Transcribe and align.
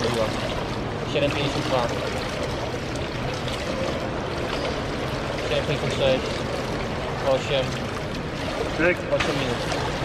biła. 0.00 0.26
7,52. 1.12 1.88
7,56. 5.50 6.18
8. 7.28 7.64
8 9.10 9.38
minut. 9.38 9.97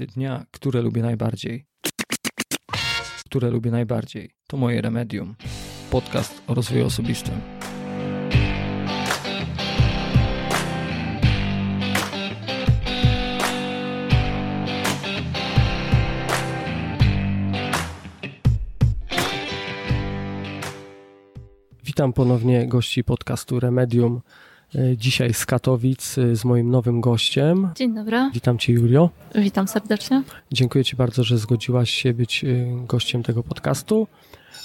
Momenty 0.00 0.06
dnia, 0.06 0.46
które 0.50 0.82
lubię 0.82 1.02
najbardziej. 1.02 1.66
Które 3.24 3.50
lubię 3.50 3.70
najbardziej. 3.70 4.30
To 4.46 4.56
moje 4.56 4.82
remedium. 4.82 5.36
Podcast 5.90 6.42
o 6.46 6.54
rozwoju 6.54 6.86
osobistym. 6.86 7.40
Witam 21.84 22.12
ponownie 22.12 22.68
gości 22.68 23.04
podcastu 23.04 23.60
Remedium. 23.60 24.20
E, 24.74 24.96
Dzisiaj 24.96 25.34
z 25.34 25.46
Katowic 25.46 26.18
e, 26.18 26.36
z 26.36 26.44
moim 26.44 26.70
nowym 26.70 27.00
gościem. 27.00 27.68
Dzień 27.74 27.94
dobry, 27.94 28.30
Witam 28.34 28.58
Cię, 28.58 28.72
Julio. 28.72 29.10
witam 29.34 29.68
serdecznie. 29.68 30.22
Dziękuję 30.52 30.84
Ci 30.84 30.96
bardzo, 30.96 31.24
że 31.24 31.38
zgodziłaś 31.38 31.90
się 31.90 32.14
być 32.14 32.44
y, 32.44 32.66
gościem 32.86 33.22
tego 33.22 33.42
podcastu. 33.42 34.06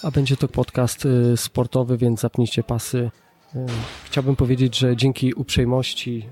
A 0.03 0.11
będzie 0.11 0.37
to 0.37 0.47
podcast 0.47 1.07
sportowy, 1.35 1.97
więc 1.97 2.19
zapnijcie 2.19 2.63
pasy. 2.63 3.11
Chciałbym 4.05 4.35
powiedzieć, 4.35 4.77
że 4.77 4.95
dzięki 4.95 5.33
uprzejmości 5.33 6.25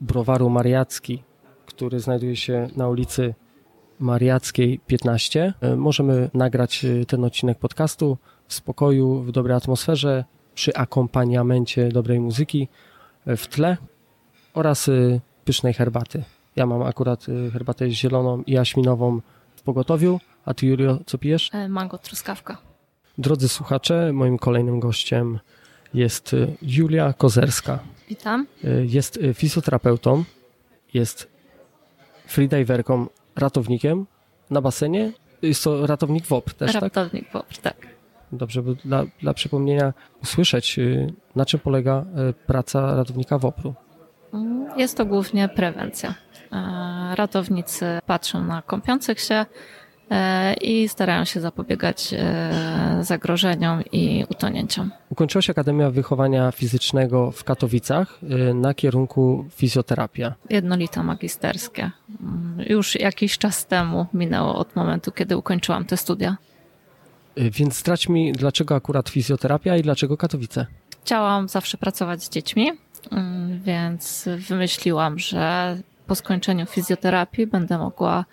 browaru 0.00 0.50
Mariacki, 0.50 1.22
który 1.66 2.00
znajduje 2.00 2.36
się 2.36 2.68
na 2.76 2.88
ulicy 2.88 3.34
Mariackiej 3.98 4.80
15, 4.86 5.52
y, 5.72 5.76
możemy 5.76 6.30
nagrać 6.34 6.86
ten 7.08 7.24
odcinek 7.24 7.58
podcastu 7.58 8.18
w 8.46 8.54
spokoju, 8.54 9.22
w 9.22 9.32
dobrej 9.32 9.56
atmosferze, 9.56 10.24
przy 10.60 10.74
akompaniamencie 10.74 11.88
dobrej 11.88 12.20
muzyki 12.20 12.68
y, 13.28 13.36
w 13.36 13.46
tle 13.46 13.76
oraz 14.54 14.88
y, 14.88 15.20
pysznej 15.44 15.74
herbaty. 15.74 16.22
Ja 16.56 16.66
mam 16.66 16.82
akurat 16.82 17.28
y, 17.28 17.50
herbatę 17.50 17.90
zieloną 17.90 18.42
i 18.46 18.52
jaśminową 18.52 19.20
w 19.56 19.62
pogotowiu. 19.62 20.20
A 20.44 20.54
ty, 20.54 20.66
Julio, 20.66 20.98
co 21.06 21.18
pijesz? 21.18 21.50
E, 21.52 21.68
Mango 21.68 21.98
truskawka. 21.98 22.58
Drodzy 23.18 23.48
słuchacze, 23.48 24.12
moim 24.12 24.38
kolejnym 24.38 24.80
gościem 24.80 25.38
jest 25.94 26.36
Julia 26.62 27.12
Kozerska. 27.12 27.78
Witam. 28.08 28.46
Jest 28.82 29.18
fizjoterapeutą, 29.34 30.24
jest 30.94 31.28
freediverką, 32.26 33.06
ratownikiem 33.36 34.06
na 34.50 34.60
basenie. 34.60 35.12
Jest 35.42 35.64
to 35.64 35.86
ratownik 35.86 36.26
WOPR 36.26 36.54
też, 36.54 36.72
tak? 36.72 36.82
Raptownik 36.82 37.32
Bobr, 37.32 37.56
tak. 37.62 37.99
Dobrze, 38.32 38.62
bo 38.62 38.74
dla, 38.74 39.04
dla 39.22 39.34
przypomnienia 39.34 39.92
usłyszeć, 40.22 40.78
y, 40.78 41.12
na 41.36 41.44
czym 41.46 41.60
polega 41.60 42.04
y, 42.30 42.32
praca 42.46 42.94
ratownika 42.96 43.38
WOPR-u. 43.38 43.74
Mm, 44.34 44.66
Jest 44.78 44.96
to 44.96 45.06
głównie 45.06 45.48
prewencja. 45.48 46.14
E, 46.52 47.14
Ratownicy 47.16 47.86
patrzą 48.06 48.44
na 48.44 48.62
kąpiących 48.62 49.20
się 49.20 49.46
e, 50.10 50.54
i 50.54 50.88
starają 50.88 51.24
się 51.24 51.40
zapobiegać 51.40 52.14
e, 52.18 52.98
zagrożeniom 53.00 53.82
i 53.92 54.24
utonięciom. 54.30 54.90
Ukończyłaś 55.10 55.50
Akademia 55.50 55.90
Wychowania 55.90 56.52
Fizycznego 56.52 57.30
w 57.30 57.44
Katowicach 57.44 58.18
y, 58.50 58.54
na 58.54 58.74
kierunku 58.74 59.44
fizjoterapia. 59.50 60.34
Jednolite 60.50 61.02
magisterskie. 61.02 61.90
Mm, 62.20 62.56
Już 62.68 62.94
jakiś 62.94 63.38
czas 63.38 63.66
temu 63.66 64.06
minęło 64.14 64.54
od 64.54 64.76
momentu, 64.76 65.12
kiedy 65.12 65.36
ukończyłam 65.36 65.84
te 65.84 65.96
studia. 65.96 66.36
Y, 67.38 67.50
Więc 67.50 67.78
zdradź 67.78 68.08
mi, 68.08 68.32
dlaczego 68.32 68.74
akurat 68.74 69.08
fizjoterapia 69.08 69.76
i 69.76 69.82
dlaczego 69.82 70.16
Katowice? 70.16 70.66
Chciałam 71.04 71.48
zawsze 71.48 71.78
pracować 71.78 72.24
z 72.24 72.30
dziećmi, 72.30 72.72
mm, 73.10 73.60
więc 73.60 74.28
wymyśliłam, 74.48 75.18
że 75.18 75.76
po 76.06 76.14
skończeniu 76.14 76.66
fizjoterapii 76.66 77.46
będę 77.46 77.78
mogła 77.78 78.24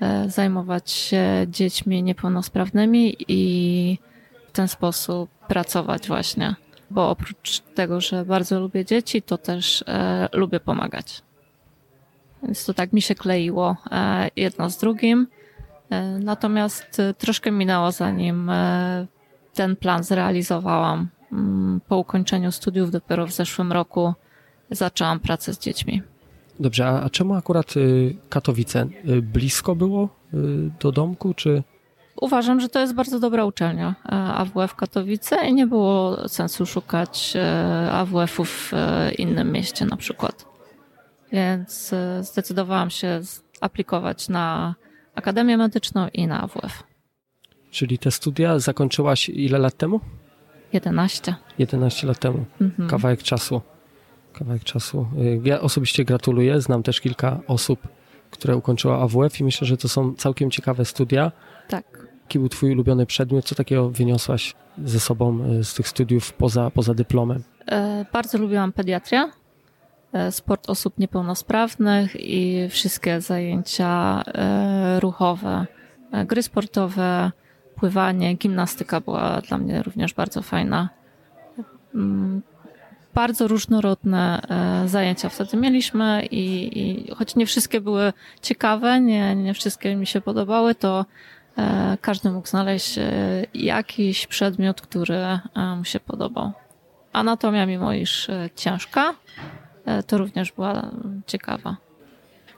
e, 0.00 0.30
zajmować 0.30 0.90
się 0.90 1.46
dziećmi 1.48 2.02
niepełnosprawnymi 2.02 3.16
i 3.28 3.98
w 4.48 4.52
ten 4.52 4.68
sposób 4.68 5.30
pracować 5.48 6.08
właśnie. 6.08 6.54
Bo 6.90 7.10
oprócz 7.10 7.60
tego, 7.60 8.00
że 8.00 8.24
bardzo 8.24 8.60
lubię 8.60 8.84
dzieci, 8.84 9.22
to 9.22 9.38
też 9.38 9.84
e, 9.86 10.28
lubię 10.32 10.60
pomagać. 10.60 11.22
Więc 12.42 12.64
to 12.64 12.74
tak 12.74 12.92
mi 12.92 13.02
się 13.02 13.14
kleiło 13.14 13.76
e, 13.90 14.28
jedno 14.36 14.70
z 14.70 14.78
drugim. 14.78 15.26
E, 15.90 16.18
natomiast 16.18 17.00
e, 17.00 17.14
troszkę 17.14 17.50
minęło, 17.50 17.92
zanim 17.92 18.50
e, 18.50 19.06
ten 19.54 19.76
plan 19.76 20.04
zrealizowałam. 20.04 21.08
Mm, 21.32 21.80
Po 21.88 21.96
ukończeniu 21.96 22.52
studiów 22.52 22.90
dopiero 22.90 23.26
w 23.26 23.32
zeszłym 23.32 23.72
roku 23.72 24.14
zaczęłam 24.70 25.20
pracę 25.20 25.54
z 25.54 25.58
dziećmi. 25.58 26.02
Dobrze, 26.60 26.88
a, 26.88 27.10
czemu 27.10 27.34
akurat 27.34 27.76
y, 27.76 28.16
Katowice? 28.28 28.86
Y, 29.08 29.22
blisko 29.22 29.74
było 29.74 30.08
y, 30.34 30.38
do 30.80 30.92
domku, 30.92 31.34
czy... 31.34 31.62
Uważam, 32.20 32.60
że 32.60 32.68
to 32.68 32.80
jest 32.80 32.94
bardzo 32.94 33.20
dobra 33.20 33.44
uczelnia 33.44 33.94
AWF 34.34 34.74
Katowice 34.74 35.46
i 35.48 35.54
nie 35.54 35.66
było 35.66 36.28
sensu 36.28 36.66
szukać 36.66 37.34
AWF-ów 37.92 38.48
w 38.48 38.72
innym 39.18 39.52
mieście 39.52 39.86
na 39.86 39.96
przykład. 39.96 40.46
Więc 41.32 41.94
zdecydowałam 42.20 42.90
się 42.90 43.20
aplikować 43.60 44.28
na 44.28 44.74
Akademię 45.16 45.56
Medyczną 45.56 46.08
i 46.14 46.26
na 46.26 46.40
AWF. 46.42 46.82
Czyli 47.70 47.98
te 47.98 48.10
studia 48.10 48.58
zakończyłaś 48.58 49.28
ile 49.28 49.58
lat 49.58 49.76
temu? 49.76 50.00
11. 50.72 51.34
11 51.58 52.06
lat 52.06 52.18
temu. 52.18 52.44
Mhm. 52.60 52.88
Kawałek 52.88 53.22
czasu. 53.22 53.60
Kawałek 54.32 54.64
czasu. 54.64 55.06
Y, 55.18 55.40
Ja 55.44 55.60
osobiście 55.60 56.04
gratuluję. 56.04 56.60
Znam 56.60 56.82
też 56.82 57.00
kilka 57.00 57.40
osób, 57.46 57.88
które 58.30 58.56
ukończyła 58.56 58.98
AWF 59.02 59.40
i 59.40 59.44
myślę, 59.44 59.66
że 59.66 59.76
to 59.76 59.88
są 59.88 60.14
całkiem 60.14 60.50
ciekawe 60.50 60.84
studia. 60.84 61.32
Tak. 61.68 62.06
Jaki 62.22 62.38
był 62.38 62.48
twój 62.48 62.72
ulubiony 62.72 63.06
przedmiot? 63.06 63.44
Co 63.44 63.54
takiego 63.54 63.90
wyniosłaś 63.90 64.54
ze 64.84 65.00
sobą 65.00 65.44
y, 65.60 65.64
z 65.64 65.74
tych 65.74 65.88
studiów 65.88 66.32
poza, 66.32 66.70
poza 66.70 66.94
dyplomem? 66.94 67.42
E, 67.68 68.04
Bardzo 68.12 68.38
lubiłam 68.38 68.72
pediatrię, 68.72 69.30
sport 70.30 70.70
osób 70.70 70.98
niepełnosprawnych 70.98 72.16
i 72.20 72.68
wszystkie 72.68 73.20
zajęcia 73.20 74.22
e, 74.26 75.00
ruchowe, 75.00 75.66
e, 76.12 76.24
gry 76.24 76.42
sportowe, 76.42 77.32
pływanie, 77.76 78.34
gimnastyka 78.34 79.00
była 79.00 79.40
dla 79.40 79.58
mnie 79.58 79.82
również 79.82 80.14
bardzo 80.14 80.42
fajna. 80.42 80.88
Mm, 81.94 82.42
Bardzo 83.14 83.48
różnorodne 83.48 84.40
e, 84.84 84.88
zajęcia 84.88 85.28
wtedy 85.28 85.56
mieliśmy 85.56 86.26
i, 86.30 86.78
i 86.80 87.10
choć 87.14 87.36
nie 87.36 87.46
wszystkie 87.46 87.80
były 87.80 88.12
ciekawe, 88.42 89.00
nie, 89.00 89.36
nie 89.36 89.54
wszystkie 89.54 89.96
mi 89.96 90.06
się 90.06 90.20
podobały, 90.20 90.74
to 90.74 91.06
e, 91.58 91.96
każdy 92.00 92.30
mógł 92.30 92.48
znaleźć 92.48 92.98
e, 92.98 93.02
jakiś 93.54 94.26
przedmiot, 94.26 94.80
który 94.80 95.14
e, 95.14 95.40
mu 95.76 95.84
się 95.84 96.00
podobał. 96.00 96.52
Anatomia, 97.12 97.66
mimo 97.66 97.92
iż 97.92 98.28
e, 98.28 98.50
ciężka, 98.56 99.10
e, 99.10 99.14
to 100.06 100.18
również 100.18 100.52
była 100.52 100.72
mm, 100.72 101.22
ciekawa. 101.26 101.76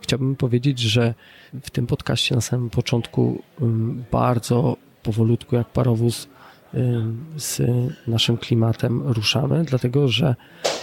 Chciałbym 0.00 0.36
powiedzieć, 0.36 0.78
że 0.80 1.14
w 1.62 1.70
tym 1.70 1.86
podcaście 1.86 2.34
na 2.34 2.40
samym 2.40 2.70
początku 2.70 3.42
ym, 3.62 4.04
bardzo 4.12 4.76
powolutku, 5.02 5.56
jak 5.56 5.69
parowóz, 5.69 6.28
ym, 6.75 7.25
z 7.36 7.60
naszym 8.06 8.36
klimatem 8.36 9.02
ruszamy, 9.02 9.64
dlatego 9.64 10.08
że 10.08 10.34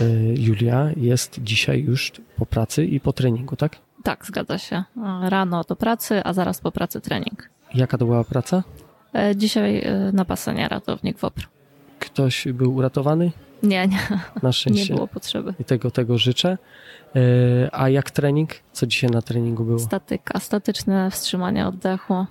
y, 0.01 0.35
Julia 0.37 0.89
jest 0.97 1.39
dzisiaj 1.43 1.81
już 1.83 2.11
po 2.37 2.45
pracy 2.45 2.85
i 2.85 2.99
po 2.99 3.13
treningu, 3.13 3.55
tak? 3.55 3.77
Tak, 4.03 4.25
zgadza 4.25 4.57
się. 4.57 4.75
E, 5.25 5.29
Rano 5.29 5.63
do 5.63 5.75
pracy, 5.75 6.21
a 6.23 6.33
zaraz 6.33 6.61
po 6.61 6.71
pracy 6.71 7.01
trening. 7.01 7.49
Jaka 7.73 7.97
to 7.97 8.05
była 8.05 8.23
praca? 8.23 8.63
E, 9.15 9.35
Dzisiaj 9.35 9.79
e, 9.79 10.11
na 10.13 10.25
basenie 10.25 10.67
ratownik 10.67 11.17
WOPR. 11.19 11.43
Ktoś 11.99 12.47
był 12.53 12.75
uratowany? 12.75 13.31
Nie, 13.65 13.87
nie, 13.87 13.99
Na 14.43 14.49
nie 14.49 14.53
szczęście. 14.53 14.93
było 14.95 15.07
potrzeby. 15.07 15.53
I 15.59 15.63
tego, 15.63 15.91
tego 15.91 16.17
życzę. 16.17 16.57
Y, 17.15 17.19
A 17.71 17.89
jak 17.89 18.11
trening? 18.11 18.49
Co 18.71 18.87
dzisiaj 18.87 19.09
na 19.09 19.21
treningu 19.21 19.63
było? 19.65 19.79
Statyka, 19.79 20.39
statyczne 20.39 21.11
wstrzymanie 21.11 21.67
oddechu. 21.67 22.25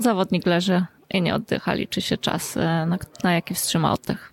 Zawodnik 0.00 0.46
leży 0.46 0.84
i 1.10 1.22
nie 1.22 1.34
oddycha, 1.34 1.74
liczy 1.74 2.00
się 2.00 2.16
czas, 2.16 2.56
e, 2.56 2.60
na, 2.86 2.98
na 3.24 3.32
jaki 3.32 3.54
wstrzyma 3.54 3.92
oddech. 3.92 4.32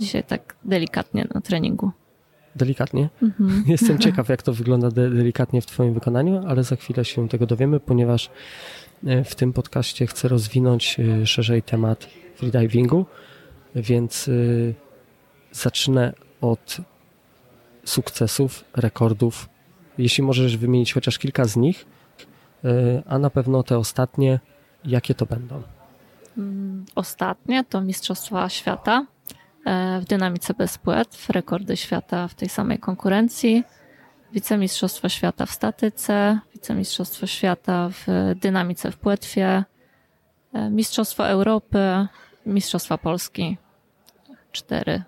Dzisiaj 0.00 0.24
tak 0.24 0.56
delikatnie 0.64 1.26
na 1.34 1.40
treningu. 1.40 1.90
Delikatnie. 2.56 3.08
Mhm. 3.22 3.64
Jestem 3.66 3.98
ciekaw, 3.98 4.28
jak 4.28 4.42
to 4.42 4.52
wygląda 4.52 4.90
de- 4.90 5.10
delikatnie 5.10 5.60
w 5.62 5.66
Twoim 5.66 5.94
wykonaniu, 5.94 6.42
ale 6.48 6.64
za 6.64 6.76
chwilę 6.76 7.04
się 7.04 7.28
tego 7.28 7.46
dowiemy, 7.46 7.80
ponieważ 7.80 8.30
e, 9.06 9.24
w 9.24 9.34
tym 9.34 9.52
podcaście 9.52 10.06
chcę 10.06 10.28
rozwinąć 10.28 10.96
e, 11.00 11.26
szerzej 11.26 11.62
temat 11.62 12.06
freedivingu, 12.36 13.06
więc 13.76 14.28
e, 14.28 14.32
zacznę 15.52 16.12
od 16.40 16.76
sukcesów, 17.84 18.64
rekordów. 18.76 19.48
Jeśli 19.98 20.24
możesz 20.24 20.56
wymienić 20.56 20.92
chociaż 20.92 21.18
kilka 21.18 21.44
z 21.44 21.56
nich, 21.56 21.86
e, 22.64 23.02
a 23.06 23.18
na 23.18 23.30
pewno 23.30 23.62
te 23.62 23.78
ostatnie, 23.78 24.40
jakie 24.84 25.14
to 25.14 25.26
będą. 25.26 25.62
Mm, 26.38 26.84
Ostatnie 26.94 27.64
to 27.64 27.80
Mistrzostwa 27.80 28.48
Świata 28.48 29.06
e, 29.66 30.00
w 30.00 30.04
dynamice 30.04 30.54
bez 30.54 30.78
płetw, 30.78 31.30
rekordy 31.30 31.76
świata 31.76 32.28
w 32.28 32.34
tej 32.34 32.48
samej 32.48 32.78
konkurencji, 32.78 33.64
wicemistrzostwo 34.32 35.08
świata 35.08 35.46
w 35.46 35.50
statyce, 35.50 36.40
wicemistrzostwo 36.54 37.26
świata 37.26 37.88
w 37.92 38.06
dynamice 38.40 38.92
w 38.92 38.96
płetwie, 38.96 39.64
e, 40.52 40.70
mistrzostwo 40.70 41.28
Europy, 41.28 42.06
mistrzostwa 42.46 42.98
Polski. 42.98 43.56
Cztery, 44.56 45.02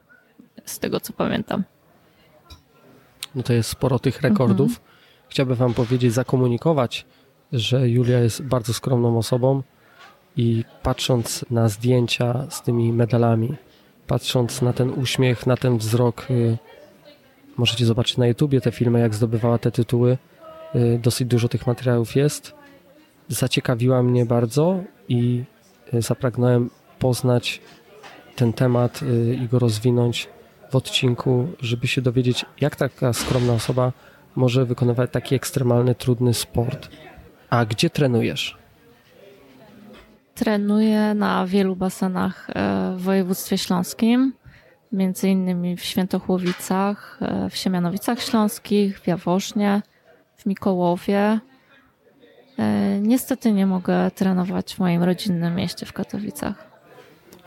z 0.64 0.78
tego 0.78 1.00
co 1.00 1.12
pamiętam. 1.12 1.64
No 3.34 3.42
to 3.42 3.52
jest 3.52 3.70
sporo 3.70 3.98
tych 3.98 4.20
rekordów. 4.22 4.80
Chciałbym 5.28 5.56
Wam 5.56 5.74
powiedzieć, 5.74 6.12
zakomunikować, 6.12 7.06
że 7.52 7.88
Julia 7.88 8.18
jest 8.18 8.42
bardzo 8.42 8.74
skromną 8.74 9.18
osobą 9.18 9.62
i 10.36 10.64
patrząc 10.82 11.44
na 11.50 11.68
zdjęcia 11.68 12.46
z 12.50 12.62
tymi 12.62 12.92
medalami, 12.92 13.54
patrząc 14.06 14.62
na 14.62 14.72
ten 14.72 14.90
uśmiech, 14.90 15.46
na 15.46 15.56
ten 15.56 15.78
wzrok, 15.78 16.30
y, 16.30 16.58
możecie 17.56 17.86
zobaczyć 17.86 18.16
na 18.16 18.26
YouTubie 18.26 18.60
te 18.60 18.72
filmy, 18.72 19.00
jak 19.00 19.14
zdobywała 19.14 19.58
te 19.58 19.70
tytuły. 19.70 20.18
Y, 20.74 21.00
Dosyć 21.02 21.28
dużo 21.28 21.48
tych 21.48 21.66
materiałów 21.66 22.16
jest. 22.16 22.54
Zaciekawiła 23.28 24.02
mnie 24.02 24.26
bardzo 24.26 24.80
i 25.08 25.44
y, 25.94 26.02
zapragnąłem 26.02 26.70
poznać 26.98 27.60
ten 28.38 28.52
temat 28.52 29.02
y, 29.02 29.34
i 29.34 29.48
go 29.48 29.58
rozwinąć 29.58 30.28
w 30.70 30.76
odcinku, 30.76 31.48
żeby 31.60 31.86
się 31.86 32.02
dowiedzieć, 32.02 32.46
jak 32.60 32.76
taka 32.76 33.12
skromna 33.12 33.52
osoba 33.52 33.92
może 34.36 34.64
wykonywać 34.64 35.10
taki 35.10 35.34
ekstremalny, 35.34 35.94
trudny 35.94 36.34
sport. 36.34 36.88
A 37.50 37.64
gdzie 37.64 37.90
trenujesz? 37.90 38.58
Trenuję 40.34 41.14
na 41.14 41.46
wielu 41.46 41.76
basenach 41.76 42.50
e, 42.50 42.94
w 42.96 43.02
województwie 43.02 43.58
śląskim, 43.58 44.32
między 44.92 45.28
innymi 45.28 45.76
w 45.76 45.84
Świętochłowicach, 45.84 47.18
e, 47.20 47.50
w 47.50 47.56
Siemianowicach 47.56 48.22
Śląskich, 48.22 49.00
w 49.00 49.06
Jaworznie, 49.06 49.82
w 50.36 50.46
Mikołowie. 50.46 51.40
E, 52.58 52.98
Niestety 53.00 53.52
nie 53.52 53.66
mogę 53.66 54.10
trenować 54.10 54.74
w 54.74 54.78
moim 54.78 55.02
rodzinnym 55.02 55.54
mieście 55.54 55.86
w 55.86 55.92
Katowicach. 55.92 56.67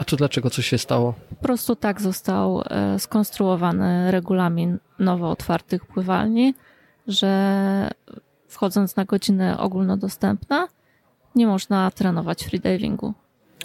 A 0.01 0.03
to 0.03 0.15
dlaczego? 0.15 0.50
Co 0.50 0.62
się 0.62 0.77
stało? 0.77 1.13
Po 1.30 1.36
prostu 1.36 1.75
tak 1.75 2.01
został 2.01 2.63
e, 2.69 3.00
skonstruowany 3.00 4.12
regulamin 4.12 4.77
nowo 5.00 5.30
otwartych 5.30 5.86
pływalni, 5.86 6.53
że 7.07 7.89
wchodząc 8.48 8.95
na 8.95 9.06
godziny 9.06 9.57
ogólnodostępne, 9.57 10.68
nie 11.36 11.48
można 11.48 11.92
trenować 11.92 12.44
freedivingu. 12.44 13.13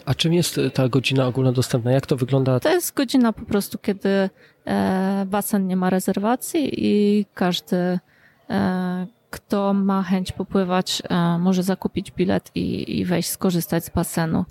A 0.05 0.15
czym 0.15 0.35
jest 0.35 0.59
y, 0.59 0.71
ta 0.71 0.89
godzina 0.89 1.27
ogólnodostępna? 1.27 1.93
Jak 1.93 2.07
to 2.07 2.17
wygląda? 2.17 2.61
To 2.61 2.73
jest 2.73 2.95
godzina 2.95 3.33
po 3.33 3.45
prostu, 3.45 3.79
kiedy 3.79 4.31
e, 4.65 5.27
basen 5.27 5.67
nie 5.67 5.77
ma 5.77 5.91
rezerwacji 5.91 6.87
i 6.87 7.27
każdy, 7.35 7.99
e, 8.51 9.07
kto 9.31 9.75
ma 9.75 10.03
chęć 10.03 10.33
popływać, 10.33 11.03
e, 11.09 11.39
może 11.39 11.63
zakupić 11.63 12.11
bilet 12.11 12.51
i, 12.55 12.99
i 13.01 13.05
wejść, 13.05 13.29
skorzystać 13.29 13.85
z 13.85 13.91
basenu. 13.91 14.45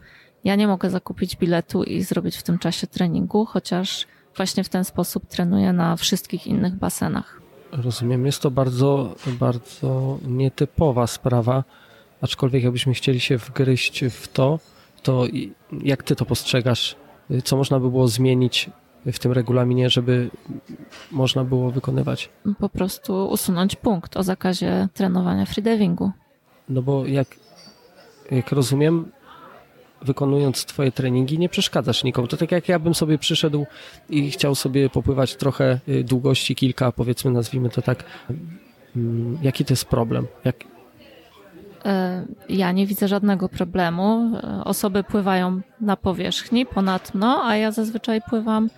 Ja 0.46 0.56
nie 0.56 0.68
mogę 0.68 0.90
zakupić 0.90 1.36
biletu 1.36 1.84
i 1.84 2.02
zrobić 2.02 2.38
w 2.38 2.44
tym 2.44 2.60
czasie 2.60 2.88
treningu, 2.88 3.46
chociaż 3.46 4.06
właśnie 4.36 4.64
w 4.64 4.70
ten 4.70 4.86
sposób 4.86 5.26
trenuję 5.28 5.74
na 5.74 5.96
wszystkich 5.96 6.48
innych 6.48 6.76
basenach. 6.76 7.42
Rozumiem, 7.72 8.26
jest 8.26 8.42
to 8.42 8.52
bardzo, 8.52 9.16
bardzo 9.40 10.20
nietypowa 10.28 11.08
sprawa, 11.08 11.64
aczkolwiek 12.22 12.64
jakbyśmy 12.64 12.94
chcieli 12.94 13.20
się 13.20 13.38
wgryźć 13.38 14.04
w 14.10 14.28
to, 14.28 14.60
to 15.04 15.24
jak 15.84 16.04
ty 16.04 16.16
to 16.16 16.26
postrzegasz? 16.26 16.96
Co 17.44 17.58
można 17.58 17.80
by 17.80 17.90
było 17.90 18.08
zmienić 18.08 18.70
w 19.06 19.20
tym 19.20 19.32
regulaminie, 19.32 19.90
żeby 19.90 20.30
można 21.12 21.44
było 21.44 21.72
wykonywać? 21.72 22.30
Po 22.60 22.70
prostu 22.70 23.28
usunąć 23.28 23.76
punkt 23.76 24.18
o 24.18 24.24
zakazie 24.24 24.88
trenowania 24.94 25.46
freedivingu. 25.46 26.12
No 26.70 26.82
bo 26.82 27.06
jak, 27.06 27.28
jak 28.32 28.52
rozumiem, 28.52 29.12
wykonując 30.06 30.66
twoje 30.66 30.92
treningi, 30.92 31.40
nie 31.40 31.50
przeszkadzasz 31.50 32.04
nikomu. 32.04 32.28
To 32.28 32.38
tak 32.38 32.52
jak 32.52 32.70
ja 32.70 32.80
bym 32.80 32.96
sobie 32.96 33.18
przyszedł 33.18 33.66
i 34.10 34.32
chciał 34.32 34.56
sobie 34.56 34.90
popływać 34.90 35.36
trochę 35.36 35.80
y, 35.90 36.04
długości, 36.04 36.56
kilka, 36.56 36.92
powiedzmy, 36.92 37.32
nazwijmy 37.32 37.70
to 37.70 37.82
tak. 37.82 38.04
Mm, 38.96 39.38
Jaki 39.42 39.66
to 39.66 39.74
jest 39.74 39.86
problem? 39.86 40.28
Jak, 40.46 40.56
E, 41.86 42.26
Ja 42.50 42.72
nie 42.72 42.88
widzę 42.88 43.08
żadnego 43.08 43.50
problemu. 43.50 44.32
E, 44.44 44.64
Osoby 44.64 45.04
pływają 45.04 45.62
na 45.82 45.96
powierzchni 45.98 46.66
ponad 46.66 47.14
mną, 47.16 47.44
a 47.44 47.56
ja 47.56 47.72
zazwyczaj 47.72 48.22
pływam 48.30 48.70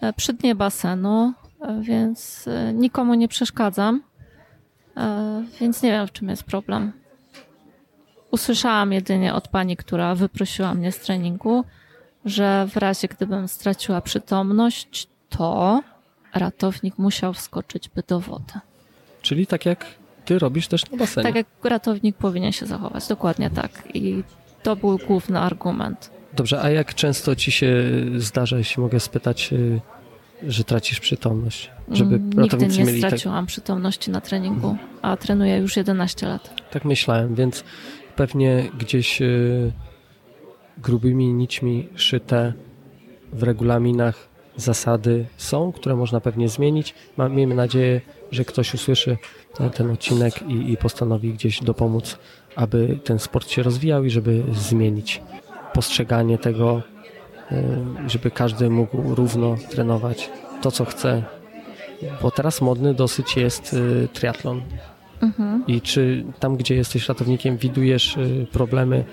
e, 0.00 0.12
przy 0.12 0.32
dnie 0.32 0.54
basenu, 0.54 1.32
więc 1.80 2.48
nikomu 2.74 3.14
nie 3.14 3.28
przeszkadzam. 3.28 4.02
Więc 5.60 5.82
nie 5.82 5.90
wiem, 5.90 6.06
w 6.06 6.12
czym 6.12 6.28
jest 6.28 6.42
problem. 6.42 6.92
Usłyszałam 8.30 8.92
jedynie 8.92 9.34
od 9.34 9.48
pani, 9.48 9.76
która 9.76 10.14
wyprosiła 10.14 10.74
mnie 10.74 10.92
z 10.92 10.98
treningu, 10.98 11.64
że 12.24 12.66
w 12.70 12.76
razie 12.76 13.08
gdybym 13.08 13.48
straciła 13.48 14.00
przytomność, 14.00 15.08
to 15.28 15.82
ratownik 16.34 16.98
musiał 16.98 17.32
wskoczyć 17.34 17.88
by 17.88 18.02
do 18.08 18.20
wody. 18.20 18.52
czyli 19.22 19.46
tak 19.46 19.66
jak 19.66 19.86
ty 20.24 20.38
robisz 20.38 20.68
też 20.68 20.90
na 20.90 20.98
basenie. 20.98 21.26
Tak 21.26 21.34
jak 21.34 21.46
ratownik 21.64 22.16
powinien 22.16 22.52
się 22.52 22.66
zachować, 22.66 23.08
dokładnie 23.08 23.50
tak. 23.50 23.82
I 23.94 24.22
to 24.62 24.76
był 24.76 24.98
główny 24.98 25.40
argument. 25.40 26.10
Dobrze, 26.32 26.62
a 26.62 26.70
jak 26.70 26.94
często 26.94 27.36
ci 27.36 27.52
się 27.52 27.74
zdarza, 28.16 28.58
jeśli 28.58 28.82
mogę 28.82 29.00
spytać, 29.00 29.52
y, 29.52 29.80
że 30.46 30.64
tracisz 30.64 31.00
przytomność? 31.00 31.70
Żeby 31.90 32.14
Mm, 32.14 32.30
Nigdy 32.42 32.66
nie 32.66 32.86
tak, 32.86 32.96
straciłam 32.96 33.46
przytomności 33.46 34.10
na 34.10 34.20
treningu, 34.20 34.76
a 35.02 35.16
trenuję 35.16 35.56
już 35.56 35.76
11 35.76 36.26
lat. 36.28 36.54
tak 36.70 36.84
myślałem, 36.84 37.34
więc 37.34 37.64
pewnie 38.18 38.70
gdzieś 38.78 39.22
y, 39.22 39.72
grubymi 40.78 41.34
nićmi 41.34 41.88
szyte 41.94 42.52
w 43.32 43.42
regulaminach 43.42 44.28
zasady 44.56 45.26
są, 45.36 45.72
które 45.72 45.96
można 45.96 46.20
pewnie 46.20 46.48
zmienić. 46.48 46.94
Miejmy 47.30 47.54
nadzieję, 47.54 48.00
że 48.30 48.44
ktoś 48.44 48.74
usłyszy 48.74 49.16
ten, 49.54 49.70
ten 49.70 49.90
odcinek 49.90 50.42
i, 50.42 50.72
i 50.72 50.76
postanowi 50.76 51.32
gdzieś 51.32 51.60
dopomóc, 51.60 52.18
aby 52.56 52.98
ten 53.04 53.18
sport 53.18 53.48
się 53.48 53.62
rozwijał 53.62 54.04
i 54.04 54.10
żeby 54.10 54.44
zmienić 54.52 55.22
postrzeganie 55.74 56.38
tego, 56.38 56.82
y, 57.52 58.10
żeby 58.10 58.30
każdy 58.30 58.70
mógł 58.70 59.14
równo 59.14 59.56
trenować 59.70 60.30
to, 60.62 60.70
co 60.70 60.84
chce. 60.84 61.22
Bo 62.22 62.30
teraz 62.30 62.60
modny 62.60 62.94
dosyć 62.94 63.36
jest 63.36 63.72
y, 63.72 64.08
triatlon. 64.12 64.62
Mhm. 65.20 65.64
I 65.66 65.80
czy 65.80 66.24
tam, 66.40 66.56
gdzie 66.56 66.74
jesteś 66.74 67.08
ratownikiem, 67.08 67.56
widujesz 67.56 68.16
y, 68.16 68.46
problemy 68.52 69.04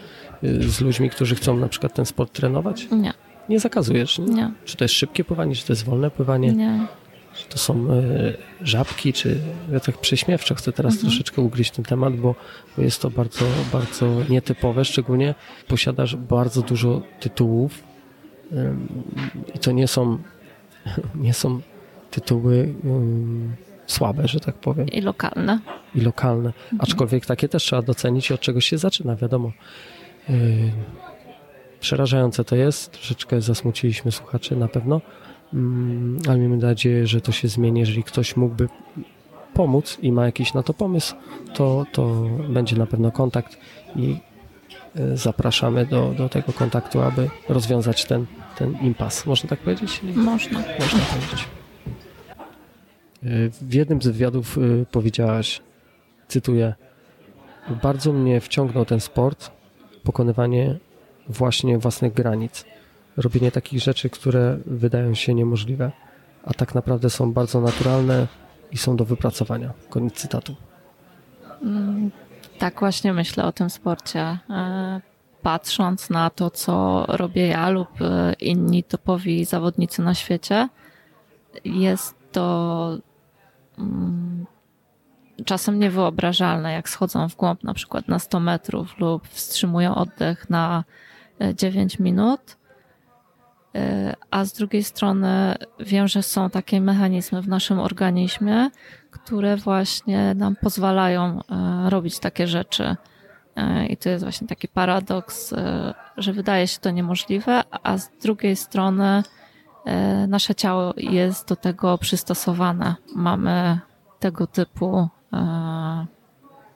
y, 0.43 0.69
z 0.69 0.81
ludźmi, 0.81 1.09
którzy 1.09 1.35
chcą 1.35 1.57
na 1.57 1.67
przykład 1.67 1.93
ten 1.93 2.05
sport 2.05 2.33
trenować? 2.33 2.87
Nie, 2.91 3.13
Nie 3.49 3.59
zakazujesz. 3.59 4.19
Nie? 4.19 4.25
nie, 4.25 4.51
Czy 4.65 4.77
to 4.77 4.83
jest 4.83 4.93
szybkie 4.95 5.23
pływanie, 5.23 5.55
czy 5.55 5.65
to 5.67 5.73
jest 5.73 5.85
wolne 5.85 6.11
pływanie, 6.11 6.51
nie. 6.53 6.87
czy 7.35 7.49
to 7.49 7.57
są 7.57 7.87
y, 7.93 8.33
żabki, 8.61 9.13
czy 9.13 9.37
ja 9.71 9.79
tak 9.79 9.97
prześmiewczo 9.97 10.55
chcę 10.55 10.71
teraz 10.71 10.93
Mhm. 10.93 11.09
troszeczkę 11.09 11.41
ugryźć 11.41 11.71
ten 11.71 11.85
temat, 11.85 12.15
bo, 12.15 12.35
bo 12.77 12.83
jest 12.83 13.01
to 13.01 13.09
bardzo, 13.09 13.45
bardzo 13.73 14.05
nietypowe, 14.29 14.85
szczególnie 14.85 15.35
posiadasz 15.67 16.15
bardzo 16.15 16.61
dużo 16.61 17.01
tytułów 17.19 17.83
i 19.55 19.59
to 19.59 19.71
nie 19.71 19.87
są, 19.87 20.17
nie 21.15 21.33
są 21.33 21.61
tytuły 22.11 22.73
słabe, 23.87 24.27
że 24.27 24.39
tak 24.39 24.55
powiem 24.55 24.87
I 24.87 25.01
lokalne. 25.01 25.59
i 25.95 26.01
lokalne. 26.01 26.53
Aczkolwiek 26.79 27.25
takie 27.25 27.49
też 27.49 27.63
trzeba 27.63 27.81
docenić 27.81 28.29
i 28.29 28.33
od 28.33 28.39
czegoś 28.39 28.65
się 28.65 28.77
zaczyna, 28.77 29.15
wiadomo. 29.15 29.51
Yy, 30.29 30.35
przerażające 31.79 32.43
to 32.43 32.55
jest, 32.55 32.91
troszeczkę 32.91 33.41
zasmuciliśmy 33.41 34.11
słuchaczy 34.11 34.55
na 34.55 34.67
pewno, 34.67 35.01
mm, 35.53 36.19
ale 36.27 36.37
miejmy 36.39 36.57
nadzieję, 36.57 37.07
że 37.07 37.21
to 37.21 37.31
się 37.31 37.47
zmieni. 37.47 37.79
Jeżeli 37.79 38.03
ktoś 38.03 38.35
mógłby 38.35 38.69
pomóc 39.53 39.97
i 40.01 40.11
ma 40.11 40.25
jakiś 40.25 40.53
na 40.53 40.63
to 40.63 40.73
pomysł, 40.73 41.15
to, 41.53 41.85
to 41.91 42.25
będzie 42.49 42.75
na 42.75 42.85
pewno 42.85 43.11
kontakt 43.11 43.57
i 43.95 44.17
yy, 44.95 45.17
zapraszamy 45.17 45.85
do, 45.85 46.13
do 46.17 46.29
tego 46.29 46.53
kontaktu, 46.53 47.01
aby 47.01 47.29
rozwiązać 47.49 48.05
ten 48.05 48.25
ten 48.55 48.77
impas. 48.81 49.25
Można 49.25 49.49
tak 49.49 49.59
powiedzieć? 49.59 50.01
Można. 50.15 50.59
Można 50.59 50.99
powiedzieć. 50.99 51.47
W 53.61 53.73
jednym 53.73 54.01
z 54.01 54.07
wywiadów 54.07 54.57
y, 54.57 54.85
powiedziałaś, 54.91 55.61
cytuję, 56.27 56.73
bardzo 57.83 58.13
mnie 58.13 58.41
wciągnął 58.41 58.85
ten 58.85 58.99
sport, 58.99 59.51
pokonywanie 60.03 60.77
właśnie 61.27 61.77
własnych 61.77 62.13
granic, 62.13 62.65
robienie 63.17 63.51
takich 63.51 63.81
rzeczy, 63.81 64.09
które 64.09 64.57
wydają 64.65 65.13
się 65.13 65.33
niemożliwe, 65.33 65.91
a 66.43 66.53
tak 66.53 66.75
naprawdę 66.75 67.09
są 67.09 67.33
bardzo 67.33 67.61
naturalne 67.61 68.27
i 68.71 68.77
są 68.77 68.95
do 68.95 69.05
wypracowania. 69.05 69.73
Koniec 69.89 70.13
cytatu. 70.13 70.55
Mm, 71.61 72.11
tak 72.59 72.79
właśnie 72.79 73.13
myślę 73.13 73.43
o 73.43 73.51
tym 73.51 73.69
sporcie. 73.69 74.19
E, 74.49 75.01
patrząc 75.41 76.09
na 76.09 76.29
to, 76.29 76.49
co 76.49 77.05
robię 77.07 77.47
ja 77.47 77.69
lub 77.69 78.01
e, 78.01 78.33
inni 78.33 78.83
topowi 78.83 79.45
zawodnicy 79.45 80.01
na 80.01 80.13
świecie, 80.13 80.69
jest 81.65 82.15
to 82.35 82.97
mm, 83.77 84.45
czasem 85.45 85.79
niewyobrażalne, 85.79 86.73
jak 86.73 86.89
schodzą 86.89 87.29
w 87.29 87.35
głąb 87.35 87.63
na 87.63 87.73
przykład 87.73 88.07
na 88.07 88.19
100 88.19 88.39
metrów 88.39 88.99
lub 88.99 89.27
wstrzymują 89.27 89.95
oddech 89.95 90.49
na 90.49 90.83
9 91.55 91.95
e, 91.99 92.03
minut. 92.03 92.57
A 94.31 94.45
z 94.45 94.53
drugiej 94.53 94.83
strony 94.83 95.55
wiem, 95.79 96.07
że 96.07 96.23
są 96.23 96.49
takie 96.49 96.81
mechanizmy 96.81 97.41
w 97.41 97.47
naszym 97.47 97.79
organizmie, 97.79 98.69
które 99.11 99.57
właśnie 99.57 100.33
nam 100.33 100.55
pozwalają 100.55 101.41
robić 101.89 102.19
takie 102.19 102.47
rzeczy. 102.47 102.95
E, 103.55 103.85
I 103.85 103.97
to 103.97 104.09
jest 104.09 104.23
właśnie 104.23 104.47
taki 104.47 104.67
paradoks, 104.67 105.53
e, 105.53 105.93
że 106.17 106.33
wydaje 106.33 106.67
się 106.67 106.79
to 106.79 106.91
niemożliwe, 106.91 107.63
a 107.83 107.97
z 107.97 108.09
drugiej 108.21 108.55
strony 108.55 109.05
e, 109.05 109.23
nasze 110.27 110.55
ciało 110.55 110.93
jest 110.97 111.47
do 111.47 111.55
tego 111.55 111.97
przystosowane. 111.97 112.95
Mamy 113.15 113.79
tego 114.19 114.47
typu 114.47 115.07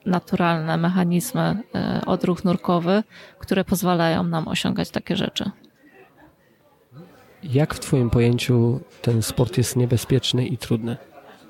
naturalne 0.06 0.76
mechanizmy, 0.76 1.62
odruch 2.06 2.44
nurkowy, 2.44 3.02
które 3.38 3.64
pozwalają 3.64 4.22
nam 4.22 4.48
osiągać 4.48 4.90
takie 4.90 5.16
rzeczy. 5.16 5.50
Jak 7.42 7.74
w 7.74 7.80
Twoim 7.80 8.10
pojęciu 8.10 8.80
ten 9.02 9.22
sport 9.22 9.58
jest 9.58 9.76
niebezpieczny 9.76 10.46
i 10.46 10.58
trudny? 10.58 10.96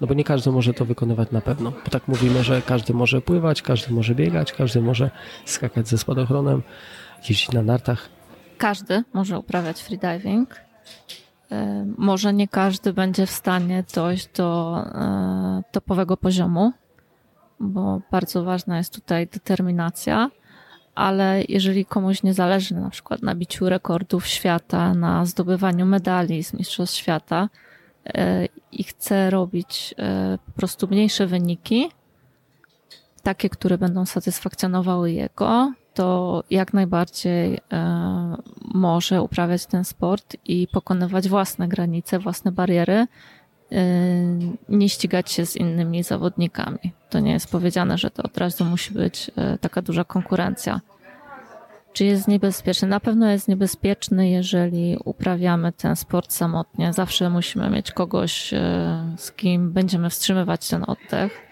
No 0.00 0.06
bo 0.06 0.14
nie 0.14 0.24
każdy 0.24 0.50
może 0.50 0.74
to 0.74 0.84
wykonywać 0.84 1.30
na 1.30 1.40
pewno. 1.40 1.70
Bo 1.70 1.90
tak 1.90 2.08
mówimy, 2.08 2.44
że 2.44 2.62
każdy 2.62 2.94
może 2.94 3.20
pływać, 3.20 3.62
każdy 3.62 3.94
może 3.94 4.14
biegać, 4.14 4.52
każdy 4.52 4.80
może 4.80 5.10
skakać 5.44 5.88
ze 5.88 5.98
spadochronem, 5.98 6.62
jeździć 7.18 7.52
na 7.52 7.62
nartach. 7.62 8.08
Każdy 8.58 9.04
może 9.12 9.38
uprawiać 9.38 9.82
freediving. 9.82 10.60
E, 11.52 11.86
może 11.98 12.32
nie 12.32 12.48
każdy 12.48 12.92
będzie 12.92 13.26
w 13.26 13.30
stanie 13.30 13.84
dojść 13.94 14.28
do 14.28 14.78
e, 14.86 15.62
topowego 15.72 16.16
poziomu, 16.16 16.72
bo 17.60 18.00
bardzo 18.10 18.44
ważna 18.44 18.78
jest 18.78 18.94
tutaj 18.94 19.26
determinacja, 19.26 20.30
ale 20.94 21.42
jeżeli 21.48 21.84
komuś 21.84 22.22
nie 22.22 22.34
zależy 22.34 22.74
na 22.74 22.90
przykład 22.90 23.22
na 23.22 23.34
biciu 23.34 23.68
rekordów 23.68 24.26
świata, 24.26 24.94
na 24.94 25.26
zdobywaniu 25.26 25.86
medali 25.86 26.44
z 26.44 26.54
Mistrzostw 26.54 26.96
Świata, 26.96 27.48
E, 28.06 28.46
i 28.72 28.84
chce 28.84 29.30
robić 29.30 29.94
po 30.46 30.52
prostu 30.52 30.88
mniejsze 30.88 31.26
wyniki, 31.26 31.90
takie, 33.22 33.48
które 33.48 33.78
będą 33.78 34.06
satysfakcjonowały 34.06 35.12
jego, 35.12 35.72
to 36.00 36.44
jak 36.50 36.72
najbardziej 36.74 37.60
e, 37.72 38.36
może 38.74 39.22
uprawiać 39.22 39.66
ten 39.66 39.84
sport 39.84 40.36
i 40.44 40.68
pokonywać 40.72 41.28
własne 41.28 41.68
granice, 41.68 42.18
własne 42.18 42.52
bariery, 42.52 43.06
nie 44.68 44.88
ścigać 44.88 45.32
się 45.32 45.46
z 45.46 45.56
innymi 45.56 46.02
zawodnikami. 46.02 46.92
To 47.10 47.20
nie 47.20 47.32
jest 47.32 47.50
powiedziane, 47.50 47.98
że 47.98 48.10
to 48.10 48.22
od 48.22 48.38
razu 48.38 48.64
musi 48.64 48.94
być 48.94 49.30
taka 49.60 49.82
duża 49.82 50.04
konkurencja. 50.04 50.80
Czy 51.92 52.04
jest 52.04 52.28
niebezpieczny? 52.28 52.88
Na 52.88 53.00
pewno 53.00 53.30
jest 53.30 53.48
niebezpieczny, 53.48 54.30
jeżeli 54.30 54.96
uprawiamy 55.04 55.72
ten 55.72 55.96
sport 55.96 56.32
samotnie. 56.32 56.92
Zawsze 56.92 57.30
musimy 57.30 57.70
mieć 57.70 57.92
kogoś, 57.92 58.54
e, 58.54 59.14
z 59.16 59.32
kim 59.32 59.72
będziemy 59.72 60.10
wstrzymywać 60.10 60.68
ten 60.68 60.84
oddech. 60.86 61.49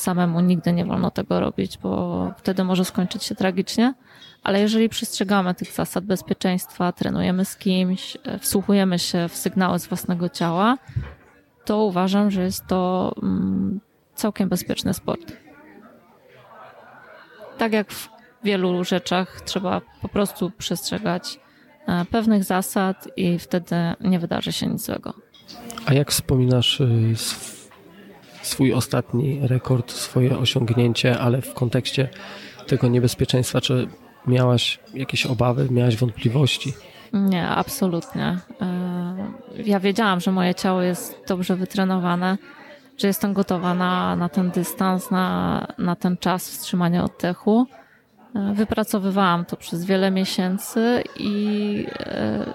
Samemu 0.00 0.40
nigdy 0.40 0.72
nie 0.72 0.84
wolno 0.84 1.10
tego 1.10 1.40
robić, 1.40 1.78
bo 1.78 2.32
wtedy 2.36 2.64
może 2.64 2.84
skończyć 2.84 3.24
się 3.24 3.34
tragicznie. 3.34 3.94
Ale 4.42 4.60
jeżeli 4.60 4.88
przestrzegamy 4.88 5.54
tych 5.54 5.72
zasad 5.72 6.04
bezpieczeństwa, 6.04 6.92
trenujemy 6.92 7.44
z 7.44 7.56
kimś, 7.56 8.16
e, 8.24 8.38
wsłuchujemy 8.38 8.98
się 8.98 9.28
w 9.28 9.36
sygnały 9.36 9.78
z 9.78 9.86
własnego 9.86 10.28
ciała, 10.28 10.78
to 11.64 11.84
uważam, 11.84 12.30
że 12.30 12.42
jest 12.42 12.66
to 12.66 13.12
mm, 13.22 13.80
całkiem 14.14 14.48
bezpieczny 14.48 14.94
sport. 14.94 15.32
Tak 17.58 17.72
jak 17.72 17.92
w 17.92 18.08
wielu 18.44 18.84
rzeczach 18.84 19.40
trzeba 19.40 19.80
po 20.02 20.08
prostu 20.08 20.50
przestrzegać 20.58 21.40
e, 21.86 22.04
pewnych 22.04 22.44
zasad 22.44 23.08
i 23.16 23.38
wtedy 23.38 23.76
nie 24.00 24.18
wydarzy 24.18 24.52
się 24.52 24.66
nic 24.66 24.86
złego. 24.86 25.14
A 25.86 25.94
jak 25.94 26.10
wspominasz 26.10 26.80
y, 26.80 27.14
swój 28.42 28.74
ostatni 28.74 29.40
rekord, 29.42 29.92
swoje 29.92 30.38
osiągnięcie, 30.38 31.18
ale 31.18 31.42
w 31.42 31.54
kontekście 31.54 32.08
tego 32.66 32.88
niebezpieczeństwa, 32.88 33.60
czy 33.60 33.88
miałaś 34.26 34.78
jakieś 34.94 35.26
obawy, 35.26 35.68
miałaś 35.70 35.96
wątpliwości? 35.96 36.72
Nie, 37.12 37.48
absolutnie. 37.48 38.38
E, 38.60 39.16
ja 39.64 39.80
wiedziałam, 39.80 40.20
że 40.20 40.32
moje 40.32 40.54
ciało 40.54 40.82
jest 40.82 41.24
dobrze 41.28 41.56
wytrenowane, 41.56 42.38
że 42.98 43.06
jestem 43.06 43.32
gotowa 43.32 43.74
na, 43.74 44.16
na 44.16 44.28
ten 44.28 44.50
dystans, 44.50 45.10
na, 45.10 45.66
na 45.78 45.96
ten 45.96 46.16
czas 46.16 46.50
wstrzymania 46.50 47.04
oddechu. 47.04 47.66
Wypracowywałam 48.54 49.44
to 49.44 49.56
przez 49.56 49.84
wiele 49.84 50.10
miesięcy 50.10 51.02
i 51.16 51.86
e, 51.98 52.46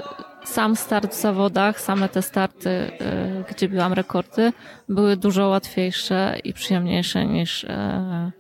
sam 0.45 0.75
start 0.75 1.11
w 1.11 1.21
zawodach, 1.21 1.81
same 1.81 2.09
te 2.09 2.21
starty, 2.21 2.69
e, 2.69 3.43
gdzie 3.49 3.69
byłam 3.69 3.93
rekordy, 3.93 4.53
były 4.89 5.17
dużo 5.17 5.47
łatwiejsze 5.47 6.37
i 6.43 6.53
przyjemniejsze 6.53 7.25
niż 7.25 7.63
e, 7.63 8.31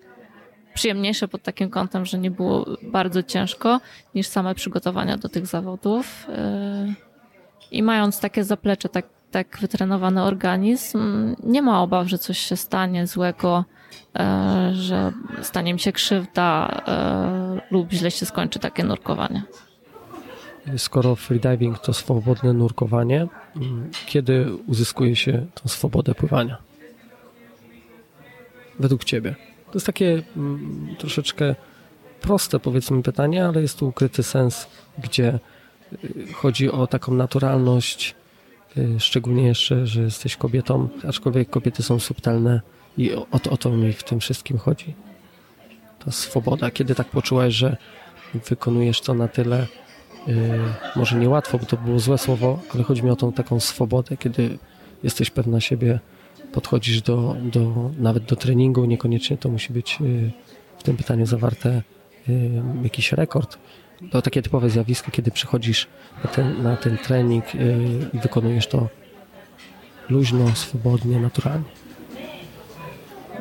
przyjemniejsze 0.73 1.27
pod 1.27 1.43
takim 1.43 1.69
kątem, 1.69 2.05
że 2.05 2.17
nie 2.17 2.31
było 2.31 2.65
bardzo 2.83 3.23
ciężko 3.23 3.79
niż 4.15 4.27
same 4.27 4.55
przygotowania 4.55 5.17
do 5.17 5.29
tych 5.29 5.47
zawodów. 5.47 6.27
I 7.71 7.83
mając 7.83 8.19
takie 8.19 8.43
zaplecze, 8.43 8.89
tak, 8.89 9.05
tak 9.31 9.57
wytrenowany 9.61 10.23
organizm, 10.23 11.35
nie 11.43 11.61
ma 11.61 11.81
obaw, 11.81 12.07
że 12.07 12.17
coś 12.17 12.39
się 12.39 12.55
stanie 12.55 13.07
złego 13.07 13.65
E, 14.19 14.69
że 14.73 15.11
stanie 15.41 15.73
mi 15.73 15.79
się 15.79 15.91
krzywda 15.91 16.81
e, 16.87 17.61
lub 17.71 17.91
źle 17.91 18.11
się 18.11 18.25
skończy 18.25 18.59
takie 18.59 18.83
nurkowanie. 18.83 19.43
Skoro 20.77 21.15
freediving 21.15 21.79
to 21.79 21.93
swobodne 21.93 22.53
nurkowanie, 22.53 23.27
kiedy 24.05 24.55
uzyskuje 24.67 25.15
się 25.15 25.45
tą 25.55 25.69
swobodę 25.69 26.15
pływania? 26.15 26.57
Według 28.79 29.03
Ciebie. 29.03 29.35
To 29.65 29.73
jest 29.73 29.85
takie 29.85 30.23
mm, 30.37 30.95
troszeczkę 30.97 31.55
proste, 32.21 32.59
powiedzmy, 32.59 33.03
pytanie, 33.03 33.45
ale 33.45 33.61
jest 33.61 33.79
tu 33.79 33.87
ukryty 33.87 34.23
sens, 34.23 34.67
gdzie 34.97 35.39
y, 36.03 36.33
chodzi 36.33 36.71
o 36.71 36.87
taką 36.87 37.13
naturalność, 37.13 38.15
y, 38.77 38.99
szczególnie 38.99 39.47
jeszcze, 39.47 39.87
że 39.87 40.01
jesteś 40.01 40.35
kobietą, 40.35 40.89
aczkolwiek 41.07 41.49
kobiety 41.49 41.83
są 41.83 41.99
subtelne 41.99 42.61
i 42.97 43.13
o, 43.13 43.27
o 43.51 43.57
to 43.57 43.69
mi 43.69 43.93
w 43.93 44.03
tym 44.03 44.19
wszystkim 44.19 44.57
chodzi. 44.57 44.93
Ta 46.05 46.11
swoboda, 46.11 46.71
kiedy 46.71 46.95
tak 46.95 47.07
poczułaś, 47.07 47.53
że 47.53 47.77
wykonujesz 48.49 49.01
to 49.01 49.13
na 49.13 49.27
tyle, 49.27 49.67
może 50.95 51.19
niełatwo, 51.19 51.57
bo 51.59 51.65
to 51.65 51.77
było 51.77 51.99
złe 51.99 52.17
słowo, 52.17 52.59
ale 52.73 52.83
chodzi 52.83 53.03
mi 53.03 53.09
o 53.09 53.15
tą 53.15 53.33
taką 53.33 53.59
swobodę, 53.59 54.17
kiedy 54.17 54.57
jesteś 55.03 55.29
pewna 55.29 55.61
siebie, 55.61 55.99
podchodzisz 56.51 57.01
do, 57.01 57.35
do 57.43 57.91
nawet 57.97 58.23
do 58.23 58.35
treningu, 58.35 58.85
niekoniecznie 58.85 59.37
to 59.37 59.49
musi 59.49 59.73
być 59.73 59.99
yy, 59.99 60.31
w 60.77 60.83
tym 60.83 60.97
pytaniu 60.97 61.25
zawarte 61.25 61.81
yy, 62.27 62.35
jakiś 62.83 63.11
rekord. 63.11 63.57
To 64.11 64.21
takie 64.21 64.41
typowe 64.41 64.69
zjawisko, 64.69 65.11
kiedy 65.11 65.31
przychodzisz 65.31 65.87
na 66.23 66.29
ten, 66.29 66.63
na 66.63 66.77
ten 66.77 66.97
trening 66.97 67.45
i 68.13 68.19
wykonujesz 68.19 68.67
to 68.67 68.87
luźno, 70.09 70.55
swobodnie, 70.55 71.19
naturalnie. 71.19 71.65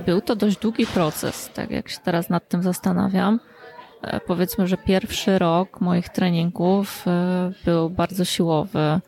Był 0.06 0.20
to 0.20 0.36
dość 0.36 0.58
długi 0.58 0.86
proces, 0.86 1.50
tak 1.54 1.70
jak 1.70 1.88
się 1.88 1.98
teraz 2.04 2.30
nad 2.30 2.48
tym 2.48 2.62
zastanawiam. 2.62 3.40
E, 4.06 4.20
powiedzmy, 4.20 4.66
że 4.66 4.76
pierwszy 4.76 5.38
rok 5.38 5.80
moich 5.80 6.08
treningów 6.08 7.04
e, 7.08 7.52
był 7.64 7.90
bardzo 7.90 8.24
siłowy. 8.24 9.00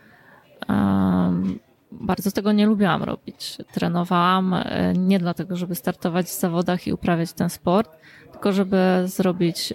Bardzo 1.92 2.30
tego 2.30 2.52
nie 2.52 2.66
lubiłam 2.66 3.02
robić. 3.02 3.58
Trenowałam 3.72 4.54
e, 4.54 4.92
nie 4.92 5.18
dlatego, 5.18 5.56
żeby 5.56 5.74
startować 5.74 6.26
w 6.26 6.40
zawodach 6.40 6.86
i 6.86 6.92
uprawiać 6.92 7.32
ten 7.32 7.50
sport, 7.50 7.96
tylko 8.32 8.52
żeby 8.52 9.02
zrobić 9.04 9.74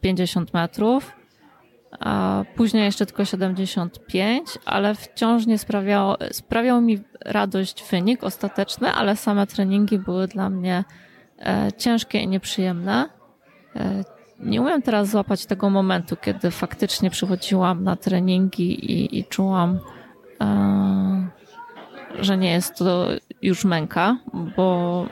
50 0.00 0.54
metrów 0.54 1.16
a 2.00 2.44
później 2.56 2.84
jeszcze 2.84 3.06
tylko 3.06 3.24
75, 3.24 4.58
ale 4.64 4.94
wciąż 4.94 5.46
nie 5.46 5.58
sprawiało, 5.58 6.16
sprawiał 6.32 6.80
mi 6.80 6.98
radość 7.24 7.84
wynik 7.90 8.24
ostateczny, 8.24 8.92
ale 8.92 9.16
same 9.16 9.46
treningi 9.46 9.98
były 9.98 10.28
dla 10.28 10.50
mnie 10.50 10.84
ciężkie 11.78 12.18
i 12.18 12.28
nieprzyjemne. 12.28 13.08
E, 14.40 14.46
nie 14.46 14.60
umiem 14.60 14.82
teraz 14.82 15.08
złapać 15.08 15.46
tego 15.46 15.70
momentu, 15.70 16.16
kiedy 16.16 16.50
faktycznie 16.50 17.10
przychodziłam 17.10 17.84
na 17.84 17.96
treningi 17.96 18.92
i, 18.92 19.18
i 19.18 19.24
czułam, 19.24 19.78
e, 20.40 21.28
że 22.20 22.38
nie 22.38 22.50
jest 22.50 22.74
to 22.74 23.08
już 23.42 23.64
męka, 23.64 24.16
bo 24.56 25.06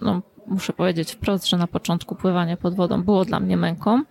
no, 0.00 0.22
muszę 0.46 0.72
powiedzieć 0.72 1.12
wprost, 1.12 1.48
że 1.48 1.56
na 1.56 1.66
początku 1.66 2.14
pływanie 2.14 2.56
pod 2.56 2.74
wodą 2.74 3.02
było 3.02 3.24
dla 3.24 3.40
mnie 3.40 3.56
męką. 3.56 4.02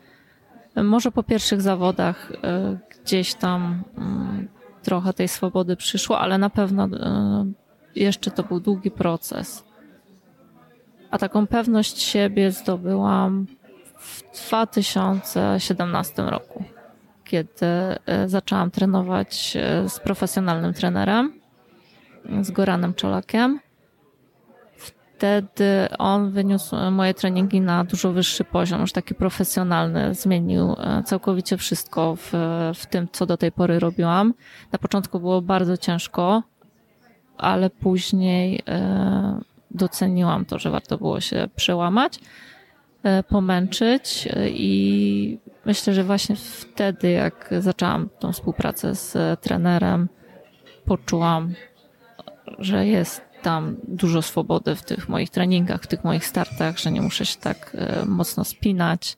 Może 0.83 1.11
po 1.11 1.23
pierwszych 1.23 1.61
zawodach 1.61 2.31
e, 2.43 2.77
gdzieś 3.03 3.33
tam 3.33 3.83
mm, 3.97 4.47
trochę 4.83 5.13
tej 5.13 5.27
swobody 5.27 5.75
przyszło, 5.75 6.19
ale 6.19 6.37
na 6.37 6.49
pewno 6.49 6.83
e, 6.83 7.51
jeszcze 7.95 8.31
to 8.31 8.43
był 8.43 8.59
długi 8.59 8.91
proces. 8.91 9.63
A 11.11 11.17
taką 11.17 11.47
pewność 11.47 12.01
siebie 12.01 12.51
zdobyłam 12.51 13.47
w 13.99 14.23
2017 14.47 16.21
roku, 16.21 16.63
kiedy 17.25 17.65
e, 17.65 18.29
zaczęłam 18.29 18.71
trenować 18.71 19.57
z 19.87 19.99
profesjonalnym 19.99 20.73
trenerem, 20.73 21.33
z 22.41 22.51
Goranem 22.51 22.93
Czolakiem 22.93 23.59
wtedy 25.19 25.87
on 25.97 26.31
wyniósł 26.31 26.75
moje 26.91 27.13
treningi 27.13 27.61
na 27.61 27.83
dużo 27.83 28.11
wyższy 28.11 28.43
poziom, 28.43 28.81
już 28.81 28.91
taki 28.91 29.15
profesjonalny. 29.15 30.13
Zmienił 30.13 30.75
e, 30.77 31.03
całkowicie 31.03 31.57
wszystko 31.57 32.15
w, 32.15 32.31
w 32.75 32.85
tym, 32.85 33.07
co 33.11 33.25
do 33.25 33.37
tej 33.37 33.51
pory 33.51 33.79
robiłam. 33.79 34.33
Na 34.71 34.79
początku 34.79 35.19
było 35.19 35.41
bardzo 35.41 35.77
ciężko, 35.77 36.43
ale 37.37 37.69
później 37.69 38.61
e, 38.67 39.39
doceniłam 39.71 40.45
to, 40.45 40.59
że 40.59 40.69
warto 40.69 40.97
było 40.97 41.21
się 41.21 41.49
przełamać, 41.55 42.17
e, 42.17 42.21
pomęczyć 43.27 44.29
i 44.47 45.39
myślę, 45.65 45.93
że 45.93 46.03
właśnie 46.03 46.35
wtedy, 46.35 47.11
jak 47.11 47.49
zaczęłam 47.59 48.09
tą 48.19 48.31
współpracę 48.31 48.95
z 48.95 49.39
trenerem, 49.41 50.09
poczułam, 50.85 51.53
że 52.59 52.87
jest 52.87 53.29
tam 53.41 53.75
dużo 53.87 54.21
swobody 54.21 54.75
w 54.75 54.83
tych 54.83 55.09
moich 55.09 55.29
treningach, 55.29 55.81
w 55.81 55.87
tych 55.87 56.03
moich 56.03 56.25
startach, 56.25 56.77
że 56.77 56.91
nie 56.91 57.01
muszę 57.01 57.25
się 57.25 57.39
tak 57.39 57.71
e, 57.75 58.05
mocno 58.05 58.43
spinać, 58.43 59.17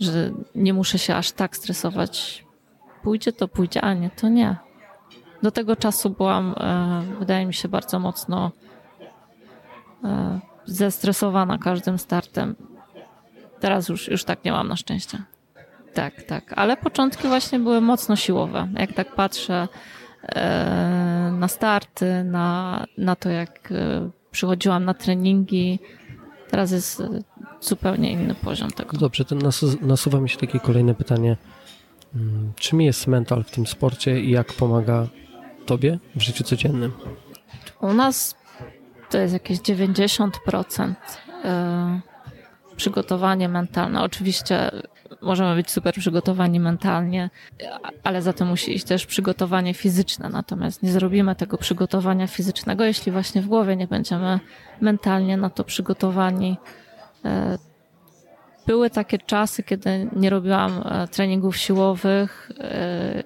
że 0.00 0.30
nie 0.54 0.74
muszę 0.74 0.98
się 0.98 1.14
aż 1.14 1.32
tak 1.32 1.56
stresować. 1.56 2.44
Pójdzie 3.02 3.32
to 3.32 3.48
pójdzie, 3.48 3.80
a 3.80 3.94
nie 3.94 4.10
to 4.10 4.28
nie. 4.28 4.56
Do 5.42 5.50
tego 5.50 5.76
czasu 5.76 6.10
byłam, 6.10 6.54
e, 6.56 7.02
wydaje 7.18 7.46
mi 7.46 7.54
się, 7.54 7.68
bardzo 7.68 7.98
mocno 7.98 8.52
e, 10.04 10.40
zestresowana 10.64 11.58
każdym 11.58 11.98
startem. 11.98 12.56
Teraz 13.60 13.88
już, 13.88 14.08
już 14.08 14.24
tak 14.24 14.44
nie 14.44 14.52
mam 14.52 14.68
na 14.68 14.76
szczęście. 14.76 15.18
Tak, 15.94 16.22
tak. 16.22 16.52
Ale 16.56 16.76
początki 16.76 17.28
właśnie 17.28 17.58
były 17.58 17.80
mocno 17.80 18.16
siłowe. 18.16 18.68
Jak 18.78 18.92
tak 18.92 19.14
patrzę, 19.14 19.68
E, 20.34 21.32
na 21.38 21.48
starty, 21.48 22.24
na, 22.24 22.84
na 22.98 23.16
to, 23.16 23.30
jak 23.30 23.72
e, 23.72 24.10
przychodziłam 24.30 24.84
na 24.84 24.94
treningi. 24.94 25.78
Teraz 26.50 26.70
jest 26.70 27.00
e, 27.00 27.08
zupełnie 27.60 28.12
inny 28.12 28.34
poziom 28.34 28.70
tego. 28.70 28.96
Dobrze, 28.96 29.24
to 29.24 29.36
nasuwa 29.80 30.20
mi 30.20 30.28
się 30.28 30.38
takie 30.38 30.60
kolejne 30.60 30.94
pytanie. 30.94 31.36
Mm, 32.14 32.52
czym 32.56 32.80
jest 32.80 33.06
mental 33.06 33.44
w 33.44 33.50
tym 33.50 33.66
sporcie 33.66 34.20
i 34.20 34.30
jak 34.30 34.52
pomaga 34.52 35.06
Tobie 35.66 35.98
w 36.16 36.20
życiu 36.20 36.44
codziennym? 36.44 36.92
U 37.80 37.92
nas 37.92 38.34
to 39.10 39.18
jest 39.18 39.32
jakieś 39.32 39.58
90% 39.58 40.94
przygotowanie 42.76 43.48
mentalne. 43.48 44.02
Oczywiście 44.02 44.70
możemy 45.22 45.54
być 45.54 45.70
super 45.70 45.94
przygotowani 45.94 46.60
mentalnie, 46.60 47.30
ale 48.02 48.22
za 48.22 48.32
to 48.32 48.44
musi 48.44 48.74
iść 48.74 48.84
też 48.84 49.06
przygotowanie 49.06 49.74
fizyczne. 49.74 50.28
Natomiast 50.28 50.82
nie 50.82 50.92
zrobimy 50.92 51.34
tego 51.36 51.58
przygotowania 51.58 52.26
fizycznego, 52.26 52.84
jeśli 52.84 53.12
właśnie 53.12 53.42
w 53.42 53.46
głowie 53.46 53.76
nie 53.76 53.86
będziemy 53.86 54.40
mentalnie 54.80 55.36
na 55.36 55.50
to 55.50 55.64
przygotowani. 55.64 56.56
E, 57.24 57.58
były 58.66 58.90
takie 58.90 59.18
czasy, 59.18 59.62
kiedy 59.62 60.10
nie 60.16 60.30
robiłam 60.30 60.82
e, 60.84 61.08
treningów 61.08 61.56
siłowych 61.56 62.52
e, 62.60 63.22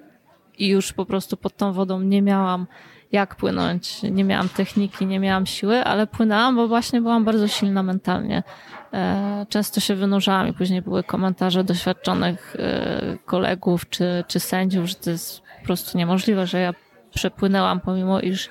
i 0.57 0.67
już 0.67 0.93
po 0.93 1.05
prostu 1.05 1.37
pod 1.37 1.57
tą 1.57 1.73
wodą 1.73 1.99
nie 2.01 2.21
miałam 2.21 2.67
jak 3.11 3.35
płynąć. 3.35 4.03
Nie 4.03 4.23
miałam 4.23 4.49
techniki, 4.49 5.05
nie 5.05 5.19
miałam 5.19 5.45
siły, 5.45 5.83
ale 5.83 6.07
płynęłam, 6.07 6.55
bo 6.55 6.67
właśnie 6.67 7.01
byłam 7.01 7.25
bardzo 7.25 7.47
silna 7.47 7.83
mentalnie. 7.83 8.43
E, 8.93 9.45
często 9.49 9.79
się 9.79 9.95
wynurzałam 9.95 10.47
i 10.47 10.53
później 10.53 10.81
były 10.81 11.03
komentarze 11.03 11.63
doświadczonych 11.63 12.55
e, 12.59 13.17
kolegów 13.25 13.89
czy, 13.89 14.23
czy 14.27 14.39
sędziów, 14.39 14.85
że 14.85 14.95
to 14.95 15.09
jest 15.09 15.41
po 15.59 15.65
prostu 15.65 15.97
niemożliwe, 15.97 16.47
że 16.47 16.59
ja 16.59 16.73
przepłynęłam, 17.13 17.79
pomimo 17.79 18.19
iż 18.19 18.49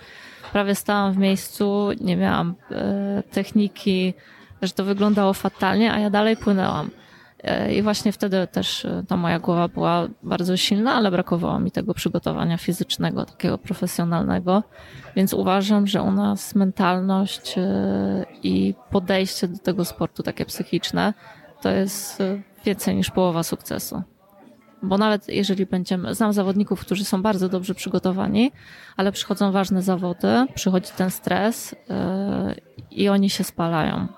prawie 0.52 0.74
stałam 0.74 1.12
w 1.12 1.18
miejscu, 1.18 1.88
nie 2.00 2.16
miałam 2.16 2.54
e, 2.70 3.22
techniki, 3.30 4.14
że 4.62 4.72
to 4.72 4.84
wyglądało 4.84 5.32
fatalnie, 5.32 5.92
a 5.92 5.98
ja 5.98 6.10
dalej 6.10 6.36
płynęłam. 6.36 6.90
E, 7.42 7.74
I 7.74 7.82
właśnie 7.82 8.12
wtedy 8.12 8.46
też 8.46 8.84
e, 8.84 9.04
ta 9.08 9.16
moja 9.16 9.38
głowa 9.38 9.68
była 9.68 10.08
bardzo 10.22 10.56
silna, 10.56 10.94
ale 10.94 11.10
brakowało 11.10 11.60
mi 11.60 11.70
tego 11.70 11.94
przygotowania 11.94 12.56
fizycznego, 12.56 13.24
takiego 13.24 13.58
profesjonalnego. 13.58 14.62
Więc 15.16 15.34
uważam, 15.34 15.86
że 15.86 16.02
u 16.02 16.10
nas 16.10 16.54
mentalność 16.54 17.58
e, 17.58 18.26
i 18.42 18.74
podejście 18.90 19.48
do 19.48 19.58
tego 19.58 19.84
sportu 19.84 20.22
takie 20.22 20.44
psychiczne 20.44 21.14
to 21.62 21.70
jest 21.70 22.22
więcej 22.64 22.96
niż 22.96 23.10
połowa 23.10 23.42
sukcesu. 23.42 24.02
Bo 24.82 24.98
nawet 24.98 25.28
jeżeli 25.28 25.66
będziemy, 25.66 26.14
znam 26.14 26.32
zawodników, 26.32 26.80
którzy 26.80 27.04
są 27.04 27.22
bardzo 27.22 27.48
dobrze 27.48 27.74
przygotowani, 27.74 28.52
ale 28.96 29.12
przychodzą 29.12 29.52
ważne 29.52 29.82
zawody, 29.82 30.46
przychodzi 30.54 30.90
ten 30.96 31.10
stres 31.10 31.74
i 32.90 33.08
oni 33.08 33.30
się 33.30 33.44
spalają 33.44 34.08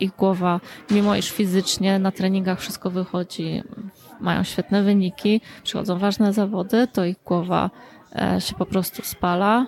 ich 0.00 0.16
głowa, 0.16 0.60
mimo 0.90 1.16
iż 1.16 1.30
fizycznie 1.30 1.98
na 1.98 2.12
treningach 2.12 2.60
wszystko 2.60 2.90
wychodzi, 2.90 3.62
mają 4.20 4.44
świetne 4.44 4.82
wyniki, 4.82 5.40
przychodzą 5.62 5.98
ważne 5.98 6.32
zawody, 6.32 6.86
to 6.92 7.04
ich 7.04 7.16
głowa 7.24 7.70
e, 8.16 8.40
się 8.40 8.54
po 8.54 8.66
prostu 8.66 9.02
spala. 9.02 9.66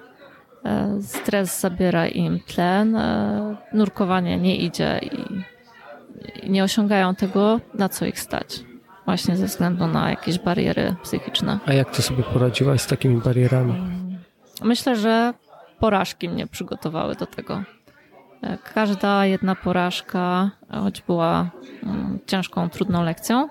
E, 0.64 1.02
stres 1.02 1.60
zabiera 1.60 2.08
im 2.08 2.40
tlen, 2.40 2.96
e, 2.96 3.56
nurkowanie 3.72 4.38
nie 4.38 4.56
idzie 4.56 5.00
i 5.02 6.50
nie 6.50 6.64
osiągają 6.64 7.14
tego, 7.14 7.60
na 7.74 7.88
co 7.88 8.06
ich 8.06 8.20
stać. 8.20 8.64
Właśnie 9.04 9.36
ze 9.36 9.46
względu 9.46 9.86
na 9.86 10.10
jakieś 10.10 10.38
bariery 10.38 10.94
psychiczne. 11.02 11.58
A 11.66 11.72
jak 11.72 11.90
ty 11.90 12.02
sobie 12.02 12.22
poradziłaś 12.22 12.80
z 12.80 12.86
takimi 12.86 13.16
barierami? 13.20 13.74
Myślę, 14.62 14.96
że 14.96 15.34
porażki 15.78 16.28
mnie 16.28 16.46
przygotowały 16.46 17.14
do 17.14 17.26
tego. 17.26 17.62
Każda 18.74 19.26
jedna 19.26 19.54
porażka, 19.54 20.50
choć 20.70 21.02
była 21.02 21.50
mm, 21.82 22.18
ciężką, 22.26 22.70
trudną 22.70 23.02
lekcją, 23.02 23.48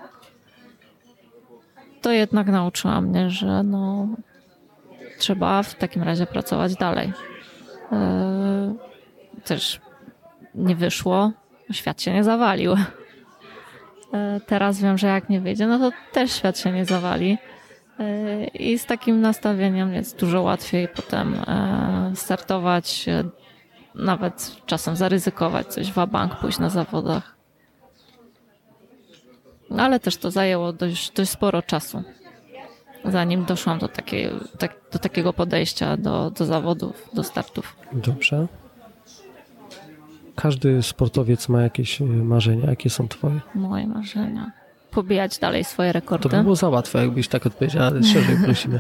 to 2.02 2.12
jednak 2.12 2.48
nauczyła 2.48 3.02
mnie, 3.02 3.30
że 3.30 3.64
no, 3.64 4.08
trzeba 5.18 5.64
w 5.64 5.76
takim 5.76 6.04
razie 6.04 6.26
pracować 6.26 6.76
dalej. 6.76 7.14
E, 7.92 8.74
też 9.44 9.80
nie 10.56 10.76
wyszło, 10.76 11.32
świat 11.72 12.02
się 12.02 12.14
nie 12.14 12.24
zawalił. 12.24 12.76
E, 14.14 14.40
teraz 14.46 14.82
wiem, 14.82 14.98
że 14.98 15.08
jak 15.08 15.30
nie 15.30 15.42
wyjdzie, 15.42 15.68
no 15.68 15.80
to 15.80 15.98
też 16.12 16.32
świat 16.32 16.60
się 16.60 16.72
nie 16.72 16.86
zawali. 16.86 17.38
E, 18.00 18.44
I 18.46 18.80
z 18.80 18.86
takim 18.86 19.22
nastawieniem 19.22 19.94
jest 19.94 20.20
dużo 20.20 20.42
łatwiej 20.42 20.88
potem 20.88 21.36
startować, 22.16 23.06
nawet 23.96 24.56
czasem 24.66 24.96
zaryzykować 24.96 25.68
coś 25.68 25.92
w 25.92 26.06
bank, 26.08 26.36
pójść 26.36 26.60
na 26.60 26.70
zawodach. 26.70 27.36
No, 29.70 29.84
ale 29.84 30.00
też 30.00 30.18
to 30.18 30.32
zajęło 30.32 30.74
dość, 30.74 31.12
dość 31.12 31.32
sporo 31.32 31.62
czasu, 31.62 32.04
zanim 33.06 33.46
doszłam 33.46 33.80
do, 33.80 33.88
takiej, 33.88 34.30
tak, 34.58 34.76
do 34.92 35.00
takiego 35.00 35.34
podejścia 35.34 35.98
do, 35.98 36.32
do 36.32 36.46
zawodów, 36.46 37.10
do 37.14 37.24
startów. 37.24 37.76
Dobrze. 37.94 38.48
Każdy 40.36 40.84
sportowiec 40.84 41.50
ma 41.50 41.62
jakieś 41.62 42.02
e, 42.02 42.06
marzenia. 42.06 42.70
Jakie 42.70 42.90
są 42.90 43.08
twoje? 43.08 43.40
Moje 43.56 43.88
marzenia. 43.88 44.52
Pobijać 44.92 45.40
dalej 45.40 45.64
swoje 45.64 45.92
rekordy. 45.94 46.30
To 46.30 46.38
by 46.38 46.44
było 46.44 46.56
za 46.56 46.70
łatwe, 46.70 47.00
jakbyś 47.00 47.28
tak 47.28 47.46
odpowiedziała, 47.46 47.88
ale 47.88 48.04
szerzej 48.14 48.38
prosimy. 48.46 48.80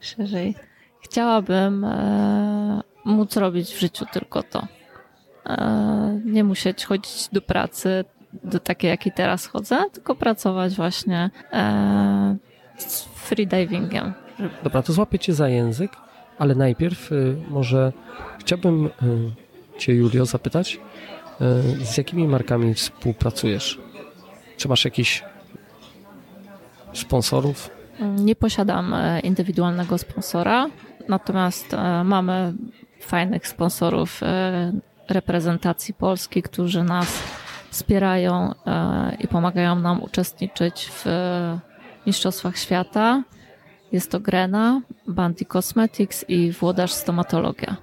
szerzej. 0.00 0.54
Chciałabym 1.00 1.84
e, 1.84 2.82
móc 3.06 3.36
robić 3.36 3.74
w 3.74 3.80
życiu 3.80 4.04
tylko 4.12 4.42
to. 4.42 4.66
E, 5.46 6.20
nie 6.24 6.44
musieć 6.44 6.84
chodzić 6.84 7.28
do 7.32 7.40
pracy 7.40 8.04
do 8.44 8.60
takiej, 8.60 8.88
jakiej 8.88 9.12
teraz 9.12 9.46
chodzę, 9.46 9.78
tylko 9.92 10.14
pracować 10.14 10.74
właśnie 10.74 11.30
e, 11.52 12.36
z 12.78 13.02
freedivingiem. 13.02 14.12
Dobra, 14.64 14.82
to 14.82 14.92
złapię 14.92 15.18
cię 15.18 15.34
za 15.34 15.48
język, 15.48 15.90
ale 16.38 16.54
najpierw 16.54 17.12
y, 17.12 17.36
może 17.50 17.92
chciałbym 18.38 18.86
y, 18.86 18.90
cię, 19.78 19.94
Julio, 19.94 20.26
zapytać, 20.26 20.80
y, 21.80 21.84
z 21.84 21.96
jakimi 21.96 22.28
markami 22.28 22.74
współpracujesz? 22.74 23.80
Czy 24.56 24.68
masz 24.68 24.84
jakichś 24.84 25.24
sponsorów? 26.92 27.70
Nie 28.00 28.36
posiadam 28.36 28.94
e, 28.94 29.20
indywidualnego 29.20 29.98
sponsora, 29.98 30.66
natomiast 31.08 31.76
mamy 32.04 32.54
fajnych 33.06 33.48
sponsorów 33.48 34.22
e, 34.22 34.72
reprezentacji 35.08 35.94
Polski, 35.94 36.42
którzy 36.42 36.84
nas 36.84 37.22
wspierają 37.70 38.54
i 39.18 39.28
pomagają 39.28 39.76
nam 39.76 40.02
uczestniczyć 40.02 40.90
w 40.92 41.04
Mistrzostwach 42.06 42.58
Świata. 42.58 43.22
Jest 43.92 44.10
to 44.10 44.20
Grena, 44.20 44.80
Bandy 45.06 45.44
Cosmetics 45.44 46.24
i 46.28 46.52
Włodarz 46.52 46.92
Stomatologia. 46.92 47.76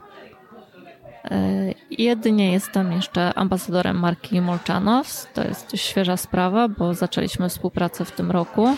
Jedynie 1.91 2.51
jestem 2.51 2.91
jeszcze 2.91 3.33
ambasadorem 3.33 3.99
marki 3.99 4.41
Molchanovs. 4.41 5.27
To 5.33 5.43
jest 5.43 5.71
świeża 5.75 6.17
sprawa, 6.17 6.67
bo 6.67 6.93
zaczęliśmy 6.93 7.49
współpracę 7.49 8.05
w 8.05 8.11
tym 8.11 8.31
roku. 8.31 8.77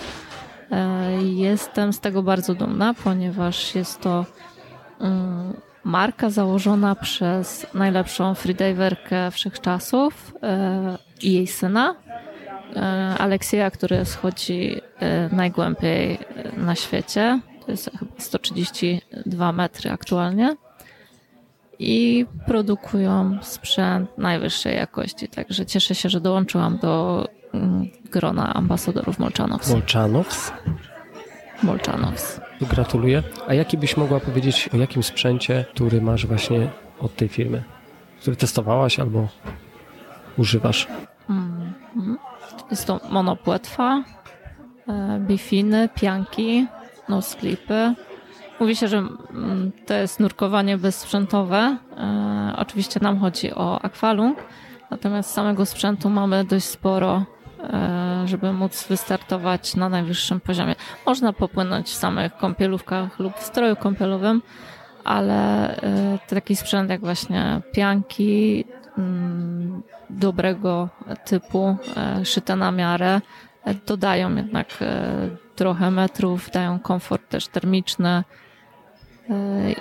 Jestem 1.22 1.94
z 1.94 2.00
tego 2.00 2.24
bardzo 2.24 2.56
dumna, 2.56 2.94
ponieważ 3.04 3.76
jest 3.76 4.02
to 4.02 4.26
mm, 5.00 5.54
marka 5.86 6.30
założona 6.30 6.96
przez 6.96 7.66
najlepszą 7.74 8.36
freediverkę 8.36 9.32
wszechczasów 9.32 10.34
i 11.22 11.34
jej 11.34 11.48
syna, 11.48 11.96
Aleksieja, 13.18 13.72
który 13.72 14.06
schodzi 14.06 14.82
najgłębiej 15.32 16.18
na 16.58 16.76
świecie. 16.76 17.40
To 17.66 17.72
jest 17.72 17.92
chyba 18.00 18.12
132 18.18 19.52
metry 19.52 19.92
aktualnie. 19.92 20.56
I 21.80 22.26
produkują 22.46 23.38
sprzęt 23.42 24.18
najwyższej 24.18 24.76
jakości. 24.76 25.28
Także 25.28 25.66
cieszę 25.66 25.96
się, 25.96 26.10
że 26.10 26.22
dołączyłam 26.22 26.78
do 26.78 27.26
grona 28.12 28.54
ambasadorów 28.54 29.20
Molchanows. 29.20 29.70
Molchanows? 29.70 30.52
Molchanows. 31.64 32.42
Gratuluję. 32.62 33.24
A 33.48 33.54
jaki 33.54 33.78
byś 33.78 33.98
mogła 33.98 34.20
powiedzieć 34.20 34.70
o 34.74 34.78
jakim 34.78 35.04
sprzęcie, 35.04 35.66
który 35.74 36.02
masz 36.02 36.26
właśnie 36.26 36.70
od 37.00 37.16
tej 37.16 37.28
firmy? 37.28 37.64
Który 38.22 38.36
testowałaś 38.36 39.00
albo 39.00 39.28
używasz? 40.38 40.88
Mm 41.30 41.74
-hmm. 41.98 42.16
Jest 42.72 42.86
to 42.86 43.00
monopłetwa, 43.10 44.04
e, 44.88 45.20
bifiny, 45.20 45.90
pianki, 45.96 46.68
no 47.10 47.22
sklipy. 47.22 47.94
Mówi 48.60 48.76
się, 48.76 48.88
że 48.88 48.98
mm, 48.98 49.72
to 49.86 49.94
jest 49.94 50.20
nurkowanie 50.20 50.78
bezsprzętowe. 50.78 51.78
E, 51.98 52.54
oczywiście 52.58 53.00
nam 53.00 53.20
chodzi 53.20 53.54
o 53.54 53.82
akwalung, 53.82 54.38
natomiast 54.92 55.32
samego 55.32 55.66
sprzętu 55.66 56.10
mamy 56.10 56.46
dość 56.46 56.66
sporo, 56.66 57.24
e, 57.64 58.05
żeby 58.28 58.54
móc 58.54 58.88
wystartować 58.88 59.76
na 59.76 59.90
najwyższym 59.90 60.40
poziomie. 60.40 60.76
Można 61.06 61.34
popłynąć 61.34 61.88
w 61.88 61.94
samych 61.94 62.38
kąpielówkach 62.38 63.20
lub 63.20 63.36
w 63.38 63.44
stroju 63.44 63.76
kąpielowym, 63.76 64.42
ale 65.04 65.76
taki 66.28 66.56
sprzęt 66.56 66.90
jak 66.90 67.00
właśnie 67.02 67.62
pianki, 67.72 68.66
mm, 68.98 69.84
dobrego 70.10 70.90
typu, 71.26 71.78
szyte 72.24 72.56
na 72.56 72.72
miarę, 72.72 73.22
dodają 73.86 74.36
jednak 74.36 74.68
trochę 75.56 75.92
metrów, 75.92 76.52
dają 76.52 76.80
komfort 76.80 77.30
też 77.30 77.48
termiczny 77.48 78.24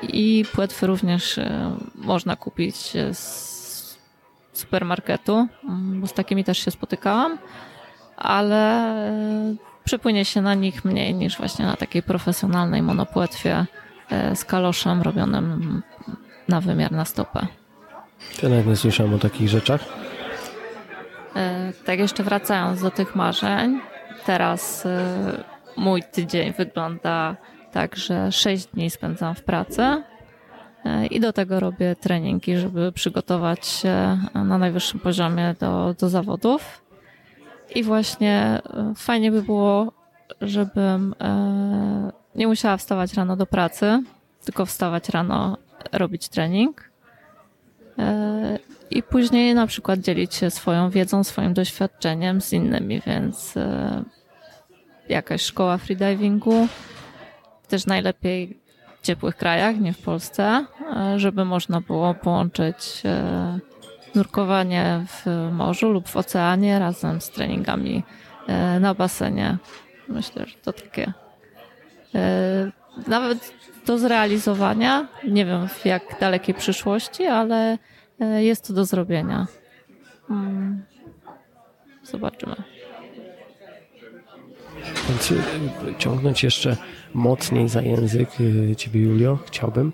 i 0.03 0.45
płetwy 0.53 0.87
również 0.87 1.41
można 1.95 2.37
kupić 2.37 2.77
z 3.13 3.55
supermarketu, 4.53 5.49
bo 6.01 6.07
z 6.07 6.13
takimi 6.13 6.45
też 6.45 6.59
się 6.59 6.71
spotykałam, 6.71 7.39
ale 8.17 8.95
przypłynie 9.85 10.25
się 10.25 10.43
na 10.43 10.55
nich 10.55 10.85
mniej 10.85 11.15
niż 11.15 11.39
właśnie 11.39 11.65
na 11.65 11.77
takiej 11.77 12.03
profesjonalnej 12.03 12.83
monopłetwie 12.83 13.67
z 14.35 14.45
kaloszem 14.45 15.03
robionym 15.03 15.83
na 16.49 16.61
wymiar 16.61 16.93
na 16.93 17.05
stopę. 17.05 17.47
Ja 18.43 18.49
nawet 18.49 18.67
nie 18.67 18.77
słyszałem 18.77 19.15
o 19.15 19.19
takich 19.19 19.49
rzeczach. 19.49 19.81
Tak 21.85 21.99
jeszcze 21.99 22.23
wracając 22.23 22.83
do 22.83 22.91
tych 22.91 23.17
marzeń, 23.17 23.81
teraz 24.27 24.87
mój 25.77 26.03
tydzień 26.03 26.53
wygląda 26.53 27.37
tak, 27.73 27.97
że 27.97 28.33
6 28.33 28.67
dni 28.67 28.91
spędzam 28.91 29.35
w 29.35 29.43
pracy 29.43 30.03
i 31.11 31.21
do 31.21 31.33
tego 31.33 31.61
robię 31.61 31.97
treningi, 31.97 32.57
żeby 32.57 32.93
przygotować 32.93 33.67
się 33.67 34.19
na 34.35 34.59
najwyższym 34.59 35.01
poziomie 35.01 35.55
do, 35.61 35.95
do 35.99 36.09
zawodów. 36.09 36.84
I 37.75 37.83
właśnie 37.83 38.63
fajnie 38.97 39.31
by 39.31 39.43
było, 39.43 39.93
żebym 40.41 41.15
nie 42.35 42.47
musiała 42.47 42.77
wstawać 42.77 43.15
rano 43.15 43.37
do 43.37 43.47
pracy, 43.47 44.03
tylko 44.45 44.67
wstawać 44.67 45.09
rano, 45.09 45.57
robić 45.93 46.29
trening. 46.29 46.91
I 48.91 49.03
później 49.03 49.55
na 49.55 49.67
przykład 49.67 50.01
dzielić 50.01 50.35
się 50.35 50.51
swoją 50.51 50.91
wiedzą, 50.91 51.25
swoim 51.25 51.55
doświadczeniem 51.55 52.41
z 52.41 52.53
innymi, 52.53 53.01
więc 53.07 53.55
jakaś 55.09 55.43
szkoła 55.43 55.79
freedivingu, 55.79 56.69
też 57.69 57.87
najlepiej 57.87 58.59
w 59.01 59.07
ciepłych 59.07 59.37
krajach, 59.37 59.81
nie 59.81 59.93
w 59.93 60.03
Polsce, 60.03 60.67
żeby 61.17 61.45
można 61.45 61.81
było 61.81 62.15
połączyć 62.15 63.03
nurkowanie 64.15 65.05
w 65.09 65.51
morzu 65.53 65.93
lub 65.93 66.09
w 66.09 66.17
oceanie 66.17 66.79
razem 66.79 67.21
z 67.21 67.31
treningami 67.31 68.03
na 68.81 68.95
basenie. 68.95 69.59
Myślę, 70.09 70.47
że 70.47 70.55
to 70.55 70.73
takie 70.73 71.13
nawet 73.07 73.55
do 73.87 73.99
zrealizowania. 73.99 75.09
Nie 75.29 75.47
wiem 75.47 75.69
w 75.69 75.87
jak 75.87 76.21
dalekiej 76.21 76.55
przyszłości, 76.55 77.27
ale 77.27 77.79
jest 78.39 78.67
to 78.67 78.73
do 78.73 78.85
zrobienia. 78.85 79.47
Hmm. 80.29 80.83
Zobaczymy. 82.03 82.57
Więc 85.09 85.35
ciągnąć 85.99 86.45
jeszcze 86.45 86.77
mocniej 87.15 87.69
za 87.69 87.83
język 87.83 88.29
Ciebie, 88.77 89.01
Julio, 89.03 89.39
chciałbym 89.47 89.93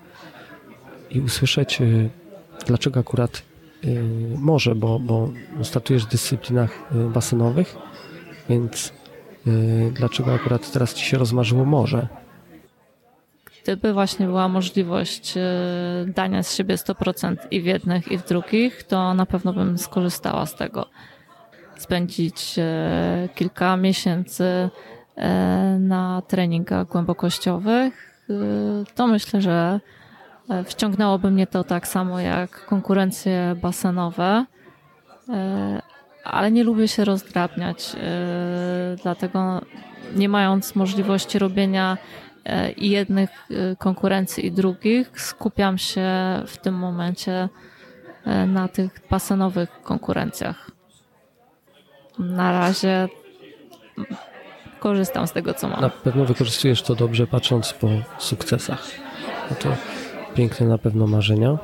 i 1.11 1.21
usłyszeć, 1.21 1.79
dlaczego 2.67 3.01
akurat 3.01 3.43
morze, 4.39 4.75
bo, 4.75 4.99
bo 4.99 5.29
startujesz 5.63 6.07
w 6.07 6.09
dyscyplinach 6.09 6.71
basenowych, 7.15 7.77
więc 8.49 8.93
dlaczego 9.93 10.35
akurat 10.35 10.73
teraz 10.73 10.95
Ci 10.95 11.05
się 11.05 11.19
rozmarzyło 11.19 11.65
morze? 11.65 12.09
Gdyby 13.63 13.93
właśnie 13.93 14.27
była 14.27 14.49
możliwość 14.49 15.35
dania 16.07 16.43
z 16.43 16.55
siebie 16.55 16.77
100% 16.77 17.37
i 17.51 17.61
w 17.61 17.65
jednych, 17.65 18.13
i 18.13 18.19
w 18.19 18.29
drugich, 18.29 18.83
to 18.83 19.15
na 19.15 19.27
pewno 19.27 19.53
bym 19.53 19.79
skorzystała 19.79 20.47
z 20.47 20.55
tego. 20.55 20.87
Spędzić 21.77 22.55
kilka 23.35 23.77
miesięcy 23.77 24.71
na 25.79 26.23
treningach 26.29 26.87
głębokościowych, 26.87 28.25
to 28.95 29.07
myślę, 29.07 29.41
że 29.41 29.81
wciągnęłoby 30.65 31.31
mnie 31.31 31.47
to 31.47 31.65
tak 31.65 31.89
samo 31.89 32.21
jak 32.21 32.67
konkurencje 32.67 33.57
basenowe, 33.63 34.45
ale 36.25 36.51
nie 36.51 36.65
lubię 36.65 36.89
się 36.89 37.05
rozdrabniać, 37.05 37.97
dlatego 39.03 39.61
nie 40.17 40.29
mając 40.29 40.75
możliwości 40.75 41.39
robienia 41.39 41.99
i 42.77 42.91
jednych 42.91 43.31
konkurencji 43.79 44.47
i 44.47 44.53
drugich, 44.53 45.21
skupiam 45.21 45.79
się 45.79 46.11
w 46.47 46.57
tym 46.57 46.75
momencie 46.75 47.49
na 48.47 48.69
tych 48.69 49.01
basenowych 49.11 49.83
konkurencjach. 49.83 50.71
Na 52.19 52.53
razie 52.53 53.09
korzystam 54.81 55.27
z 55.27 55.33
tego, 55.33 55.55
co 55.55 55.69
mam. 55.69 55.81
Na 55.81 55.89
pewno 55.89 56.25
wykorzystujesz 56.25 56.83
to 56.83 56.95
dobrze, 56.95 57.27
patrząc 57.27 57.73
po 57.73 57.89
sukcesach. 58.19 58.87
No 59.51 59.57
to 59.57 59.69
piękne 60.35 60.67
na 60.67 60.79
pewno 60.79 61.07
marzenia. 61.07 61.59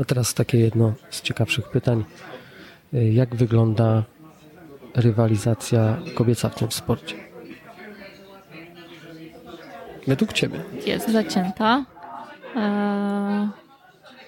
A 0.00 0.04
teraz 0.04 0.34
takie 0.34 0.58
jedno 0.58 0.92
z 1.10 1.22
ciekawszych 1.22 1.68
pytań. 1.68 2.04
Jak 2.92 3.34
wygląda 3.34 4.02
rywalizacja 4.94 5.98
kobieca 6.14 6.48
w 6.48 6.54
tym 6.54 6.72
sporcie? 6.72 7.16
Według 10.06 10.32
Ciebie? 10.32 10.62
Jest 10.86 11.08
zacięta. 11.08 11.84
E, 12.56 13.48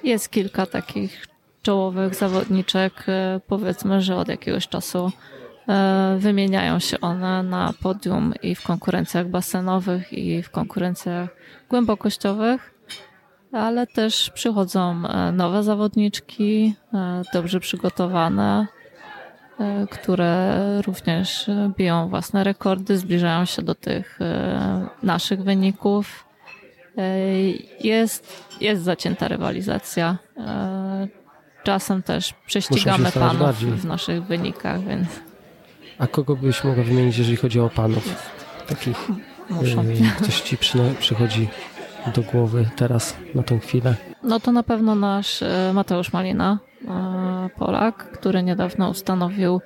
jest 0.05 0.31
kilka 0.31 0.67
takich 0.67 1.27
czołowych 1.63 2.15
zawodniczek, 2.15 2.93
e, 3.09 3.41
powiedzmy, 3.47 4.01
że 4.01 4.17
od 4.17 4.29
jakiegoś 4.29 4.69
czasu 4.69 5.13
wymieniają 6.19 6.79
się 6.79 7.01
one 7.01 7.43
na 7.43 7.73
podium 7.83 8.35
i 8.43 8.55
w 8.55 8.63
konkurencjach 8.63 9.29
basenowych, 9.29 10.13
i 10.13 10.43
w 10.43 10.51
konkurencjach 10.51 11.29
głębokościowych, 11.71 12.75
ale 13.53 13.87
też 13.87 14.31
przychodzą 14.31 15.03
e, 15.09 15.33
nowe 15.33 15.63
zawodniczki, 15.63 16.75
dobrze 17.33 17.61
przygotowane, 17.61 18.67
które 19.91 20.83
również 20.83 21.51
biją 21.77 22.09
własne 22.09 22.45
rekordy, 22.45 22.99
zbliżają 22.99 23.45
się 23.45 23.63
do 23.63 23.75
tych 23.75 24.19
naszych 25.03 25.43
wyników. 25.43 26.25
Jest, 27.81 28.45
jest 28.61 28.83
zacięta 28.83 29.29
rywalizacja 29.29 30.19
czasem 31.63 32.03
też 32.03 32.35
prześcigamy 32.47 33.13
panów 33.13 33.39
bardziej. 33.39 33.71
w 33.71 33.85
naszych 33.85 34.25
wynikach, 34.25 34.81
więc... 34.81 35.09
A 35.99 36.07
kogo 36.07 36.37
byś 36.37 36.65
mogła 36.65 36.85
wymienić, 36.85 37.19
jeżeli 37.19 37.37
chodzi 37.37 37.61
o 37.61 37.71
panów? 37.71 38.33
Takich. 38.69 39.09
Yy, 39.63 40.27
coś 40.27 40.41
ci 40.41 40.59
przychodzi 40.99 41.49
do 42.15 42.23
głowy 42.23 42.69
teraz, 42.77 43.17
na 43.35 43.43
tą 43.43 43.61
chwilę? 43.61 43.95
No 44.23 44.41
to 44.41 44.53
na 44.53 44.63
pewno 44.63 44.95
nasz 44.95 45.43
e, 45.43 45.73
Mateusz 45.75 46.13
Malina, 46.13 46.59
e, 46.89 47.51
Polak, 47.59 48.11
który 48.11 48.43
niedawno 48.43 48.91
ustanowił 48.91 49.61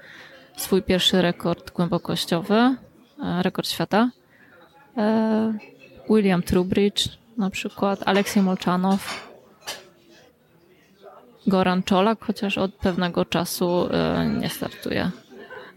swój 0.57 0.83
pierwszy 0.83 1.23
rekord 1.23 1.71
głębokościowy, 1.71 2.77
rekord 3.42 3.68
świata. 3.68 4.11
William 6.11 6.42
Trubridge 6.42 7.09
na 7.38 7.51
przykład, 7.51 8.03
Aleksiej 8.07 8.42
Molczanow, 8.42 9.31
Goran 11.47 11.83
Czolak, 11.83 12.25
chociaż 12.25 12.59
od 12.59 12.75
pewnego 12.75 13.25
czasu 13.25 13.88
nie 14.40 14.49
startuje. 14.49 15.11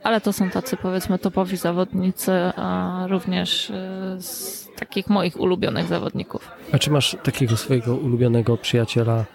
Ale 0.06 0.22
to 0.22 0.34
są 0.34 0.50
tacy 0.50 0.78
powiedzmy 0.78 1.20
topowi 1.20 1.58
zawodnicy, 1.58 2.32
a 2.56 3.00
również 3.10 3.70
e, 3.70 4.22
z 4.22 4.68
takich 4.76 5.08
moich 5.10 5.40
ulubionych 5.40 5.88
zawodników. 5.88 6.52
A 6.72 6.80
czy 6.80 6.92
masz 6.92 7.18
takiego 7.24 7.58
swojego 7.58 7.96
ulubionego 7.96 8.58
przyjaciela 8.58 9.16
e, 9.16 9.26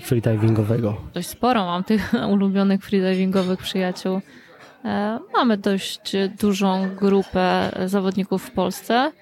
freedivingowego? 0.00 0.96
Dość 1.14 1.28
sporo 1.28 1.64
mam 1.64 1.84
tych 1.84 2.12
ulubionych 2.34 2.84
freedivingowych 2.84 3.58
przyjaciół. 3.58 4.20
Mamy 5.34 5.56
dość 5.56 6.12
dużą 6.40 6.94
grupę 6.94 7.70
zawodników 7.86 8.42
w 8.42 8.50
Polsce 8.50 9.12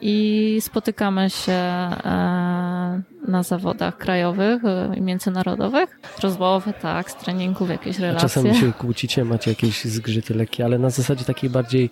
i 0.00 0.58
spotykamy 0.60 1.30
się 1.30 1.52
e, 1.52 3.02
na 3.28 3.42
zawodach 3.42 3.96
krajowych 3.96 4.64
e, 4.64 4.96
i 4.96 5.00
międzynarodowych. 5.00 6.00
Rozmowy, 6.22 6.72
tak, 6.82 7.10
z 7.10 7.14
treningów, 7.16 7.70
jakieś 7.70 7.98
relacje. 7.98 8.18
A 8.18 8.28
czasem 8.28 8.54
się 8.54 8.72
kłócicie, 8.72 9.24
macie 9.24 9.50
jakieś 9.50 9.84
zgrzyty 9.84 10.34
lekkie, 10.34 10.64
ale 10.64 10.78
na 10.78 10.90
zasadzie 10.90 11.24
takiej 11.24 11.50
bardziej 11.50 11.90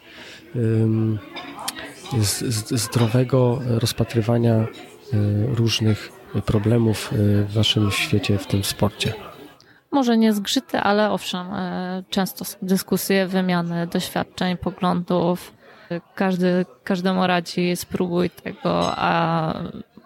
um, 0.54 1.18
zdrowego 2.70 3.60
rozpatrywania 3.68 4.54
e, 4.54 4.66
różnych 5.46 6.12
problemów 6.46 7.08
w 7.12 7.52
waszym 7.54 7.90
świecie, 7.90 8.38
w 8.38 8.46
tym 8.46 8.64
sporcie. 8.64 9.14
Może 9.90 10.16
nie 10.16 10.32
zgrzyty, 10.32 10.78
ale 10.78 11.10
owszem, 11.10 11.46
często 12.10 12.44
są 12.44 12.58
dyskusje, 12.62 13.26
wymiany 13.26 13.86
doświadczeń, 13.86 14.56
poglądów, 14.56 15.52
każdy, 16.14 16.66
każdemu 16.84 17.26
radzi 17.26 17.76
spróbuj 17.76 18.30
tego, 18.30 18.92
a 18.96 19.54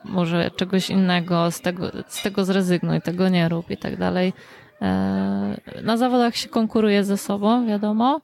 może 0.04 0.50
czegoś 0.50 0.90
innego, 0.90 1.50
z 1.50 1.60
tego, 1.60 1.90
z 2.08 2.22
tego 2.22 2.44
zrezygnuj, 2.44 3.00
tego 3.00 3.28
nie 3.28 3.48
rób 3.48 3.70
i 3.70 3.76
tak 3.76 3.96
dalej. 3.96 4.32
E, 4.82 5.60
na 5.82 5.96
zawodach 5.96 6.36
się 6.36 6.48
konkuruje 6.48 7.04
ze 7.04 7.16
sobą, 7.16 7.66
wiadomo, 7.66 8.20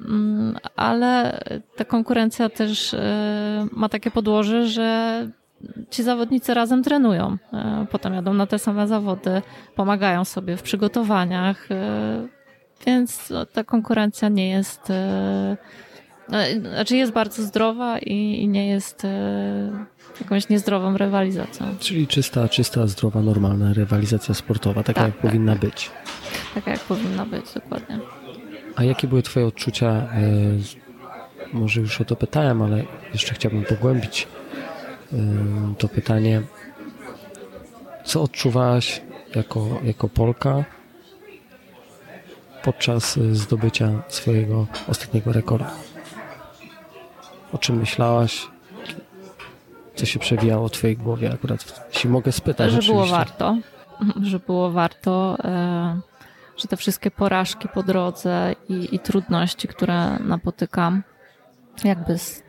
mm, 0.00 0.56
ale 0.76 1.40
ta 1.76 1.84
konkurencja 1.84 2.48
też 2.48 2.94
e, 2.94 3.66
ma 3.72 3.88
takie 3.88 4.10
podłoże, 4.10 4.66
że 4.66 5.28
ci 5.90 6.02
zawodnicy 6.02 6.54
razem 6.54 6.82
trenują. 6.82 7.36
E, 7.52 7.86
potem 7.90 8.14
jadą 8.14 8.34
na 8.34 8.46
te 8.46 8.58
same 8.58 8.88
zawody, 8.88 9.42
pomagają 9.74 10.24
sobie 10.24 10.56
w 10.56 10.62
przygotowaniach, 10.62 11.68
więc 12.86 13.32
ta 13.52 13.64
konkurencja 13.64 14.28
nie 14.28 14.50
jest 14.50 14.92
znaczy 16.60 16.96
jest 16.96 17.12
bardzo 17.12 17.42
zdrowa 17.42 17.98
i, 17.98 18.42
i 18.42 18.48
nie 18.48 18.68
jest 18.68 19.04
e, 19.04 19.86
jakąś 20.20 20.48
niezdrową 20.48 20.96
rywalizacją. 20.96 21.66
Czyli 21.80 22.06
czysta, 22.06 22.48
czysta, 22.48 22.86
zdrowa, 22.86 23.22
normalna 23.22 23.72
rywalizacja 23.72 24.34
sportowa, 24.34 24.82
taka 24.82 25.00
tak, 25.00 25.04
jak 25.04 25.12
tak, 25.12 25.30
powinna 25.30 25.52
tak. 25.52 25.60
być. 25.60 25.90
Taka 26.54 26.70
jak 26.70 26.80
powinna 26.80 27.26
być, 27.26 27.44
dokładnie. 27.54 27.98
A 28.76 28.84
jakie 28.84 29.08
były 29.08 29.22
Twoje 29.22 29.46
odczucia? 29.46 29.88
E, 29.88 30.08
może 31.52 31.80
już 31.80 32.00
o 32.00 32.04
to 32.04 32.16
pytałem, 32.16 32.62
ale 32.62 32.84
jeszcze 33.12 33.34
chciałbym 33.34 33.64
pogłębić 33.64 34.28
e, 35.12 35.16
to 35.78 35.88
pytanie. 35.88 36.42
Co 38.04 38.22
odczuwałaś 38.22 39.02
jako, 39.34 39.80
jako 39.84 40.08
Polka 40.08 40.64
podczas 42.62 43.18
zdobycia 43.32 44.02
swojego 44.08 44.66
ostatniego 44.88 45.32
rekordu? 45.32 45.64
O 47.54 47.58
czym 47.58 47.76
myślałaś? 47.76 48.48
Co 49.94 50.06
się 50.06 50.18
przewijało 50.18 50.68
w 50.68 50.72
twojej 50.72 50.96
głowie 50.96 51.32
akurat? 51.32 51.88
Jeśli 51.94 52.10
mogę 52.10 52.32
spytać. 52.32 52.72
Że 52.72 52.92
było 52.92 53.06
warto. 53.06 53.56
Że 54.22 54.38
było 54.38 54.70
warto. 54.70 55.36
E, 55.44 56.00
że 56.56 56.68
te 56.68 56.76
wszystkie 56.76 57.10
porażki 57.10 57.68
po 57.68 57.82
drodze 57.82 58.54
i, 58.68 58.94
i 58.94 58.98
trudności, 58.98 59.68
które 59.68 60.18
napotykam, 60.18 61.02
jakby 61.84 62.18
z, 62.18 62.42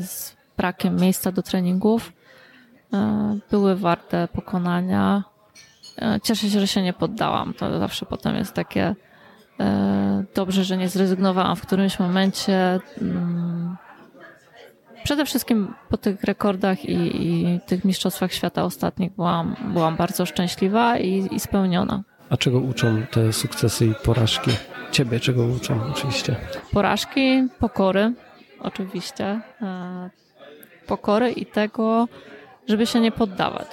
z 0.00 0.36
brakiem 0.56 0.96
miejsca 0.96 1.32
do 1.32 1.42
treningów, 1.42 2.12
e, 2.92 3.38
były 3.50 3.76
warte 3.76 4.28
pokonania. 4.28 5.24
E, 5.98 6.20
cieszę 6.22 6.50
się, 6.50 6.60
że 6.60 6.66
się 6.66 6.82
nie 6.82 6.92
poddałam. 6.92 7.54
To 7.54 7.78
zawsze 7.78 8.06
potem 8.06 8.36
jest 8.36 8.54
takie 8.54 8.94
dobrze, 10.34 10.64
że 10.64 10.76
nie 10.76 10.88
zrezygnowałam 10.88 11.56
w 11.56 11.62
którymś 11.62 11.98
momencie. 11.98 12.80
Przede 15.08 15.26
wszystkim 15.26 15.74
po 15.88 15.96
tych 15.96 16.24
rekordach 16.24 16.84
i, 16.84 17.26
i 17.26 17.60
tych 17.66 17.84
mistrzostwach 17.84 18.32
świata 18.32 18.64
ostatnich 18.64 19.12
byłam, 19.12 19.56
byłam 19.72 19.96
bardzo 19.96 20.26
szczęśliwa 20.26 20.98
i, 20.98 21.28
i 21.30 21.40
spełniona. 21.40 22.02
A 22.30 22.36
czego 22.36 22.58
uczą 22.60 23.02
te 23.10 23.32
sukcesy 23.32 23.86
i 23.86 23.94
porażki? 24.04 24.50
Ciebie 24.90 25.20
czego 25.20 25.44
uczą 25.44 25.80
oczywiście? 25.90 26.36
Porażki, 26.72 27.48
pokory 27.58 28.12
oczywiście. 28.60 29.40
E, 29.62 30.10
pokory 30.86 31.30
i 31.30 31.46
tego, 31.46 32.08
żeby 32.68 32.86
się 32.86 33.00
nie 33.00 33.12
poddawać. 33.12 33.68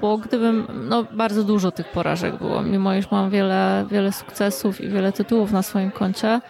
Bo 0.00 0.18
gdybym, 0.18 0.66
no 0.88 1.04
bardzo 1.04 1.44
dużo 1.44 1.70
tych 1.70 1.88
porażek 1.88 2.38
było, 2.38 2.62
mimo 2.62 2.94
iż 2.94 3.10
mam 3.10 3.30
wiele, 3.30 3.86
wiele 3.90 4.12
sukcesów 4.12 4.80
i 4.80 4.88
wiele 4.88 5.12
tytułów 5.12 5.52
na 5.52 5.62
swoim 5.62 5.90
koncie, 5.90 6.40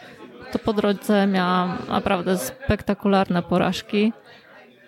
to 0.55 0.59
po 0.59 0.73
drodze 0.73 1.27
miałam 1.27 1.79
naprawdę 1.89 2.39
spektakularne 2.39 3.43
porażki 3.43 4.13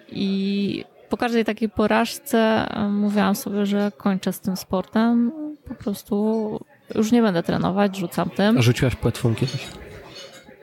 i 0.09 0.85
po 1.09 1.17
każdej 1.17 1.45
takiej 1.45 1.69
porażce 1.69 2.67
mówiłam 2.91 3.35
sobie, 3.35 3.67
że 3.67 3.93
kończę 3.97 4.33
z 4.33 4.41
tym 4.41 4.57
sportem. 4.57 5.33
Po 5.69 5.75
prostu 5.75 6.61
już 6.95 7.13
nie 7.13 7.23
będę 7.23 7.43
trenować, 7.43 7.97
rzucam 7.97 8.31
tym. 8.31 8.59
A 8.59 8.63
rzuciłaś 8.63 8.95
płetwą 8.95 9.35
kiedyś? 9.35 9.69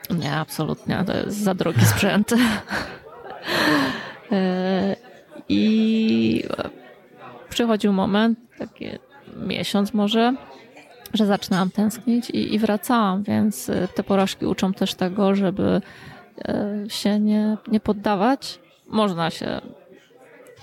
Nie, 0.09 0.33
absolutnie. 0.33 1.03
To 1.05 1.17
jest 1.17 1.37
za 1.37 1.53
drogi 1.53 1.85
sprzęt. 1.85 2.33
E, 4.31 4.95
I 5.49 6.43
przychodził 7.49 7.93
moment, 7.93 8.39
taki 8.57 8.85
miesiąc 9.37 9.93
może, 9.93 10.33
że 11.13 11.25
zaczynałam 11.25 11.69
tęsknić 11.69 12.29
i, 12.29 12.55
i 12.55 12.59
wracałam, 12.59 13.23
więc 13.23 13.69
y, 13.69 13.87
te 13.95 14.03
porażki 14.03 14.45
uczą 14.45 14.73
też 14.73 14.95
tego, 14.95 15.35
żeby 15.35 15.81
y, 16.85 16.89
się 16.89 17.19
nie, 17.19 17.57
nie 17.67 17.79
poddawać. 17.79 18.59
Można 18.87 19.29
się 19.29 19.61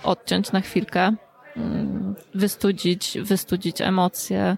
odciąć 0.03 0.53
na 0.53 0.61
chwilkę, 0.61 1.15
mm, 1.57 2.15
wystudzić, 2.35 3.19
wystudzić 3.23 3.81
emocje, 3.81 4.57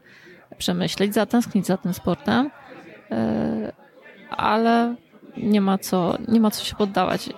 przemyśleć, 0.59 1.15
zatęsknić 1.15 1.67
za 1.67 1.77
tym 1.77 1.95
sportem, 1.95 2.47
y, 2.47 3.73
ale 4.31 4.95
nie 5.37 5.61
ma 5.61 5.79
co, 5.79 6.19
nie 6.29 6.41
ma 6.41 6.51
co 6.51 6.65
się 6.65 6.77
poddawać. 6.77 7.31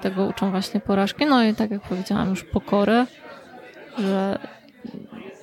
Tego 0.00 0.26
uczą 0.26 0.50
właśnie 0.50 0.80
porażki. 0.80 1.26
No 1.26 1.44
i 1.44 1.54
tak 1.54 1.70
jak 1.70 1.80
powiedziałam, 1.80 2.30
już 2.30 2.44
pokory, 2.44 3.06
że 3.98 4.38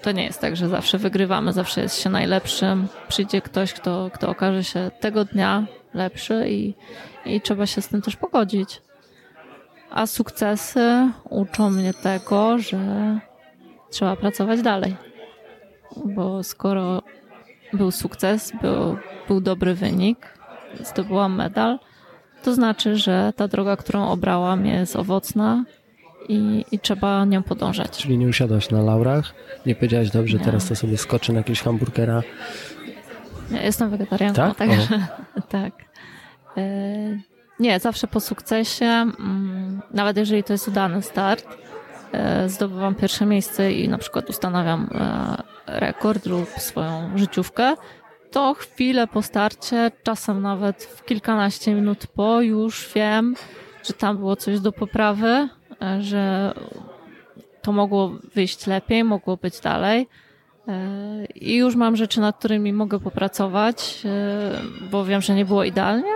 to 0.02 0.12
nie 0.12 0.24
jest 0.24 0.42
tak, 0.42 0.56
że 0.56 0.70
zawsze 0.70 0.98
wygrywamy, 0.98 1.54
zawsze 1.54 1.82
jest 1.82 2.02
się 2.02 2.10
najlepszym. 2.10 2.88
Przyjdzie 3.08 3.42
ktoś, 3.42 3.74
kto, 3.74 4.10
kto 4.14 4.30
okaże 4.30 4.64
się 4.64 4.92
tego 5.00 5.26
dnia 5.26 5.66
lepszy 5.94 6.46
i, 6.50 6.74
i 7.26 7.42
trzeba 7.42 7.66
się 7.66 7.82
z 7.82 7.88
tym 7.88 8.02
też 8.02 8.16
pogodzić. 8.16 8.82
A 9.92 10.06
sukcesy 10.06 11.12
uczą 11.30 11.70
mnie 11.70 11.94
tego, 11.94 12.60
że 12.60 12.80
trzeba 13.90 14.16
pracować 14.16 14.62
dalej. 14.62 14.96
bo 16.06 16.44
skoro 16.44 17.02
był 17.74 17.92
sukces, 17.92 18.52
był, 18.62 18.98
był 19.28 19.42
dobry 19.42 19.74
wynik, 19.74 20.28
zdobyłam 20.84 21.36
medal, 21.36 21.80
to 22.44 22.54
znaczy, 22.54 22.96
że 22.96 23.34
ta 23.36 23.48
droga, 23.48 23.78
którą 23.78 24.10
obrałam 24.10 24.66
jest 24.66 24.96
owocna 24.96 25.64
i, 26.30 26.66
i 26.72 26.80
trzeba 26.80 27.26
nią 27.26 27.44
podążać. 27.44 27.98
Czyli 27.98 28.18
nie 28.18 28.28
usiadłaś 28.28 28.70
na 28.70 28.82
laurach, 28.82 29.34
nie 29.66 29.76
powiedziałaś, 29.76 30.10
dobrze, 30.12 30.38
Nie. 30.38 30.46
teraz 30.46 30.68
to 30.68 30.76
sobie 30.76 30.98
skoczę 30.98 31.34
na 31.34 31.40
jakiegoś 31.40 31.62
hamburgera. 31.62 32.24
Ja 33.52 33.62
jestem 33.62 33.90
wegetarianką, 33.90 34.42
Tak? 34.42 34.58
także 34.58 35.08
tak. 35.50 35.74
E, 36.58 36.62
Nie, 37.60 37.80
zawsze 37.80 38.08
po 38.08 38.20
sukcesie, 38.20 38.86
mm, 38.86 39.82
nawet 39.94 40.18
jeżeli 40.18 40.44
to 40.44 40.54
jest 40.54 40.68
udany 40.68 41.02
start, 41.02 41.46
e, 42.12 42.50
zdobywam 42.50 42.96
pierwsze 42.96 43.26
miejsce 43.26 43.72
i 43.74 43.90
na 43.90 43.98
przykład 43.98 44.30
ustanawiam 44.30 44.90
e, 44.94 45.80
rekord 45.80 46.26
lub 46.26 46.50
swoją 46.50 47.18
życiówkę, 47.18 47.76
to 48.32 48.54
chwilę 48.54 49.08
po 49.08 49.22
starcie, 49.22 49.92
czasem 50.04 50.42
nawet 50.42 50.84
w 50.84 51.06
kilkanaście 51.06 51.74
minut 51.74 52.08
po, 52.08 52.42
już 52.42 52.90
wiem, 52.96 53.36
że 53.84 53.94
tam 53.94 54.18
było 54.18 54.36
coś 54.36 54.60
do 54.60 54.72
poprawy, 54.72 55.50
że 56.00 56.54
to 57.62 57.72
mogło 57.72 58.12
wyjść 58.36 58.68
lepiej, 58.68 59.04
mogło 59.04 59.38
być 59.38 59.60
dalej. 59.60 60.08
E, 60.68 61.26
I 61.26 61.56
już 61.56 61.76
mam 61.76 61.96
rzeczy, 61.96 62.22
nad 62.22 62.38
którymi 62.38 62.74
mogę 62.74 63.00
popracować, 63.00 64.02
e, 64.06 64.52
bo 64.92 65.06
wiem, 65.06 65.22
że 65.22 65.36
nie 65.36 65.46
było 65.46 65.64
idealnie, 65.64 66.12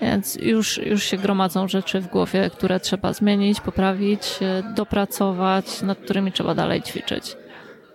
więc 0.00 0.34
już, 0.34 0.78
już 0.78 1.04
się 1.04 1.16
gromadzą 1.16 1.68
rzeczy 1.68 2.00
w 2.00 2.06
głowie, 2.06 2.50
które 2.50 2.80
trzeba 2.80 3.12
zmienić, 3.12 3.60
poprawić, 3.60 4.38
e, 4.42 4.62
dopracować, 4.74 5.82
nad 5.82 5.98
którymi 5.98 6.32
trzeba 6.32 6.54
dalej 6.54 6.82
ćwiczyć. 6.82 7.36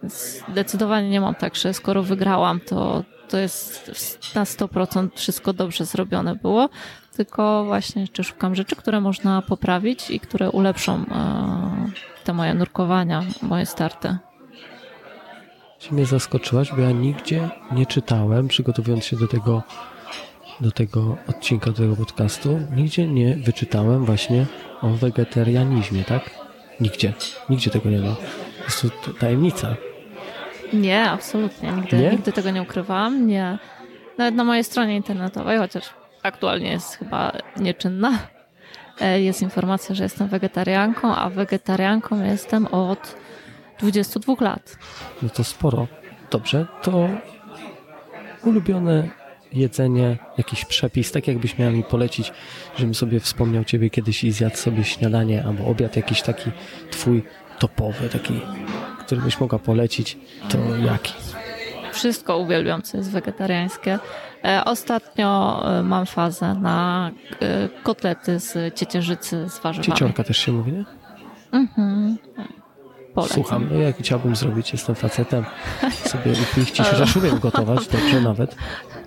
Więc 0.02 0.44
zdecydowanie 0.50 1.10
nie 1.10 1.22
mam 1.22 1.36
tak, 1.36 1.56
że 1.56 1.74
skoro 1.74 2.04
wygrałam, 2.04 2.60
to, 2.60 3.04
to 3.30 3.38
jest 3.38 3.92
na 4.36 4.44
100% 4.44 5.10
wszystko 5.16 5.54
dobrze 5.54 5.86
zrobione 5.86 6.36
było, 6.36 6.70
tylko 7.16 7.66
właśnie 7.66 8.02
jeszcze 8.02 8.24
szukam 8.24 8.56
rzeczy, 8.56 8.76
które 8.76 9.02
można 9.02 9.42
poprawić 9.42 10.10
i 10.12 10.20
które 10.20 10.52
ulepszą 10.52 10.94
e, 10.94 11.04
te 12.24 12.34
moje 12.34 12.54
nurkowania, 12.54 13.24
moje 13.42 13.66
starty. 13.66 14.18
Czy 15.80 15.94
mnie 15.94 16.06
zaskoczyłaś, 16.06 16.72
bo 16.72 16.82
ja 16.82 16.92
nigdzie 16.92 17.50
nie 17.72 17.86
czytałem, 17.86 18.48
przygotowując 18.48 19.06
się 19.06 19.18
do 19.18 19.28
tego, 19.28 19.64
do 20.62 20.72
tego 20.72 21.18
odcinka, 21.28 21.66
do 21.72 21.78
tego 21.78 21.96
podcastu, 21.96 22.60
nigdzie 22.76 23.08
nie 23.08 23.36
wyczytałem 23.36 24.06
właśnie 24.06 24.46
o 24.82 24.90
wegetarianizmie, 24.90 26.04
tak? 26.04 26.30
Nigdzie. 26.80 27.14
Nigdzie 27.50 27.72
tego 27.72 27.90
nie 27.90 28.00
ma. 28.00 28.16
Jest 28.64 28.82
to 28.82 29.14
tajemnica. 29.14 29.76
Nie, 30.74 31.10
absolutnie. 31.10 31.72
Nigdy, 31.72 31.98
Nie? 31.98 32.12
nigdy 32.12 32.32
tego 32.32 32.52
nie 32.52 32.62
ukrywałam. 32.62 33.28
Nie. 33.28 33.58
Nawet 34.18 34.36
na 34.36 34.44
mojej 34.44 34.64
stronie 34.64 34.96
internetowej, 34.96 35.58
chociaż 35.58 35.84
aktualnie 36.24 36.72
jest 36.72 36.96
chyba 36.96 37.32
nieczynna, 37.58 38.20
e, 39.02 39.22
jest 39.22 39.42
informacja, 39.42 39.96
że 39.96 40.04
jestem 40.04 40.28
wegetarianką, 40.28 41.16
a 41.16 41.30
wegetarianką 41.30 42.24
jestem 42.24 42.68
od 42.68 43.16
22 43.80 44.36
lat. 44.42 44.78
No 45.22 45.30
to 45.30 45.44
sporo. 45.44 45.88
Dobrze, 46.32 46.66
to 46.82 47.10
ulubione 48.44 49.10
jedzenie, 49.54 50.18
jakiś 50.38 50.66
przepis, 50.66 51.12
tak 51.12 51.28
jakbyś 51.28 51.58
miał 51.58 51.72
mi 51.72 51.84
polecić, 51.84 52.32
żebym 52.78 52.96
sobie 52.96 53.20
wspomniał 53.20 53.64
ciebie 53.64 53.90
kiedyś 53.90 54.24
i 54.24 54.32
zjadł 54.32 54.56
sobie 54.56 54.84
śniadanie 54.84 55.44
albo 55.46 55.66
obiad 55.66 55.96
jakiś 55.96 56.22
taki 56.22 56.52
twój 56.92 57.24
topowy, 57.60 58.10
taki, 58.10 58.42
który 59.00 59.22
byś 59.22 59.40
mogła 59.40 59.60
polecić, 59.60 60.18
to 60.50 60.58
jaki? 60.76 61.14
Wszystko 61.94 62.38
uwielbiam, 62.38 62.82
co 62.82 62.98
jest 62.98 63.12
wegetariańskie. 63.12 64.00
E, 64.46 64.66
Ostatnio 64.66 65.62
e, 65.80 65.84
mam 65.84 66.06
fazę 66.06 66.54
na 66.56 67.12
e, 67.42 67.70
kotlety 67.84 68.40
z 68.40 68.76
ciecierzycy 68.76 69.50
z 69.50 69.60
warzywami. 69.60 69.94
Cieciorka 69.94 70.24
też 70.24 70.38
się 70.38 70.52
mówi, 70.52 70.72
nie? 70.72 70.86
Mhm. 71.52 72.18
Polecam. 73.14 73.36
Słucham, 73.36 73.68
no 73.72 73.80
jak 73.80 73.98
chciałbym 73.98 74.36
zrobić, 74.36 74.72
jestem 74.72 74.96
facetem, 74.96 75.46
sobie 76.12 76.32
upichcić, 76.32 76.88
chociaż 76.88 77.16
umiem 77.16 77.40
gotować, 77.40 77.88
dobrze 77.88 78.22
nawet. 78.22 78.56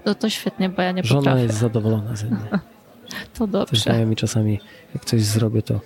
No 0.04 0.14
to 0.14 0.30
świetnie, 0.30 0.68
bo 0.68 0.82
ja 0.82 0.92
nie 0.92 1.04
Żona 1.04 1.20
potrafię. 1.20 1.42
jest 1.42 1.58
zadowolona 1.58 2.16
ze 2.16 2.26
mnie. 2.26 2.36
To 3.34 3.44
Też 3.44 3.50
dobrze. 3.52 3.76
znajomi 3.82 4.16
czasami, 4.16 4.60
jak 4.94 5.04
coś 5.04 5.22
zrobię, 5.22 5.62
to 5.62 5.74
y, 5.74 5.78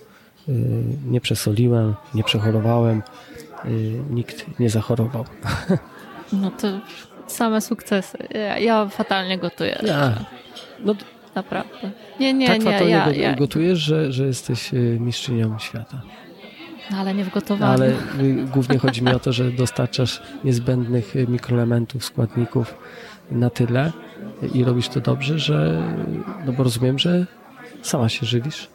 nie 1.05 1.21
przesoliłem, 1.21 1.95
nie 2.13 2.23
przechorowałem, 2.23 3.01
y, 3.65 3.69
nikt 4.09 4.59
nie 4.59 4.69
zachorował. 4.69 5.25
No 6.33 6.51
to 6.51 6.67
same 7.27 7.61
sukcesy. 7.61 8.17
Ja, 8.33 8.57
ja 8.57 8.87
fatalnie 8.87 9.37
gotuję. 9.37 9.79
Ja. 9.83 10.13
No, 10.79 10.95
Naprawdę. 11.35 11.91
Nie, 12.19 12.33
nie, 12.33 12.47
tak 12.47 12.59
nie. 12.59 12.65
fatalnie 12.65 12.91
Ja, 12.93 13.09
ja, 13.11 13.35
gotujesz, 13.35 13.79
że, 13.79 14.11
że 14.11 14.23
jesteś 14.25 14.73
y, 14.73 14.97
mistrzynią 14.99 15.59
świata. 15.59 16.01
ale 16.97 17.13
nie 17.13 17.23
w 17.25 17.29
gotowaniu. 17.33 17.71
Ale 17.73 17.89
y, 17.89 18.45
głównie 18.53 18.77
chodzi 18.77 19.03
mi 19.03 19.13
o 19.13 19.19
to, 19.19 19.33
że 19.33 19.51
dostarczasz 19.51 20.21
niezbędnych 20.43 21.13
mikroelementów, 21.27 22.05
składników 22.05 22.75
na 23.31 23.49
tyle 23.49 23.91
i 24.53 24.63
robisz 24.63 24.87
to 24.89 24.99
dobrze, 24.99 25.39
że 25.39 25.81
no 26.45 26.53
bo 26.53 26.63
rozumiem, 26.63 26.99
że 26.99 27.25
sama 27.81 28.09
się 28.09 28.25
żywisz. 28.25 28.67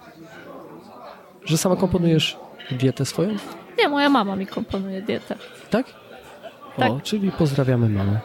Że 1.45 1.59
sama 1.59 1.77
komponujesz 1.77 2.37
dietę 2.71 3.05
swoją, 3.05 3.31
Nie, 3.79 3.89
moja 3.89 4.09
mama 4.09 4.37
mi 4.37 4.47
komponuje 4.47 5.03
dietę. 5.03 5.35
tak? 5.71 5.87
O, 6.77 6.81
Tak. 6.81 7.03
czyli 7.03 7.31
pozdrawiamy 7.33 7.89
mamę. 7.89 8.21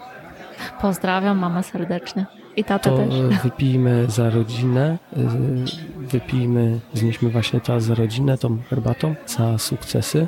Pozdrawiam 0.82 1.38
mamę 1.40 1.64
serdecznie. 1.64 2.26
I 2.56 2.64
tatę 2.64 2.90
To 2.90 2.98
też. 2.98 3.16
e, 3.40 3.44
wypijmy 3.44 4.06
za 4.10 4.30
rodzinę, 4.30 4.98
y, 5.18 5.20
wypijmy, 5.98 6.80
znieśmy 6.94 7.30
właśnie 7.30 7.62
czas 7.62 7.84
za 7.84 7.96
rodzinę, 7.96 8.38
tą 8.38 8.58
herbatą, 8.70 9.16
za 9.28 9.58
sukcesy 9.58 10.28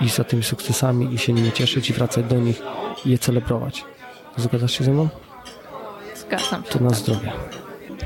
i 0.00 0.08
za 0.08 0.24
tymi 0.24 0.42
sukcesami 0.42 1.14
i 1.14 1.18
się 1.18 1.32
nimi 1.32 1.52
cieszyć 1.52 1.90
i 1.90 1.92
wracać 1.92 2.24
do 2.26 2.36
nich 2.38 2.62
i 3.04 3.10
je 3.10 3.18
celebrować. 3.18 3.84
Zgadzasz 4.36 4.72
się 4.72 4.84
ze 4.84 4.90
mną? 4.92 5.08
Zgadzam 6.14 6.64
się. 6.64 6.70
To 6.70 6.84
na 6.84 6.90
zdrowie. 6.90 7.32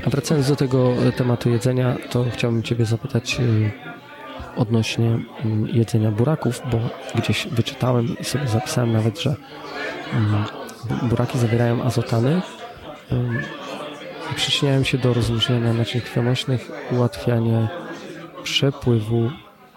A 0.07 0.09
wracając 0.09 0.47
do 0.49 0.55
tego 0.55 0.91
e, 0.93 1.11
tematu 1.11 1.49
jedzenia, 1.49 1.95
to 2.09 2.25
chciałbym 2.33 2.63
Ciebie 2.63 2.85
zapytać 2.85 3.39
y, 3.39 3.71
odnośnie 4.55 5.07
mm, 5.45 5.67
jedzenia 5.67 6.11
buraków, 6.11 6.61
bo 6.71 6.79
gdzieś 7.15 7.47
wyczytałem 7.47 8.15
i 8.19 8.23
sobie 8.23 8.47
zapisałem 8.47 8.91
nawet, 8.93 9.19
że 9.21 9.35
mm, 10.13 10.43
bu- 10.89 11.07
buraki 11.07 11.37
zawierają 11.39 11.83
azotany 11.83 12.41
i 14.31 14.35
przyczyniają 14.35 14.83
się 14.83 14.97
do 14.97 15.13
rozluźniania 15.13 15.73
naczyń 15.73 16.01
krwionośnych, 16.01 16.71
ułatwianie 16.91 17.67
przepływu 18.43 19.31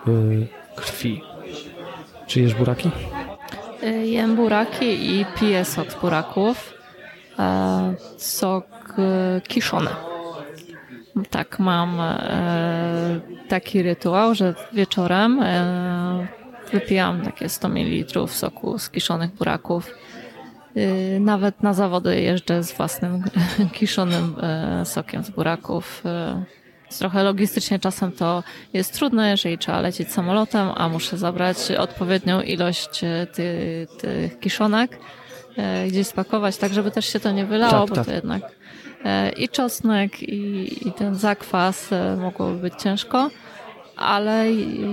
y, 0.08 0.46
krwi. 0.76 1.22
Czy 2.26 2.40
jesz 2.40 2.54
buraki? 2.54 2.90
Y, 3.82 4.06
Jem 4.06 4.36
buraki 4.36 5.10
i 5.20 5.26
piję 5.40 5.64
sok 5.64 5.90
z 5.92 5.94
buraków. 5.94 6.72
Sok 8.16 8.66
e, 8.98 9.40
kiszony. 9.40 9.90
Tak, 11.30 11.58
mam 11.58 12.00
e, 12.00 13.20
taki 13.48 13.82
rytuał, 13.82 14.34
że 14.34 14.54
wieczorem 14.72 15.40
e, 15.42 16.26
wypijam 16.72 17.22
takie 17.22 17.48
100 17.48 17.68
ml 17.68 18.28
soku 18.28 18.78
z 18.78 18.90
kiszonych 18.90 19.30
buraków. 19.30 19.90
Y, 20.76 21.18
Nawet 21.20 21.62
na 21.62 21.74
zawody 21.74 22.20
jeżdżę 22.20 22.62
z 22.64 22.72
własnym 22.72 23.24
kiszonym 23.78 24.36
e, 24.42 24.84
sokiem 24.84 25.24
z 25.24 25.30
buraków. 25.30 26.02
E, 26.06 26.44
trochę 26.98 27.22
logistycznie 27.22 27.78
czasem 27.78 28.12
to 28.12 28.42
jest 28.72 28.92
trudne, 28.94 29.30
jeżeli 29.30 29.58
trzeba 29.58 29.80
lecieć 29.80 30.12
samolotem, 30.12 30.68
a 30.76 30.88
muszę 30.88 31.18
zabrać 31.18 31.70
odpowiednią 31.78 32.40
ilość 32.40 33.04
e, 33.04 33.26
ty, 33.26 33.86
tych 34.00 34.40
kiszonek, 34.40 34.98
e, 35.56 35.86
gdzieś 35.86 36.06
spakować, 36.06 36.56
tak 36.56 36.72
żeby 36.74 36.90
też 36.90 37.12
się 37.12 37.20
to 37.20 37.30
nie 37.30 37.44
wylało, 37.46 37.72
Tak, 37.80 37.88
bo 37.88 37.94
tak. 37.94 38.06
to 38.06 38.12
jednak 38.12 38.42
e, 38.42 38.48
i 39.36 39.48
czosnek, 39.48 40.22
i, 40.22 40.88
i 40.88 40.92
ten 40.92 41.14
zakwas 41.14 41.92
e, 41.92 42.16
mogłoby 42.16 42.58
być 42.58 42.74
ciężko, 42.82 43.30
ale 43.96 44.52
i 44.52 44.86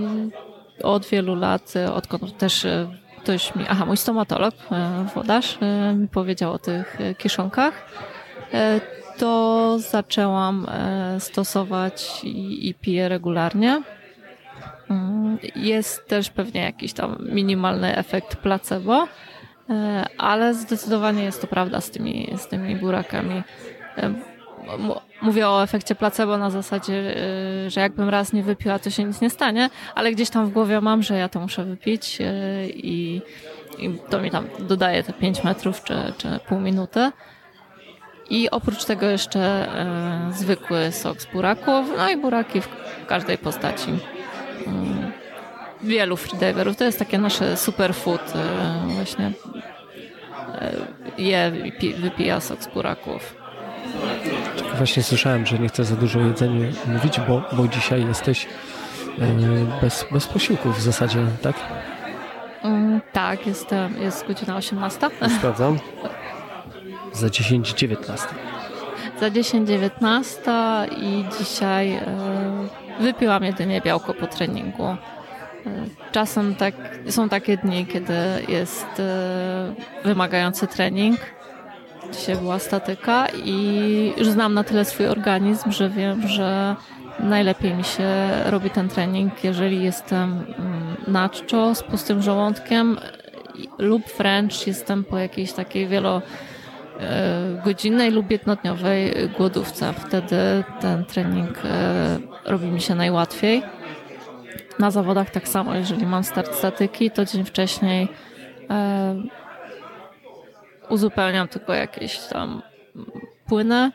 od 0.83 1.05
wielu 1.05 1.35
lat, 1.35 1.73
e, 1.75 1.93
odkąd 1.93 2.37
też 2.37 2.65
e, 2.65 2.87
ktoś 3.23 3.55
mi, 3.55 3.65
aha, 3.69 3.85
mój 3.85 3.97
stomatolog, 3.97 4.53
e, 4.71 5.05
włodarz, 5.13 5.57
e, 5.61 5.93
mi 5.93 6.07
powiedział 6.07 6.53
o 6.53 6.59
tych 6.59 7.01
e, 7.01 7.15
kiszonkach, 7.15 7.85
e, 8.53 8.81
to 9.17 9.75
zaczęłam 9.79 10.65
e, 10.69 11.19
stosować 11.19 12.23
i, 12.23 12.69
i 12.69 12.73
piję 12.73 13.09
regularnie. 13.09 13.81
Mm, 14.89 15.37
Jest 15.55 16.07
też 16.07 16.29
pewnie 16.29 16.61
jakiś 16.61 16.93
tam 16.93 17.17
minimalny 17.31 17.95
efekt 17.97 18.35
placebo, 18.35 19.07
e, 19.69 20.05
ale 20.17 20.53
zdecydowanie 20.53 21.23
jest 21.23 21.41
to 21.41 21.47
prawda 21.47 21.81
z 21.81 21.89
tymi, 21.91 22.33
z 22.37 22.47
tymi 22.47 22.75
burakami. 22.75 23.43
Mówię 25.21 25.49
o 25.49 25.63
efekcie 25.63 25.95
placebo 25.95 26.37
na 26.37 26.49
zasadzie, 26.49 27.15
e, 27.65 27.69
że 27.69 27.81
jakbym 27.81 28.09
raz 28.09 28.33
nie 28.33 28.43
wypiła, 28.43 28.79
to 28.79 28.89
się 28.89 29.03
nic 29.03 29.21
nie 29.21 29.29
stanie, 29.29 29.69
ale 29.95 30.11
gdzieś 30.11 30.29
tam 30.29 30.45
w 30.45 30.53
głowie 30.53 30.81
mam, 30.81 31.03
że 31.03 31.17
ja 31.17 31.29
to 31.29 31.39
muszę 31.39 31.65
wypić 31.65 32.21
e, 32.21 32.25
i, 32.69 33.21
i 33.79 33.89
to 34.09 34.21
mi 34.21 34.31
tam 34.31 34.47
dodaje 34.59 35.03
te 35.03 35.13
5 35.13 35.43
metrów 35.43 35.83
czy, 35.83 36.13
czy 36.17 36.39
pół 36.47 36.59
minuty. 36.59 37.11
I 38.29 38.49
oprócz 38.49 38.85
tego 38.85 39.05
jeszcze 39.05 39.39
e, 39.39 40.33
zwykły 40.33 40.91
sok 40.91 41.21
z 41.21 41.25
buraków, 41.25 41.87
no 41.97 42.09
i 42.09 42.17
buraki 42.17 42.61
w 42.61 42.69
każdej 43.07 43.37
postaci. 43.37 43.89
Mm, 44.67 45.11
wielu 45.81 46.17
freediverów, 46.17 46.77
to 46.77 46.83
jest 46.83 46.99
takie 46.99 47.17
nasze 47.17 47.57
superfood 47.57 48.33
e, 48.35 48.87
właśnie 48.87 49.31
e, 50.55 50.71
je 51.17 51.51
wypija 51.97 52.39
sok 52.39 52.63
z 52.63 52.67
buraków. 52.67 53.38
Właśnie 54.77 55.03
słyszałem, 55.03 55.45
że 55.45 55.59
nie 55.59 55.67
chcę 55.67 55.83
za 55.83 55.95
dużo 55.95 56.19
o 56.19 56.23
jedzeniu 56.23 56.71
mówić, 56.87 57.19
bo, 57.27 57.41
bo 57.53 57.67
dzisiaj 57.67 58.07
jesteś 58.07 58.47
e, 59.19 59.81
bez, 59.81 60.05
bez 60.11 60.27
posiłków 60.27 60.77
w 60.77 60.81
zasadzie, 60.81 61.19
tak? 61.41 61.55
Mm, 62.63 63.01
tak, 63.13 63.47
jestem, 63.47 64.01
jest 64.01 64.27
godzina 64.27 64.55
18. 64.55 65.09
Sprawdzam. 65.37 65.79
Za 67.13 67.27
10.19. 67.27 68.17
Za 69.19 69.29
10.19 69.29 70.87
i 70.97 71.25
dzisiaj 71.39 71.93
e, 71.93 72.05
wypiłam 72.99 73.43
jedynie 73.43 73.81
białko 73.81 74.13
po 74.13 74.27
treningu. 74.27 74.83
E, 74.85 74.97
czasem 76.11 76.55
tak, 76.55 76.73
są 77.09 77.29
takie 77.29 77.57
dni, 77.57 77.85
kiedy 77.85 78.13
jest 78.47 78.99
e, 78.99 79.73
wymagający 80.03 80.67
trening. 80.67 81.19
Dzisiaj 82.11 82.35
była 82.35 82.59
statyka 82.59 83.27
i 83.45 84.13
już 84.17 84.27
znam 84.27 84.53
na 84.53 84.63
tyle 84.63 84.85
swój 84.85 85.07
organizm, 85.07 85.71
że 85.71 85.89
wiem, 85.89 86.27
że 86.27 86.75
najlepiej 87.19 87.73
mi 87.73 87.83
się 87.83 88.09
robi 88.45 88.69
ten 88.69 88.89
trening, 88.89 89.43
jeżeli 89.43 89.83
jestem 89.83 90.31
mm, 90.31 90.95
na 91.07 91.29
czczo 91.29 91.75
z 91.75 91.83
pustym 91.83 92.21
żołądkiem 92.21 92.97
lub 93.77 94.03
wręcz 94.17 94.67
jestem 94.67 95.03
po 95.03 95.17
jakiejś 95.17 95.53
takiej 95.53 95.87
wielo 95.87 96.21
godzinnej 97.63 98.11
lub 98.11 98.31
jednodniowej 98.31 99.13
głodówce. 99.37 99.93
Wtedy 99.93 100.63
ten 100.81 101.05
trening 101.05 101.57
e, 101.65 102.19
robi 102.45 102.67
mi 102.67 102.81
się 102.81 102.95
najłatwiej. 102.95 103.63
Na 104.79 104.91
zawodach 104.91 105.29
tak 105.29 105.47
samo, 105.47 105.75
jeżeli 105.75 106.05
mam 106.05 106.23
start 106.23 106.55
statyki, 106.55 107.11
to 107.11 107.25
dzień 107.25 107.45
wcześniej 107.45 108.07
e, 108.69 109.15
uzupełniam 110.89 111.47
tylko 111.47 111.73
jakieś 111.73 112.19
tam 112.19 112.61
płyny, 113.47 113.91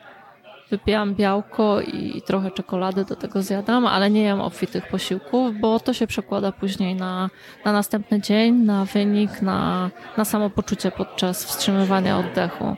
wypijam 0.69 1.15
białko 1.15 1.81
i 1.81 2.21
trochę 2.25 2.51
czekolady 2.51 3.05
do 3.05 3.15
tego 3.15 3.41
zjadam, 3.41 3.85
ale 3.85 4.09
nie 4.09 4.21
jem 4.21 4.41
obfitych 4.41 4.87
posiłków, 4.87 5.59
bo 5.59 5.79
to 5.79 5.93
się 5.93 6.07
przekłada 6.07 6.51
później 6.51 6.95
na, 6.95 7.29
na 7.65 7.73
następny 7.73 8.21
dzień, 8.21 8.55
na 8.55 8.85
wynik, 8.85 9.41
na, 9.41 9.89
na 10.17 10.25
samopoczucie 10.25 10.91
podczas 10.91 11.45
wstrzymywania 11.45 12.17
oddechu. 12.17 12.75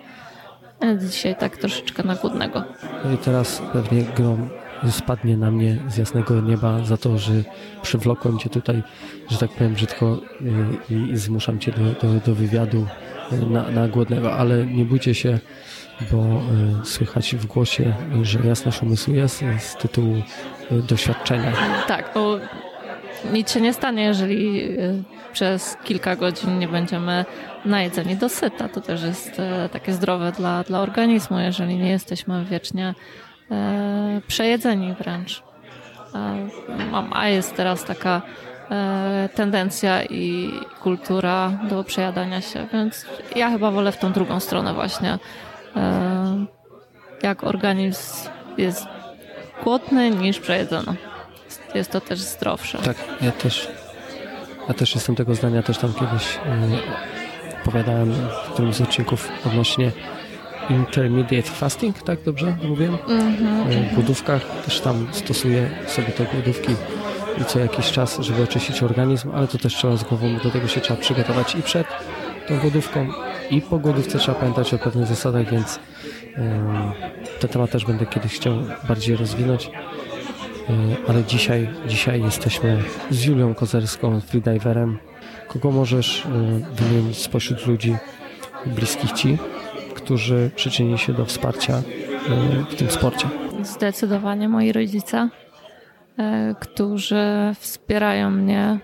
Dzisiaj 1.09 1.35
tak 1.35 1.57
troszeczkę 1.57 2.03
na 2.03 2.15
głodnego. 2.15 2.63
No 3.05 3.11
i 3.11 3.17
teraz 3.17 3.61
pewnie 3.73 4.03
grom 4.03 4.49
spadnie 4.91 5.37
na 5.37 5.51
mnie 5.51 5.77
z 5.87 5.97
jasnego 5.97 6.41
nieba 6.41 6.85
za 6.85 6.97
to, 6.97 7.17
że 7.17 7.33
przywlokłem 7.81 8.39
cię 8.39 8.49
tutaj, 8.49 8.83
że 9.29 9.37
tak 9.37 9.49
powiem 9.49 9.73
brzydko 9.73 10.19
y, 10.89 10.93
i, 10.93 11.17
zmuszam 11.17 11.59
cię 11.59 11.71
do, 11.71 12.07
do, 12.07 12.19
do 12.19 12.35
wywiadu 12.35 12.87
na, 13.49 13.71
na 13.71 13.87
głodnego, 13.87 14.33
ale 14.33 14.65
nie 14.65 14.85
bójcie 14.85 15.15
się, 15.15 15.39
bo 16.11 16.17
y, 16.81 16.85
słychać 16.85 17.35
w 17.35 17.45
głosie, 17.45 17.93
że 18.21 18.39
jasność 18.39 18.81
umysłu 18.81 19.13
jest 19.13 19.43
z 19.59 19.75
tytułu 19.75 20.15
doświadczenia. 20.71 21.53
Tak, 21.87 22.11
bo 22.13 22.39
nic 23.33 23.51
się 23.51 23.61
nie 23.61 23.73
stanie, 23.73 24.03
jeżeli 24.03 24.69
przez 25.33 25.77
kilka 25.83 26.15
godzin 26.15 26.59
nie 26.59 26.67
będziemy 26.67 27.25
najedzeni 27.65 28.15
do 28.15 28.29
syta. 28.29 28.69
To 28.69 28.81
też 28.81 29.03
jest 29.03 29.39
e, 29.39 29.69
takie 29.69 29.93
zdrowe 29.93 30.31
dla, 30.31 30.63
dla 30.63 30.79
organizmu, 30.79 31.39
jeżeli 31.39 31.75
nie 31.75 31.89
jesteśmy 31.89 32.45
wiecznie 32.45 32.95
e, 33.51 34.21
przejedzeni 34.27 34.93
wręcz. 34.93 35.43
A, 36.93 37.03
a 37.11 37.27
jest 37.27 37.55
teraz 37.55 37.83
taka 37.83 38.21
e, 38.21 38.21
tendencja 39.35 40.03
i 40.03 40.51
kultura 40.81 41.51
do 41.69 41.83
przejadania 41.83 42.41
się, 42.41 42.67
więc 42.73 43.05
ja 43.35 43.49
chyba 43.49 43.71
wolę 43.71 43.91
w 43.91 43.97
tą 43.97 44.11
drugą 44.11 44.39
stronę 44.39 44.73
właśnie. 44.73 45.19
E, 45.75 46.45
jak 47.23 47.43
organizm 47.43 48.29
jest 48.57 48.85
głodny 49.63 50.11
niż 50.11 50.39
przejedzony. 50.39 50.95
Jest 51.75 51.91
to 51.91 52.01
też 52.01 52.19
zdrowsze. 52.19 52.77
Tak, 52.77 52.97
ja 53.21 53.31
też 53.31 53.71
ja 54.67 54.73
też 54.73 54.95
jestem 54.95 55.15
tego 55.15 55.35
zdania, 55.35 55.63
też 55.63 55.77
tam 55.77 55.93
kiedyś 55.93 56.35
yy, 56.35 57.61
opowiadałem 57.61 58.13
w 58.45 58.53
którymś 58.53 58.75
z 58.75 58.81
odcinków 58.81 59.29
odnośnie 59.45 59.91
intermediate 60.69 61.49
fasting, 61.49 62.01
tak 62.01 62.23
dobrze 62.23 62.57
mówiłem? 62.63 62.97
Mm-hmm. 62.97 63.89
W 63.91 63.93
głodówkach 63.93 64.41
też 64.65 64.81
tam 64.81 65.07
stosuję 65.11 65.69
sobie 65.87 66.07
te 66.07 66.25
głodówki 66.25 66.75
i 67.41 67.45
co 67.45 67.59
jakiś 67.59 67.91
czas, 67.91 68.19
żeby 68.19 68.43
oczyścić 68.43 68.83
organizm, 68.83 69.31
ale 69.35 69.47
to 69.47 69.57
też 69.57 69.75
trzeba 69.75 69.97
z 69.97 70.03
głową, 70.03 70.37
do 70.43 70.51
tego 70.51 70.67
się 70.67 70.81
trzeba 70.81 70.99
przygotować 70.99 71.55
i 71.55 71.61
przed 71.61 71.87
tą 72.47 72.59
głodówką 72.59 73.07
i 73.51 73.61
po 73.61 73.79
głodówce 73.79 74.19
trzeba 74.19 74.39
pamiętać 74.39 74.73
o 74.73 74.77
pewnych 74.77 75.07
zasadach, 75.07 75.51
więc 75.51 75.79
ten 77.39 77.49
temat 77.49 77.71
też 77.71 77.85
będę 77.85 78.05
kiedyś 78.05 78.35
chciał 78.35 78.53
bardziej 78.87 79.15
rozwinąć. 79.15 79.69
E, 80.69 80.97
ale 81.07 81.23
dzisiaj, 81.23 81.69
dzisiaj 81.87 82.21
jesteśmy 82.21 82.83
z 83.09 83.25
Julią 83.25 83.55
Kozerską, 83.55 84.21
freediverem. 84.21 84.97
Kogo 85.47 85.71
możesz 85.71 86.25
e, 86.25 86.29
wymienić 86.75 87.17
spośród 87.17 87.67
ludzi 87.67 87.95
bliskich 88.65 89.11
Ci, 89.11 89.37
którzy 89.93 90.51
przyczynili 90.55 90.97
się 90.97 91.13
do 91.13 91.25
wsparcia 91.25 91.73
e, 91.73 91.81
w 92.69 92.75
tym 92.75 92.89
sporcie? 92.89 93.27
Zdecydowanie 93.63 94.49
moi 94.49 94.71
rodzice, 94.71 95.29
którzy 96.59 97.53
wspierają 97.59 98.29
mnie 98.29 98.79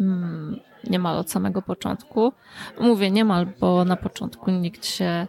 mm, 0.00 0.60
niemal 0.90 1.18
od 1.18 1.30
samego 1.30 1.62
początku. 1.62 2.32
Mówię 2.80 3.10
niemal, 3.10 3.46
bo 3.60 3.84
na 3.84 3.96
początku 3.96 4.50
nikt 4.50 4.86
się 4.86 5.26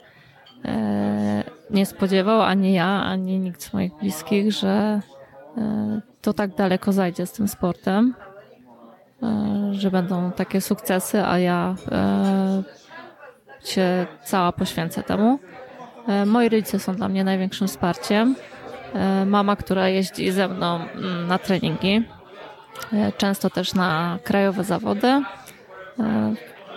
nie 1.69 1.85
spodziewał, 1.85 2.41
ani 2.41 2.73
ja, 2.73 3.03
ani 3.03 3.39
nikt 3.39 3.63
z 3.63 3.73
moich 3.73 3.93
bliskich, 3.93 4.51
że 4.51 5.01
E, 5.57 6.01
to 6.21 6.33
tak 6.33 6.55
daleko 6.55 6.91
zajdzie 6.91 7.25
z 7.25 7.31
tym 7.31 7.47
sportem, 7.47 8.13
e, 9.23 9.73
że 9.73 9.91
będą 9.91 10.31
takie 10.31 10.61
sukcesy, 10.61 11.25
a 11.25 11.39
ja 11.39 11.75
e, 11.91 12.63
się 13.63 14.07
cała 14.23 14.51
poświęcę 14.51 15.03
temu. 15.03 15.39
Moi 16.25 16.49
rodzice 16.49 16.79
są 16.79 16.95
dla 16.95 17.07
mnie 17.07 17.23
największym 17.23 17.67
wsparciem. 17.67 18.35
Mama, 19.25 19.55
która 19.55 19.89
jeździ 19.89 20.31
ze 20.31 20.47
mną 20.47 20.79
mm, 20.95 21.27
na 21.27 21.39
treningi, 21.39 22.03
często 23.17 23.49
też 23.49 23.73
na 23.73 24.19
krajowe 24.23 24.63
zawody. 24.63 25.23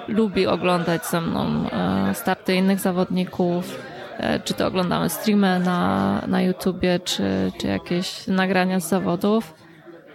Lubi 0.09 0.47
oglądać 0.47 1.07
ze 1.07 1.21
mną 1.21 1.65
starty 2.13 2.55
innych 2.55 2.81
zawodników 2.81 3.79
E, 4.21 4.41
czy 4.41 4.55
to 4.55 4.67
oglądamy 4.67 5.09
streamy 5.09 5.61
na, 5.61 6.23
na 6.29 6.43
YouTubie, 6.43 6.99
czy, 6.99 7.53
czy 7.59 7.67
jakieś 7.67 8.27
nagrania 8.27 8.81
z 8.81 8.89
zawodów. 8.89 9.55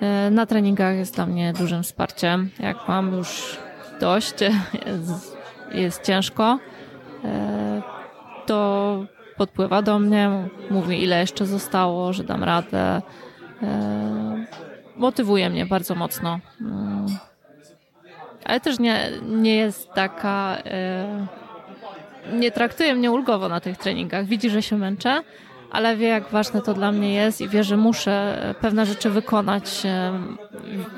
E, 0.02 0.30
na 0.32 0.46
treningach 0.46 0.96
jest 0.96 1.16
dla 1.16 1.26
mnie 1.26 1.54
dużym 1.54 1.84
wsparciem. 1.84 2.50
Jak 2.60 2.78
mam 2.88 3.14
już 3.14 3.58
dość, 4.00 4.34
jest, 4.86 5.38
jest 5.72 6.04
ciężko, 6.04 6.60
e, 7.24 7.82
to 8.46 9.06
podpływa 9.38 9.82
do 9.82 10.00
mnie, 10.00 10.30
mówi 10.70 11.04
ile 11.04 11.20
jeszcze 11.20 11.46
zostało, 11.46 12.14
że 12.14 12.24
dam 12.24 12.44
radę. 12.44 13.02
Motywuje 14.96 15.50
mnie 15.50 15.66
bardzo 15.66 15.96
mocno. 15.96 16.40
Mm. 16.62 17.06
Ale 18.46 18.60
też 18.60 18.80
nie, 18.80 19.12
nie 19.22 19.56
jest 19.56 19.92
taka 19.92 20.58
nie 22.34 22.52
traktuje 22.52 22.96
mnie 22.96 23.12
ulgowo 23.12 23.50
na 23.50 23.60
tych 23.60 23.78
treningach. 23.78 24.26
Widzi, 24.26 24.50
że 24.50 24.62
się 24.62 24.78
męczę, 24.78 25.22
ale 25.72 25.98
wie, 25.98 26.08
jak 26.08 26.30
ważne 26.30 26.62
to 26.62 26.74
dla 26.74 26.92
mnie 26.92 27.14
jest 27.14 27.42
i 27.42 27.50
wie, 27.50 27.64
że 27.64 27.78
muszę 27.78 28.38
pewne 28.62 28.86
rzeczy 28.86 29.10
wykonać. 29.10 29.84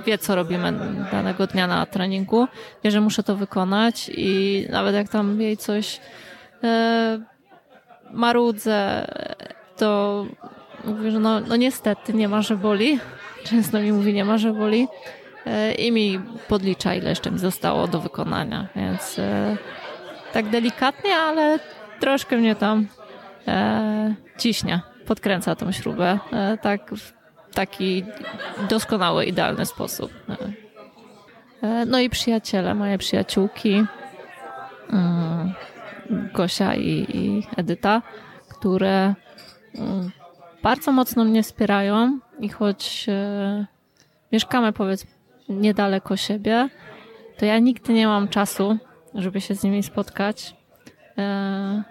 Wie, 0.06 0.18
co 0.18 0.36
robimy 0.36 0.74
danego 1.12 1.48
dnia 1.48 1.68
na 1.68 1.86
treningu. 1.86 2.48
Wie, 2.84 2.92
że 2.92 3.02
muszę 3.02 3.24
to 3.24 3.36
wykonać 3.36 4.12
i 4.14 4.66
nawet 4.70 4.96
jak 4.96 5.10
tam 5.10 5.42
jej 5.42 5.58
coś 5.58 6.00
e, 6.64 7.20
marudzę, 8.12 9.08
to 9.78 10.26
mówię, 10.86 11.12
że 11.12 11.20
no, 11.20 11.40
no 11.40 11.56
niestety 11.56 12.14
nie 12.14 12.28
ma, 12.28 12.42
że 12.42 12.58
boli. 12.58 13.00
Często 13.44 13.80
mi 13.80 13.92
mówi, 13.92 14.14
nie 14.14 14.26
ma, 14.26 14.38
że 14.38 14.54
boli. 14.54 14.88
E, 15.46 15.74
I 15.74 15.92
mi 15.92 16.20
podlicza, 16.48 16.94
ile 16.94 17.10
jeszcze 17.10 17.32
mi 17.32 17.40
zostało 17.40 17.88
do 17.88 18.00
wykonania, 18.00 18.68
więc 18.76 19.20
e, 19.20 19.58
tak 20.34 20.50
delikatnie, 20.50 21.16
ale 21.16 21.60
troszkę 22.00 22.38
mnie 22.38 22.56
tam 22.56 22.88
e, 23.48 24.16
ciśnie, 24.38 24.82
podkręca 25.06 25.56
tą 25.56 25.72
śrubę. 25.72 26.20
Tak 26.62 26.92
w 26.92 27.14
taki 27.54 28.06
doskonały, 28.70 29.26
idealny 29.26 29.66
sposób. 29.66 30.12
No 31.88 32.00
i 32.00 32.10
przyjaciele, 32.10 32.76
moje 32.76 32.98
przyjaciółki, 32.98 33.86
mm, 34.90 35.54
Gosia 36.34 36.76
i, 36.76 37.06
i 37.14 37.44
Edyta, 37.58 38.02
które 38.50 39.16
mm, 39.76 40.12
bardzo 40.64 40.92
mocno 40.92 41.24
mnie 41.24 41.44
wspierają 41.44 42.20
i 42.40 42.50
choć 42.50 43.06
e, 43.10 43.66
mieszkamy 44.32 44.74
powiedzmy 44.74 45.12
niedaleko 45.50 46.18
siebie, 46.18 46.70
to 47.38 47.46
ja 47.46 47.60
nigdy 47.60 47.94
nie 47.94 48.08
mam 48.08 48.28
czasu, 48.28 48.78
żeby 49.16 49.42
się 49.42 49.56
z 49.56 49.64
nimi 49.64 49.84
spotkać. 49.84 50.56
E, 51.18 51.84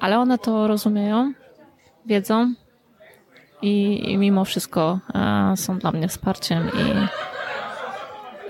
ale 0.00 0.18
one 0.18 0.38
to 0.38 0.68
rozumieją, 0.68 1.32
wiedzą 2.06 2.54
i, 3.62 4.02
i 4.12 4.18
mimo 4.18 4.44
wszystko 4.44 5.00
są 5.56 5.78
dla 5.78 5.92
mnie 5.92 6.08
wsparciem 6.08 6.68
i, 6.68 7.08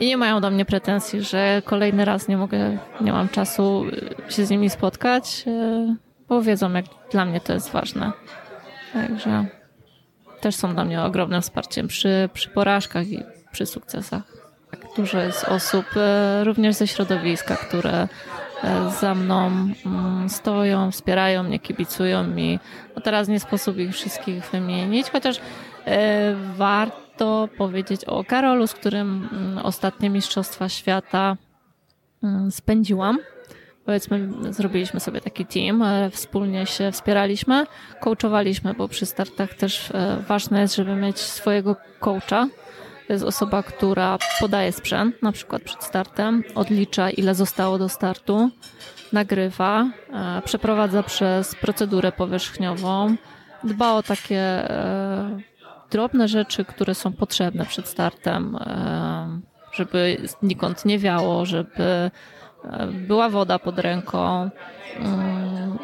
i 0.00 0.06
nie 0.06 0.16
mają 0.16 0.40
do 0.40 0.50
mnie 0.50 0.64
pretensji, 0.64 1.22
że 1.22 1.62
kolejny 1.64 2.04
raz 2.04 2.28
nie 2.28 2.36
mogę, 2.36 2.78
nie 3.00 3.12
mam 3.12 3.28
czasu 3.28 3.84
się 4.28 4.46
z 4.46 4.50
nimi 4.50 4.70
spotkać, 4.70 5.44
e, 5.46 5.94
bo 6.28 6.42
wiedzą, 6.42 6.72
jak 6.72 6.84
dla 7.10 7.24
mnie 7.24 7.40
to 7.40 7.52
jest 7.52 7.70
ważne. 7.70 8.12
Także 8.92 9.44
też 10.40 10.54
są 10.54 10.74
dla 10.74 10.84
mnie 10.84 11.02
ogromnym 11.02 11.42
wsparciem 11.42 11.88
przy, 11.88 12.28
przy 12.32 12.48
porażkach 12.48 13.08
i 13.08 13.22
przy 13.52 13.66
sukcesach. 13.66 14.22
Tak, 14.70 14.80
dużo 14.96 15.18
jest 15.18 15.44
osób 15.44 15.86
e, 15.96 16.44
również 16.44 16.74
ze 16.74 16.86
środowiska, 16.86 17.56
które 17.56 18.08
za 19.00 19.14
mną 19.14 19.50
mm, 19.86 20.28
stoją, 20.28 20.90
wspierają 20.90 21.42
mnie, 21.42 21.58
kibicują 21.58 22.24
mi. 22.24 22.58
No 22.96 23.02
teraz 23.02 23.28
nie 23.28 23.40
sposób 23.40 23.78
ich 23.78 23.92
wszystkich 23.92 24.44
wymienić, 24.44 25.10
chociaż 25.10 25.36
e, 25.86 26.34
warto 27.18 27.48
powiedzieć 27.58 28.04
o 28.04 28.24
Karolu, 28.24 28.66
z 28.66 28.74
którym 28.74 29.28
mm, 29.32 29.58
ostatnie 29.58 30.10
Mistrzostwa 30.10 30.68
Świata 30.68 31.36
mm, 32.22 32.50
spędziłam. 32.50 33.18
Powiedzmy, 33.84 34.28
zrobiliśmy 34.50 35.00
sobie 35.00 35.20
taki 35.20 35.46
team, 35.46 35.84
wspólnie 36.10 36.66
się 36.66 36.92
wspieraliśmy, 36.92 37.66
coachowaliśmy, 38.00 38.74
bo 38.74 38.88
przy 38.88 39.06
startach 39.06 39.54
też 39.54 39.92
ważne 40.28 40.60
jest, 40.60 40.76
żeby 40.76 40.94
mieć 40.94 41.18
swojego 41.18 41.76
coacha, 42.00 42.48
to 43.06 43.12
jest 43.12 43.24
osoba, 43.24 43.62
która 43.62 44.18
podaje 44.40 44.72
sprzęt, 44.72 45.22
na 45.22 45.32
przykład 45.32 45.62
przed 45.62 45.84
startem, 45.84 46.44
odlicza 46.54 47.10
ile 47.10 47.34
zostało 47.34 47.78
do 47.78 47.88
startu, 47.88 48.50
nagrywa, 49.12 49.90
e, 50.12 50.42
przeprowadza 50.44 51.02
przez 51.02 51.54
procedurę 51.54 52.12
powierzchniową, 52.12 53.16
dba 53.64 53.92
o 53.92 54.02
takie 54.02 54.40
e, 54.40 55.40
drobne 55.90 56.28
rzeczy, 56.28 56.64
które 56.64 56.94
są 56.94 57.12
potrzebne 57.12 57.66
przed 57.66 57.88
startem, 57.88 58.56
e, 58.56 59.40
żeby 59.72 60.16
nikąd 60.42 60.84
nie 60.84 60.98
wiało, 60.98 61.46
żeby 61.46 62.10
była 62.92 63.28
woda 63.28 63.58
pod 63.58 63.78
ręką, 63.78 64.50
mm, 64.96 65.78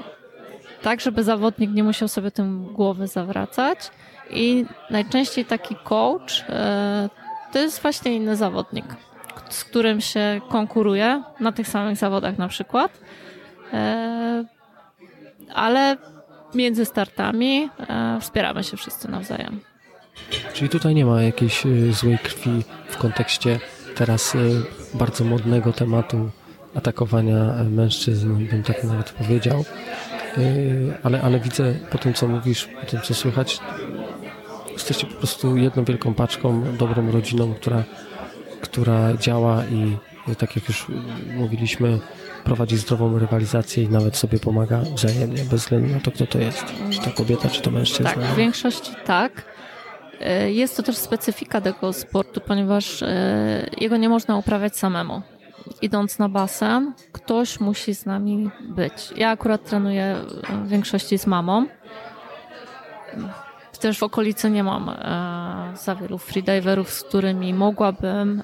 tak 0.83 1.01
żeby 1.01 1.23
zawodnik 1.23 1.71
nie 1.71 1.85
musiał 1.85 2.09
sobie 2.09 2.31
tym 2.31 2.73
głowy 2.73 3.07
zawracać. 3.07 3.91
I 4.31 4.65
najczęściej 4.91 5.45
taki 5.45 5.77
coach 5.85 6.45
e, 6.49 7.09
to 7.53 7.59
jest 7.59 7.83
właśnie 7.83 8.17
inny 8.17 8.37
zawodnik, 8.37 8.85
z 9.49 9.65
którym 9.65 10.01
się 10.01 10.41
konkuruje 10.49 11.23
na 11.41 11.53
tych 11.53 11.69
samych 11.69 11.97
zawodach 11.97 12.39
na 12.39 12.49
przykład. 12.49 13.01
E, 13.73 14.45
ale 15.55 15.97
między 16.55 16.85
startami 16.85 17.71
e, 17.89 18.21
wspieramy 18.21 18.65
się 18.65 18.77
wszyscy 18.77 19.11
nawzajem. 19.11 19.61
Czyli 20.55 20.69
tutaj 20.69 20.95
nie 20.95 21.07
ma 21.07 21.23
jakiejś 21.23 21.63
złej 21.91 22.19
krwi 22.19 22.65
w 22.89 22.97
kontekście 22.97 23.61
teraz 23.95 24.37
bardzo 24.95 25.25
modnego 25.25 25.73
tematu 25.73 26.31
atakowania 26.75 27.55
mężczyzn, 27.71 28.47
bym 28.47 28.63
tak 28.63 28.85
nawet 28.85 29.11
powiedział. 29.11 29.65
Ale, 31.03 31.23
ale 31.23 31.41
widzę 31.41 31.75
po 31.91 31.99
tym, 31.99 32.15
co 32.15 32.29
mówisz, 32.29 32.69
po 32.81 32.87
tym, 32.87 33.01
co 33.01 33.15
słychać, 33.15 33.59
jesteście 34.73 35.07
po 35.07 35.15
prostu 35.15 35.57
jedną 35.57 35.85
wielką 35.85 36.15
paczką, 36.15 36.63
dobrą 36.79 37.11
rodziną, 37.11 37.55
która, 37.55 37.85
która 38.61 39.15
działa 39.17 39.65
i 39.65 39.97
tak 40.39 40.57
jak 40.57 40.69
już 40.69 40.87
mówiliśmy, 41.35 41.99
prowadzi 42.45 42.77
zdrową 42.77 43.19
rywalizację 43.19 43.85
i 43.85 43.89
nawet 43.89 44.17
sobie 44.17 44.39
pomaga 44.39 44.81
wzajemnie, 44.81 45.45
bez 45.45 45.61
względu 45.61 45.95
na 45.95 46.01
to, 46.01 46.11
kto 46.11 46.27
to 46.27 46.39
jest. 46.39 46.65
Czy 46.91 47.01
to 47.01 47.11
kobieta, 47.11 47.49
czy 47.49 47.63
to 47.63 47.71
mężczyzna. 47.71 48.13
Tak, 48.13 48.25
w 48.25 48.37
większości 48.37 48.93
tak. 49.05 49.54
E, 50.25 50.53
jest 50.53 50.77
to 50.77 50.83
też 50.83 50.97
specyfika 50.97 51.61
tego 51.61 51.93
sportu, 51.93 52.41
ponieważ 52.41 53.03
e, 53.03 53.67
jego 53.81 53.97
nie 53.97 54.09
można 54.09 54.37
uprawiać 54.37 54.77
samemu. 54.77 55.23
Idąc 55.83 56.19
na 56.19 56.29
basen, 56.29 56.93
ktoś 57.13 57.61
musi 57.61 57.95
z 57.95 58.07
nami 58.07 58.51
być. 58.61 59.13
Ja 59.17 59.31
akurat 59.31 59.65
trenuję 59.65 60.17
w 60.65 60.69
większości 60.69 61.19
z 61.19 61.27
mamą 61.27 61.67
też 63.81 63.99
w 63.99 64.03
okolicy 64.03 64.51
nie 64.51 64.65
mam 64.65 64.89
e, 64.89 65.77
za 65.77 65.95
wielu 65.95 66.19
freediverów, 66.19 66.91
z 66.91 67.03
którymi 67.03 67.55
mogłabym 67.55 68.43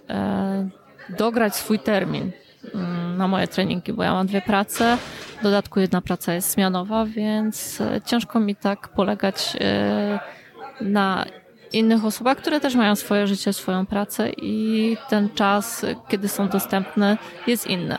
dograć 1.18 1.56
swój 1.56 1.78
termin 1.78 2.30
mm, 2.74 3.16
na 3.16 3.28
moje 3.28 3.48
treningi, 3.48 3.92
bo 3.92 4.02
ja 4.02 4.12
mam 4.12 4.26
dwie 4.26 4.42
prace, 4.42 4.98
w 5.40 5.42
dodatku 5.42 5.80
jedna 5.80 6.00
praca 6.00 6.34
jest 6.34 6.50
zmianowa, 6.50 7.06
więc 7.06 7.78
ciężko 8.04 8.40
mi 8.40 8.56
tak 8.56 8.88
polegać 8.88 9.56
na 10.80 11.24
innych 11.72 12.04
osobach, 12.04 12.38
które 12.38 12.60
też 12.60 12.74
mają 12.74 12.96
swoje 12.96 13.26
życie, 13.26 13.52
swoją 13.52 13.86
pracę 13.86 14.30
i 14.30 14.96
ten 15.08 15.28
czas, 15.34 15.86
kiedy 16.08 16.28
są 16.28 16.48
dostępne, 16.48 17.18
jest 17.46 17.66
inny. 17.66 17.96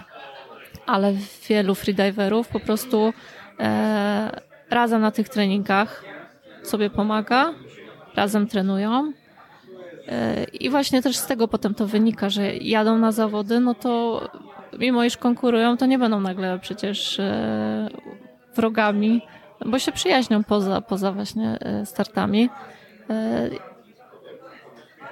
Ale 0.85 1.13
wielu 1.49 1.75
freediverów 1.75 2.47
po 2.47 2.59
prostu 2.59 3.13
e, 3.59 4.41
razem 4.69 5.01
na 5.01 5.11
tych 5.11 5.29
treningach 5.29 6.03
sobie 6.63 6.89
pomaga, 6.89 7.53
razem 8.15 8.47
trenują. 8.47 9.13
E, 10.07 10.43
I 10.43 10.69
właśnie 10.69 11.01
też 11.01 11.17
z 11.17 11.25
tego 11.25 11.47
potem 11.47 11.73
to 11.73 11.87
wynika, 11.87 12.29
że 12.29 12.55
jadą 12.55 12.97
na 12.97 13.11
zawody, 13.11 13.59
no 13.59 13.73
to 13.73 14.21
mimo 14.79 15.03
iż 15.03 15.17
konkurują, 15.17 15.77
to 15.77 15.85
nie 15.85 15.99
będą 15.99 16.19
nagle 16.19 16.59
przecież 16.59 17.19
e, 17.19 17.89
wrogami, 18.55 19.21
bo 19.65 19.79
się 19.79 19.91
przyjaźnią 19.91 20.43
poza, 20.43 20.81
poza 20.81 21.11
właśnie 21.11 21.57
e, 21.59 21.85
startami. 21.85 22.49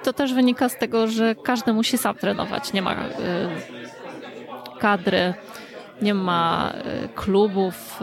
To 0.02 0.12
też 0.12 0.34
wynika 0.34 0.68
z 0.68 0.78
tego, 0.78 1.08
że 1.08 1.34
każdy 1.34 1.72
musi 1.72 1.98
sam 1.98 2.16
trenować. 2.16 2.72
Nie 2.72 2.82
ma 2.82 2.96
kadry, 4.78 5.34
nie 6.02 6.14
ma 6.14 6.72
klubów, 7.14 8.00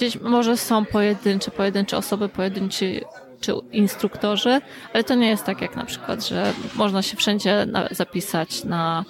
Gdzieś 0.00 0.20
może 0.20 0.56
są 0.56 0.84
pojedyncze, 0.84 1.50
pojedyncze 1.50 1.96
osoby, 1.96 2.28
pojedynczy 2.28 3.00
czy 3.40 3.52
instruktorzy, 3.72 4.60
ale 4.94 5.04
to 5.04 5.14
nie 5.14 5.28
jest 5.28 5.44
tak 5.44 5.60
jak 5.60 5.76
na 5.76 5.84
przykład, 5.84 6.26
że 6.26 6.52
można 6.74 7.02
się 7.02 7.16
wszędzie 7.16 7.66
zapisać 7.90 8.64
na, 8.64 9.04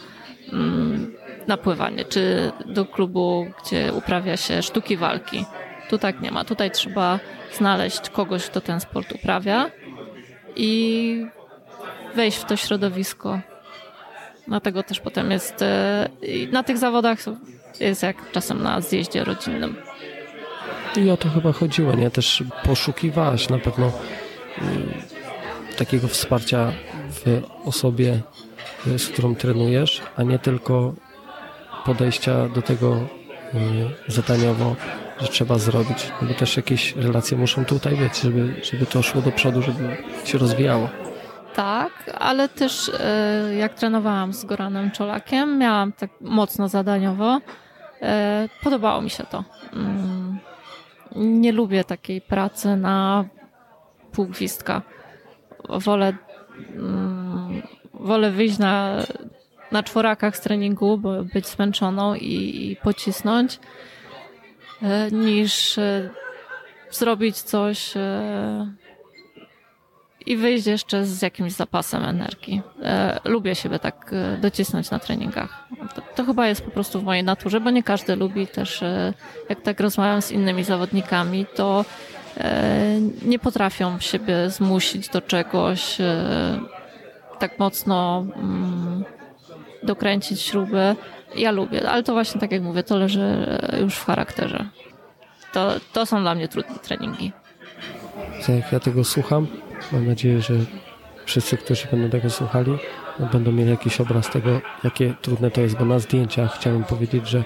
mm, 0.53 1.15
na 1.47 1.57
pływanie, 1.57 2.05
czy 2.05 2.53
do 2.67 2.85
klubu, 2.85 3.47
gdzie 3.65 3.93
uprawia 3.93 4.37
się 4.37 4.63
sztuki 4.63 4.97
walki. 4.97 5.45
Tu 5.91 5.99
tak 5.99 6.21
nie 6.21 6.31
ma. 6.31 6.45
Tutaj 6.45 6.71
trzeba 6.71 7.19
znaleźć 7.53 8.11
kogoś, 8.11 8.47
kto 8.47 8.61
ten 8.61 8.81
sport 8.81 9.13
uprawia 9.13 9.71
i 10.57 11.27
wejść 12.15 12.39
w 12.39 12.45
to 12.45 12.57
środowisko. 12.57 13.41
Dlatego 14.49 14.83
też 14.83 15.01
potem 15.01 15.31
jest 15.31 15.63
e, 15.63 16.09
na 16.53 16.63
tych 16.63 16.79
zawodach 16.79 17.19
jest 17.81 18.03
jak 18.03 18.33
czasem 18.33 18.63
na 18.63 18.81
zjeździe 18.81 19.25
rodzinnym. 19.25 19.77
I 20.97 21.11
o 21.11 21.17
to 21.17 21.29
chyba 21.29 21.53
chodziło, 21.53 21.95
nie? 21.95 22.11
Też 22.11 22.45
poszukiwałaś 22.65 23.49
na 23.49 23.59
pewno 23.59 23.87
y, 23.87 25.77
takiego 25.77 26.09
wsparcia 26.09 26.73
w 27.11 27.43
osobie, 27.65 28.21
y, 28.87 28.99
z 28.99 29.09
którą 29.09 29.35
trenujesz, 29.35 30.03
a 30.17 30.23
nie 30.23 30.39
tylko 30.39 30.95
podejścia 31.85 32.49
do 32.49 32.63
tego 32.63 32.97
y, 32.97 34.13
zadaniowo, 34.13 34.77
że 35.21 35.29
trzeba 35.29 35.59
zrobić. 35.59 36.13
No 36.23 36.29
bo 36.29 36.35
też 36.35 36.57
jakieś 36.57 36.97
relacje 36.97 37.37
muszą 37.37 37.65
tutaj 37.65 37.97
być, 37.97 38.21
żeby, 38.21 38.55
żeby 38.63 38.87
to 38.87 39.03
szło 39.03 39.23
do 39.23 39.33
przodu, 39.33 39.63
żeby 39.63 39.97
się 40.25 40.39
rozwijało. 40.39 40.89
Tak, 41.55 41.93
ale 42.19 42.49
też 42.49 42.91
jak 43.59 43.75
trenowałam 43.75 44.33
z 44.33 44.45
Goranem 44.45 44.91
Czolakiem, 44.91 45.59
miałam 45.59 45.93
tak 45.93 46.11
mocno 46.21 46.69
zadaniowo. 46.69 47.41
Podobało 48.63 49.03
mi 49.03 49.11
się 49.11 49.25
to. 49.25 49.45
Mm, 49.73 50.39
nie 51.17 51.53
lubię 51.53 51.85
takiej 51.85 52.21
pracy 52.21 52.77
na 52.77 53.25
pół 54.13 54.27
gwizdka. 54.27 54.83
Wolę, 55.69 56.13
mm, 56.75 57.63
wolę 57.95 58.31
wyjść 58.31 58.59
na, 58.59 58.97
na 59.73 59.83
czworakach 59.83 60.37
z 60.37 60.41
treningu, 60.41 60.99
bo 60.99 61.25
być 61.25 61.47
zmęczoną 61.47 62.15
i, 62.15 62.67
i 62.71 62.77
pocisnąć, 62.77 63.55
e, 63.55 63.61
niż 65.13 65.79
e, 65.79 66.11
zrobić 66.91 67.41
coś 67.41 67.97
e, 67.97 68.73
i 70.27 70.37
wyjść 70.37 70.67
jeszcze 70.67 71.05
z 71.05 71.23
jakimś 71.23 71.53
zapasem 71.53 72.05
energii. 72.05 72.63
E, 72.83 73.21
lubię 73.25 73.55
siebie 73.55 73.79
tak 73.79 74.11
e, 74.13 74.37
docisnąć 74.37 74.91
na 74.91 74.99
treningach. 74.99 75.69
To, 75.95 76.03
to, 76.15 76.25
chyba 76.25 76.49
jest 76.49 76.63
po 76.63 76.71
prostu 76.71 77.01
w 77.01 77.05
mojej 77.05 77.25
naturze, 77.25 77.61
bo 77.61 77.71
nie 77.71 77.83
każdy 77.83 78.17
lubi 78.17 78.47
też, 78.47 78.83
e, 78.83 79.15
jak 79.49 79.63
tak 79.63 79.81
rozmawiam 79.81 80.23
z 80.23 80.33
innymi 80.33 80.65
zawodnikami, 80.65 81.47
to 81.55 81.85
e, 82.37 83.01
nie 83.23 83.39
potrafią 83.39 84.01
siebie 84.01 84.51
zmusić 84.51 85.09
do 85.09 85.21
czegoś, 85.21 86.01
e, 86.01 86.61
tak 87.39 87.59
mocno 87.59 88.27
mm, 88.37 89.05
dokręcić 89.83 90.41
śruby. 90.41 90.97
Ja 91.37 91.51
lubię, 91.51 91.91
ale 91.91 92.03
to 92.03 92.13
właśnie 92.13 92.41
tak 92.41 92.53
jak 92.53 92.63
mówię, 92.63 92.83
to 92.83 92.97
leży 92.97 93.21
e, 93.73 93.81
już 93.81 93.95
w 93.95 94.05
charakterze. 94.05 94.65
To, 95.53 95.73
to 95.93 96.07
są 96.07 96.21
dla 96.21 96.35
mnie 96.35 96.49
trudne 96.49 96.79
treningi. 96.79 97.33
Jak 98.49 98.73
ja 98.73 98.81
tego 98.81 99.05
słucham, 99.05 99.47
mam 99.93 100.07
nadzieję, 100.07 100.43
że 100.43 100.55
wszyscy, 101.27 101.57
którzy 101.57 101.87
będą 101.91 102.11
tego 102.11 102.31
słuchali, 102.31 102.79
będą 103.33 103.53
mieli 103.53 103.71
jakiś 103.71 104.01
obraz 104.01 104.31
tego, 104.31 104.61
jakie 104.85 105.15
trudne 105.23 105.51
to 105.51 105.61
jest, 105.61 105.77
bo 105.77 105.85
na 105.85 105.99
zdjęciach 105.99 106.55
chciałem 106.55 106.85
powiedzieć, 106.85 107.29
że 107.29 107.45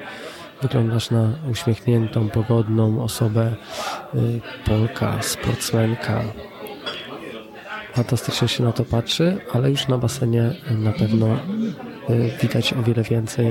wyglądasz 0.63 1.11
na 1.11 1.31
uśmiechniętą, 1.51 2.29
pogodną 2.29 3.03
osobę, 3.03 3.55
y, 4.15 4.41
Polka, 4.65 5.23
sportsmenka. 5.23 6.23
Fantastycznie 7.93 8.49
się 8.49 8.65
na 8.65 8.73
to 8.73 8.85
patrzy, 8.85 9.39
ale 9.53 9.71
już 9.71 9.89
na 9.89 9.99
basenie 9.99 10.55
na 10.71 10.93
pewno 10.93 11.27
widać 12.43 12.73
o 12.73 12.83
wiele 12.83 13.03
więcej. 13.03 13.47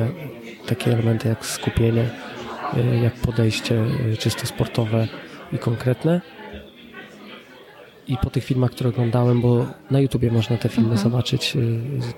Takie 0.68 0.91
elementy 0.91 1.28
jak 1.30 1.45
skupienie, 1.45 2.10
y, 2.78 2.97
jak 3.04 3.14
podejście 3.14 3.84
czysto 4.20 4.47
sportowe 4.47 5.08
i 5.51 5.58
konkretne 5.58 6.22
i 8.08 8.18
po 8.18 8.30
tych 8.30 8.43
filmach, 8.43 8.72
które 8.72 8.89
oglądałem, 8.89 9.41
bo 9.41 9.66
na 9.91 9.99
YouTubie 9.99 10.32
można 10.32 10.58
te 10.58 10.70
filmy 10.70 10.89
mhm. 10.89 11.10
zobaczyć 11.10 11.58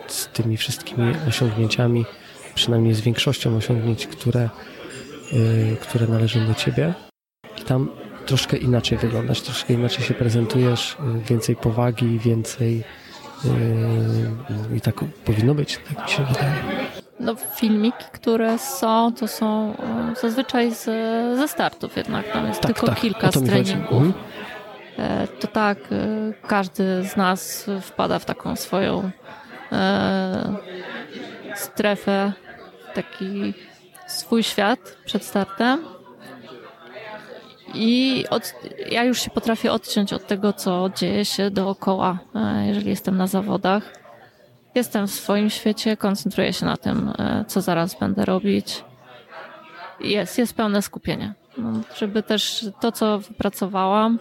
z 0.08 0.28
tymi 0.28 0.58
wszystkimi 0.58 1.14
osiągnięciami, 1.28 2.06
przynajmniej 2.56 2.94
z 2.94 3.02
większością 3.02 3.56
osiągnięć, 3.58 4.08
które, 4.08 4.50
które 5.82 6.08
należą 6.08 6.48
do 6.48 6.54
ciebie. 6.54 6.94
I 7.62 7.62
tam 7.62 7.90
troszkę 8.26 8.58
inaczej 8.58 8.98
wyglądasz, 8.98 9.42
troszkę 9.42 9.74
inaczej 9.74 10.06
się 10.06 10.14
prezentujesz, 10.14 10.98
więcej 11.30 11.56
powagi, 11.56 12.20
więcej 12.20 12.84
i 14.76 14.82
tak 14.82 14.96
powinno 15.26 15.54
być, 15.54 15.80
tak 15.90 16.06
mi 16.06 16.12
się 16.12 16.26
wydaje. 16.26 16.54
No, 17.20 17.36
filmiki, 17.56 18.06
które 18.12 18.60
są, 18.60 19.14
to 19.14 19.28
są 19.28 19.76
zazwyczaj 20.22 20.76
z, 20.76 20.84
ze 21.38 21.48
startów 21.48 21.98
jednak. 21.98 22.32
Tam 22.32 22.48
jest 22.48 22.62
tak, 22.62 22.74
tylko 22.74 22.88
tak, 22.88 23.00
kilka 23.00 23.32
z 23.32 23.44
treningów. 23.44 24.04
Mhm. 24.04 24.14
E, 24.98 25.28
to 25.28 25.48
tak, 25.48 25.78
każdy 26.48 27.04
z 27.04 27.16
nas 27.16 27.66
wpada 27.82 28.20
w 28.20 28.26
taką 28.26 28.56
swoją 28.56 29.12
strefę, 31.56 32.34
taki 32.94 33.54
swój 34.08 34.44
świat 34.44 34.98
przed 35.06 35.24
startem. 35.24 35.95
I 37.76 38.26
od, 38.30 38.54
ja 38.92 39.04
już 39.04 39.22
się 39.22 39.30
potrafię 39.30 39.72
odciąć 39.72 40.14
od 40.14 40.28
tego, 40.28 40.54
co 40.54 40.90
dzieje 40.96 41.26
się 41.26 41.52
dookoła, 41.52 42.20
jeżeli 42.66 42.90
jestem 42.90 43.18
na 43.18 43.28
zawodach. 43.28 43.94
Jestem 44.76 45.08
w 45.08 45.12
swoim 45.12 45.50
świecie, 45.50 45.98
koncentruję 45.98 46.54
się 46.54 46.66
na 46.66 46.78
tym, 46.78 47.12
co 47.48 47.62
zaraz 47.62 48.00
będę 48.00 48.26
robić. 48.26 48.84
Jest, 50.00 50.38
jest 50.38 50.54
pełne 50.54 50.82
skupienie. 50.82 51.34
No, 51.58 51.72
żeby 51.98 52.24
też 52.24 52.66
to, 52.82 52.92
co 52.92 53.20
wypracowałam, 53.20 54.20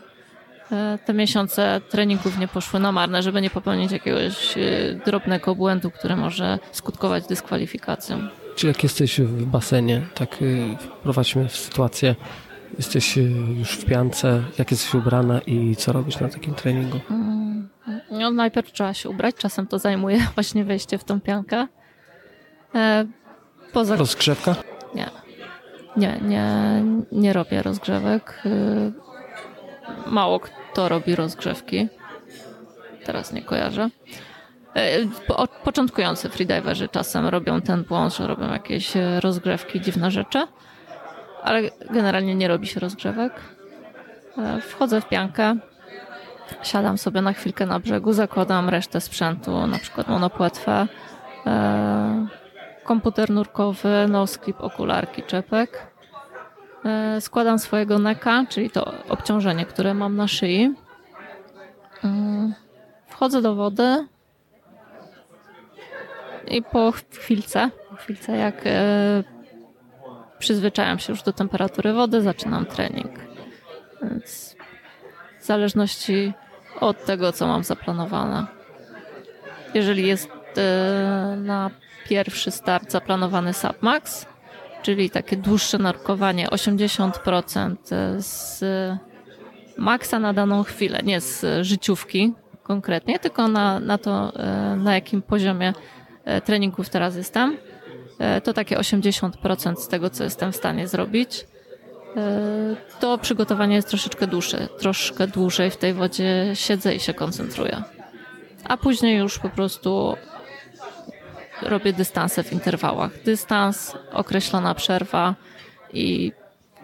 E, 0.72 0.98
te 1.04 1.14
miesiące 1.14 1.80
treningów 1.88 2.38
nie 2.38 2.48
poszły 2.48 2.80
na 2.80 2.92
marne, 2.92 3.22
żeby 3.22 3.40
nie 3.40 3.50
popełnić 3.50 3.92
jakiegoś 3.92 4.58
e, 4.58 4.60
drobnego 5.06 5.54
błędu, 5.54 5.90
który 5.90 6.16
może 6.16 6.58
skutkować 6.72 7.26
dyskwalifikacją. 7.26 8.28
Czy 8.56 8.66
jak 8.66 8.82
jesteś 8.82 9.20
w 9.20 9.44
basenie, 9.44 10.02
tak 10.14 10.38
e, 10.42 10.76
wprowadźmy 10.78 11.48
w 11.48 11.56
sytuację, 11.56 12.14
jesteś 12.78 13.16
już 13.58 13.70
w 13.70 13.84
piance, 13.84 14.42
jak 14.58 14.70
jesteś 14.70 14.94
ubrana 14.94 15.40
i 15.40 15.76
co 15.76 15.92
robisz 15.92 16.20
na 16.20 16.28
takim 16.28 16.54
treningu? 16.54 17.00
Mm, 17.10 17.68
no, 18.10 18.30
najpierw 18.30 18.72
trzeba 18.72 18.94
się 18.94 19.08
ubrać, 19.08 19.34
czasem 19.36 19.66
to 19.66 19.78
zajmuje 19.78 20.18
właśnie 20.34 20.64
wejście 20.64 20.98
w 20.98 21.04
tą 21.04 21.20
piankę. 21.20 21.66
Poza... 23.72 23.96
Rozgrzewka? 23.96 24.56
Nie. 24.94 25.10
Nie, 25.96 26.20
nie, 26.22 26.82
nie 27.12 27.32
robię 27.32 27.62
rozgrzewek 27.62 28.42
mało 30.06 30.40
kto 30.40 30.88
robi 30.88 31.14
rozgrzewki. 31.14 31.88
Teraz 33.04 33.32
nie 33.32 33.42
kojarzę. 33.42 33.90
E, 34.76 34.98
początkujący 35.64 36.28
freediverzy 36.28 36.88
czasem 36.88 37.26
robią 37.26 37.60
ten 37.60 37.84
błąd, 37.84 38.14
że 38.14 38.26
robią 38.26 38.52
jakieś 38.52 38.96
e, 38.96 39.20
rozgrzewki, 39.20 39.80
dziwne 39.80 40.10
rzeczy, 40.10 40.46
ale 41.44 41.62
generalnie 41.90 42.34
nie 42.34 42.48
robi 42.48 42.66
się 42.66 42.80
rozgrzewek. 42.80 43.32
E, 44.38 44.60
wchodzę 44.60 45.00
w 45.00 45.08
piankę, 45.08 45.56
siadam 46.62 46.98
sobie 46.98 47.22
na 47.22 47.32
chwilkę 47.32 47.66
na 47.66 47.80
brzegu, 47.80 48.12
zakładam 48.12 48.68
resztę 48.68 49.00
sprzętu, 49.00 49.66
na 49.66 49.78
przykład 49.78 50.08
monopłetwę, 50.08 50.86
komputer 52.84 53.30
nurkowy, 53.30 54.06
nosklip, 54.08 54.60
okularki, 54.60 55.22
czepek 55.22 55.94
E, 56.84 57.20
składam 57.20 57.58
swojego 57.58 57.98
neka, 57.98 58.44
czyli 58.48 58.70
to 58.70 58.92
obciążenie, 59.08 59.66
które 59.66 59.94
mam 59.94 60.16
na 60.16 60.28
szyi. 60.28 60.74
E, 62.04 62.52
wchodzę 63.06 63.42
do 63.42 63.54
wody 63.54 64.06
i 66.48 66.62
po 66.62 66.92
chwilce, 66.92 67.70
chwilce 67.96 68.36
jak 68.36 68.54
e, 68.66 69.24
przyzwyczajam 70.44 70.98
się 70.98 71.12
już 71.12 71.22
do 71.22 71.32
temperatury 71.32 71.92
wody, 71.92 72.22
zaczynam 72.22 72.66
trening. 72.66 73.10
Więc 74.02 74.56
w 75.40 75.44
zależności 75.44 76.32
od 76.80 77.04
tego, 77.04 77.32
co 77.32 77.46
mam 77.46 77.64
zaplanowane. 77.64 78.46
Jeżeli 79.74 80.06
jest 80.06 80.28
na 81.36 81.70
pierwszy 82.08 82.50
start 82.50 82.90
zaplanowany 82.90 83.52
submax, 83.52 84.26
czyli 84.82 85.10
takie 85.10 85.36
dłuższe 85.36 85.78
narkowanie, 85.78 86.48
80% 86.48 87.76
z 88.18 88.62
maksa 89.78 90.18
na 90.18 90.32
daną 90.32 90.62
chwilę, 90.62 91.00
nie 91.02 91.20
z 91.20 91.66
życiówki 91.66 92.32
konkretnie, 92.62 93.18
tylko 93.18 93.48
na, 93.48 93.80
na 93.80 93.98
to, 93.98 94.32
e, 94.36 94.76
na 94.76 94.94
jakim 94.94 95.22
poziomie 95.22 95.72
e, 96.24 96.40
treningów 96.40 96.88
teraz 96.88 97.16
jestem. 97.16 97.56
E, 98.18 98.40
to 98.40 98.52
takie 98.52 98.76
80% 98.76 99.76
z 99.76 99.88
tego, 99.88 100.10
co 100.10 100.24
jestem 100.24 100.52
w 100.52 100.56
stanie 100.56 100.88
zrobić. 100.88 101.46
To 103.00 103.18
przygotowanie 103.18 103.76
jest 103.76 103.88
troszeczkę 103.88 104.26
dłuższe, 104.26 104.68
troszkę 104.78 105.26
dłużej 105.26 105.70
w 105.70 105.76
tej 105.76 105.94
wodzie 105.94 106.50
siedzę 106.54 106.94
i 106.94 107.00
się 107.00 107.14
koncentruję. 107.14 107.82
A 108.64 108.76
później 108.76 109.18
już 109.18 109.38
po 109.38 109.48
prostu 109.48 110.16
robię 111.62 111.92
dystanse 111.92 112.42
w 112.42 112.52
interwałach. 112.52 113.22
Dystans, 113.24 113.92
określona 114.12 114.74
przerwa 114.74 115.34
i 115.92 116.32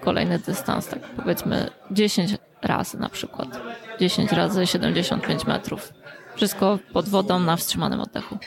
kolejny 0.01 0.39
dystans, 0.39 0.87
tak 0.89 0.99
powiedzmy 0.99 1.71
10 1.91 2.37
razy 2.63 2.99
na 2.99 3.09
przykład. 3.09 3.49
10 4.01 4.33
razy 4.33 4.67
75 4.67 5.47
metrów. 5.47 5.93
Wszystko 6.37 6.79
pod 6.93 7.09
wodą 7.09 7.41
na 7.41 7.57
wstrzymanym 7.57 8.01
oddechu. 8.01 8.39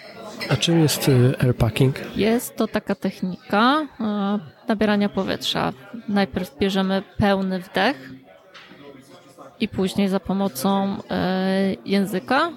A 0.50 0.56
czym 0.56 0.80
jest 0.80 1.10
y, 1.10 1.36
airpacking? 1.40 1.96
Jest 2.16 2.56
to 2.56 2.68
taka 2.68 2.96
technika 2.96 3.82
y, 3.82 4.68
nabierania 4.68 5.10
powietrza. 5.10 5.74
Najpierw 6.08 6.58
bierzemy 6.58 7.04
pełny 7.18 7.60
wdech 7.60 8.10
i 9.60 9.68
później 9.68 10.08
za 10.08 10.20
pomocą 10.20 10.98
y, 10.98 11.78
języka 11.86 12.52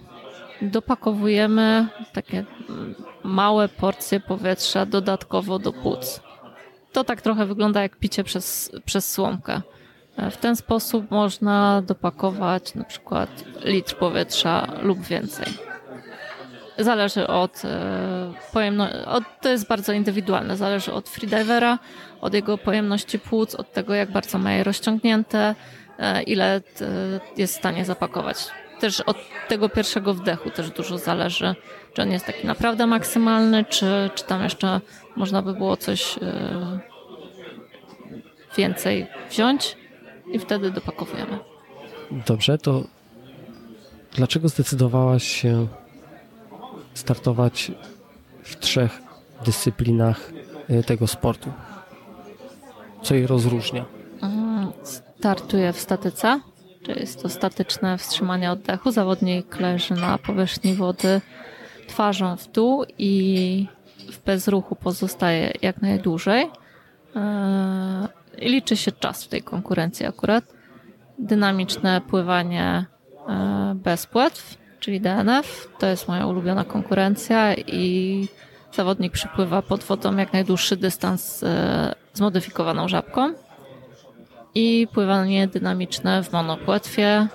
dopakowujemy 0.62 1.88
takie 2.12 2.44
małe 3.24 3.68
porcje 3.68 4.20
powietrza 4.20 4.86
dodatkowo 4.86 5.58
do 5.58 5.72
płuc. 5.72 6.20
To 6.92 7.04
tak 7.04 7.22
trochę 7.22 7.46
wygląda 7.46 7.82
jak 7.82 7.96
picie 7.96 8.24
przez, 8.24 8.72
przez 8.84 9.12
słomkę. 9.12 9.60
W 10.30 10.36
ten 10.36 10.56
sposób 10.56 11.10
można 11.10 11.82
dopakować 11.82 12.74
na 12.74 12.84
przykład 12.84 13.44
litr 13.64 13.96
powietrza 13.96 14.66
lub 14.82 15.00
więcej. 15.00 15.46
Zależy 16.78 17.26
od 17.26 17.64
e, 17.64 18.32
pojemności, 18.52 18.98
to 19.40 19.48
jest 19.48 19.68
bardzo 19.68 19.92
indywidualne, 19.92 20.56
zależy 20.56 20.92
od 20.92 21.08
freedivera, 21.08 21.78
od 22.20 22.34
jego 22.34 22.58
pojemności 22.58 23.18
płuc, 23.18 23.54
od 23.54 23.72
tego 23.72 23.94
jak 23.94 24.10
bardzo 24.10 24.38
ma 24.38 24.52
je 24.52 24.64
rozciągnięte, 24.64 25.54
e, 25.98 26.22
ile 26.22 26.56
e, 26.56 26.60
jest 27.36 27.54
w 27.54 27.58
stanie 27.58 27.84
zapakować 27.84 28.36
też 28.80 29.00
od 29.00 29.16
tego 29.48 29.68
pierwszego 29.68 30.14
wdechu 30.14 30.50
też 30.50 30.70
dużo 30.70 30.98
zależy, 30.98 31.54
czy 31.94 32.02
on 32.02 32.10
jest 32.10 32.26
taki 32.26 32.46
naprawdę 32.46 32.86
maksymalny, 32.86 33.64
czy, 33.64 34.10
czy 34.14 34.24
tam 34.24 34.42
jeszcze 34.42 34.80
można 35.16 35.42
by 35.42 35.54
było 35.54 35.76
coś 35.76 36.18
więcej 38.56 39.06
wziąć 39.30 39.76
i 40.32 40.38
wtedy 40.38 40.70
dopakowujemy. 40.70 41.38
Dobrze, 42.26 42.58
to 42.58 42.84
dlaczego 44.12 44.48
zdecydowałaś 44.48 45.24
się 45.24 45.66
startować 46.98 47.72
w 48.42 48.56
trzech 48.56 49.02
dyscyplinach 49.44 50.32
y, 50.70 50.82
tego 50.84 51.06
sportu? 51.06 51.52
Co 53.02 53.14
jej 53.14 53.26
rozróżnia? 53.26 53.84
Mm, 54.22 54.72
Startuję 55.18 55.72
w 55.72 55.80
statyce, 55.80 56.40
czyli 56.82 57.00
jest 57.00 57.22
to 57.22 57.28
statyczne 57.28 57.98
wstrzymanie 57.98 58.50
oddechu. 58.50 58.90
Zawodnik 58.90 59.60
leży 59.60 59.94
na 59.94 60.18
powierzchni 60.18 60.74
wody 60.74 61.20
twarzą 61.88 62.36
w 62.36 62.52
dół 62.52 62.84
i 62.98 63.66
w 64.12 64.24
bezruchu 64.24 64.76
pozostaje 64.76 65.52
jak 65.62 65.82
najdłużej. 65.82 66.50
Eee, 67.16 68.08
I 68.38 68.48
liczy 68.48 68.76
się 68.76 68.92
czas 68.92 69.24
w 69.24 69.28
tej 69.28 69.42
konkurencji 69.42 70.06
akurat. 70.06 70.44
Dynamiczne 71.18 72.00
pływanie 72.00 72.86
e, 73.28 73.72
bez 73.74 74.06
płetw, 74.06 74.58
czyli 74.86 75.00
DNF. 75.00 75.68
To 75.78 75.86
jest 75.86 76.08
moja 76.08 76.26
ulubiona 76.26 76.64
konkurencja 76.64 77.54
i 77.54 78.28
zawodnik 78.72 79.12
przypływa 79.12 79.62
pod 79.62 79.84
wodą 79.84 80.16
jak 80.16 80.32
najdłuższy 80.32 80.76
dystans 80.76 81.42
e, 81.42 81.94
zmodyfikowaną 82.14 82.88
żabką. 82.88 83.32
I 84.54 84.88
pływanie 84.92 85.48
dynamiczne 85.48 86.22
w 86.22 86.32
monopłetwie. 86.32 87.06
E, 87.06 87.28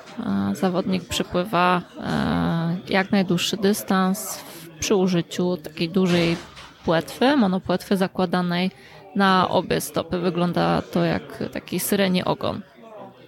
Zawodnik 0.55 1.03
przypływa 1.03 1.81
e, 1.99 2.77
jak 2.89 3.11
najdłuższy 3.11 3.57
dystans 3.57 4.43
przy 4.79 4.95
użyciu 4.95 5.57
takiej 5.57 5.89
dużej 5.89 6.37
płetwy, 6.85 7.37
monopłetwy 7.37 7.97
zakładanej 7.97 8.71
na 9.15 9.49
obie 9.49 9.81
stopy. 9.81 10.19
Wygląda 10.19 10.81
to 10.81 11.05
jak 11.05 11.43
taki 11.53 11.79
syreni 11.79 12.23
ogon. 12.23 12.61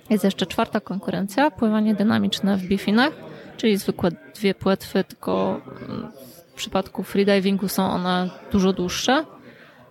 Jest 0.10 0.24
jeszcze 0.24 0.46
czwarta 0.46 0.80
konkurencja, 0.80 1.52
pływanie 1.52 1.96
dynamiczne 1.96 2.58
w 2.58 2.64
bifinach, 2.64 3.33
czyli 3.58 3.78
zwykłe 3.78 4.12
dwie 4.36 4.56
płetwy, 4.56 5.04
tylko 5.04 5.62
mm, 5.90 6.12
w 6.48 6.54
przypadku 6.54 7.04
freedivingu 7.04 7.68
są 7.68 7.92
one 7.92 8.30
dużo 8.52 8.74
dłuższe, 8.74 9.26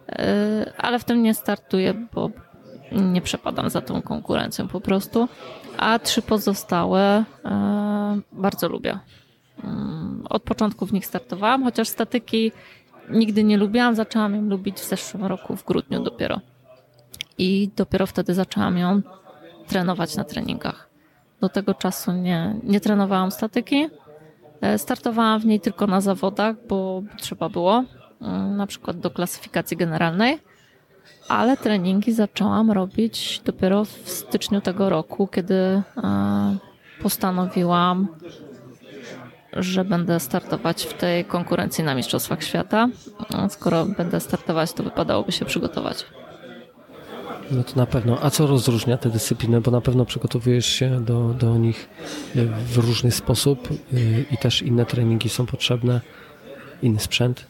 Yy, 0.08 0.72
ale 0.76 0.98
w 0.98 1.04
tym 1.04 1.22
nie 1.22 1.34
startuję, 1.34 1.94
bo 2.14 2.30
nie 2.92 3.20
przepadam 3.20 3.70
za 3.70 3.80
tą 3.80 4.02
konkurencją 4.02 4.68
po 4.68 4.80
prostu. 4.80 5.28
A 5.76 5.98
trzy 5.98 6.22
pozostałe 6.22 7.24
yy, 7.44 8.22
bardzo 8.32 8.68
lubię. 8.68 8.98
Yy, 9.58 9.64
Od 10.28 10.42
początku 10.42 10.86
w 10.86 10.92
nich 10.92 11.06
startowałam, 11.06 11.64
chociaż 11.64 11.88
statyki 11.88 12.52
nigdy 13.10 13.44
nie 13.44 13.56
lubiłam, 13.56 13.94
zaczęłam 13.94 14.34
ją 14.34 14.42
lubić 14.42 14.76
w 14.76 14.88
zeszłym 14.88 15.24
roku, 15.24 15.56
w 15.56 15.64
grudniu 15.64 16.02
dopiero. 16.02 16.40
I 17.38 17.70
dopiero 17.76 18.06
wtedy 18.06 18.34
zaczęłam 18.34 18.78
ją 18.78 19.02
trenować 19.66 20.16
na 20.16 20.24
treningach. 20.24 20.91
Do 21.42 21.48
tego 21.48 21.74
czasu 21.74 22.12
nie, 22.12 22.54
nie 22.62 22.80
trenowałam 22.80 23.30
statyki. 23.30 23.88
E, 24.60 24.78
Startowałam 24.78 25.40
w 25.40 25.46
niej 25.46 25.60
tylko 25.60 25.86
na 25.86 26.00
zawodach, 26.00 26.56
bo 26.68 27.02
trzeba 27.16 27.48
było, 27.48 27.84
mm, 28.20 28.56
na 28.56 28.66
przykład 28.66 29.00
do 29.00 29.10
klasyfikacji 29.10 29.76
generalnej, 29.76 30.38
ale 31.28 31.56
treningi 31.56 32.12
zaczęłam 32.12 32.70
robić 32.70 33.40
dopiero 33.44 33.84
w 33.84 34.08
styczniu 34.08 34.60
tego 34.60 34.88
roku, 34.88 35.26
kiedy 35.26 35.54
e, 35.54 35.82
postanowiłam, 37.02 38.08
że 39.52 39.84
będę 39.84 40.20
startować 40.20 40.84
w 40.84 40.94
tej 40.94 41.24
konkurencji 41.24 41.84
na 41.84 41.94
Mistrzostwach 41.94 42.44
Świata. 42.44 42.88
Skoro 43.48 43.86
będę 43.86 44.20
startować, 44.20 44.72
to 44.72 44.82
wypadałoby 44.82 45.32
się 45.32 45.44
przygotować. 45.44 46.06
No 47.52 47.64
to 47.64 47.76
na 47.76 47.86
pewno. 47.86 48.18
A 48.22 48.30
co 48.30 48.46
rozróżnia 48.46 48.98
te 48.98 49.10
dyscypliny? 49.10 49.60
Bo 49.60 49.70
na 49.70 49.80
pewno 49.80 50.04
przygotowujesz 50.04 50.66
się 50.66 51.04
do, 51.04 51.34
do 51.34 51.58
nich 51.58 51.88
y, 52.36 52.44
w 52.46 52.78
różny 52.78 53.10
sposób 53.10 53.68
y, 53.70 54.24
i 54.30 54.36
też 54.36 54.62
inne 54.62 54.86
treningi 54.86 55.28
są 55.28 55.46
potrzebne, 55.46 56.00
inny 56.82 57.00
sprzęt. 57.00 57.46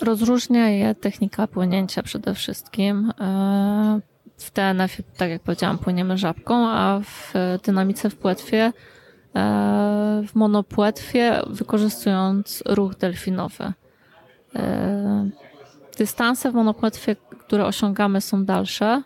Rozróżnia 0.00 0.68
je 0.68 0.94
technika 0.94 1.46
płynięcia 1.46 2.02
przede 2.02 2.34
wszystkim. 2.34 3.12
E, 3.20 4.00
W 4.38 4.50
TNF, 4.50 5.02
tak 5.16 5.30
jak 5.30 5.42
powiedziałam, 5.42 5.78
płyniemy 5.78 6.18
żabką, 6.18 6.68
a 6.68 7.00
w 7.00 7.32
dynamice 7.64 8.10
w 8.10 8.16
płetwie, 8.16 8.58
e, 8.62 8.72
w 10.28 10.34
monopłetwie 10.34 11.40
wykorzystując 11.46 12.62
ruch 12.66 12.96
delfinowy. 12.96 13.72
E, 14.56 15.30
Dystanse 15.98 16.50
w 16.50 16.54
monopłetwie, 16.54 17.16
które 17.46 17.66
osiągamy 17.66 18.20
są 18.20 18.44
dalsze 18.44 19.02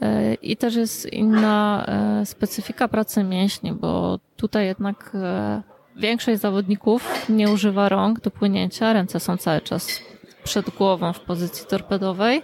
e, 0.00 0.34
i 0.34 0.56
też 0.56 0.74
jest 0.74 1.12
inna 1.12 1.84
e, 1.86 2.26
specyfika 2.26 2.88
pracy 2.88 3.24
mięśni, 3.24 3.72
bo 3.72 4.18
tutaj 4.36 4.66
jednak 4.66 5.12
e, 5.14 5.62
Większość 5.98 6.40
zawodników 6.40 7.28
nie 7.28 7.50
używa 7.50 7.88
rąk 7.88 8.20
do 8.20 8.30
płynięcia, 8.30 8.92
ręce 8.92 9.20
są 9.20 9.36
cały 9.36 9.60
czas 9.60 10.00
przed 10.44 10.70
głową 10.70 11.12
w 11.12 11.20
pozycji 11.20 11.66
torpedowej. 11.66 12.42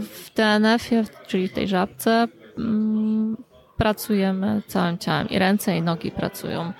W 0.00 0.30
DNF-ie, 0.36 1.04
czyli 1.26 1.48
tej 1.48 1.68
żabce, 1.68 2.28
mm, 2.58 3.36
pracujemy 3.76 4.62
całym 4.66 4.98
ciałem 4.98 5.28
i 5.28 5.38
ręce 5.38 5.76
i 5.76 5.82
nogi 5.82 6.10
pracują. 6.10 6.72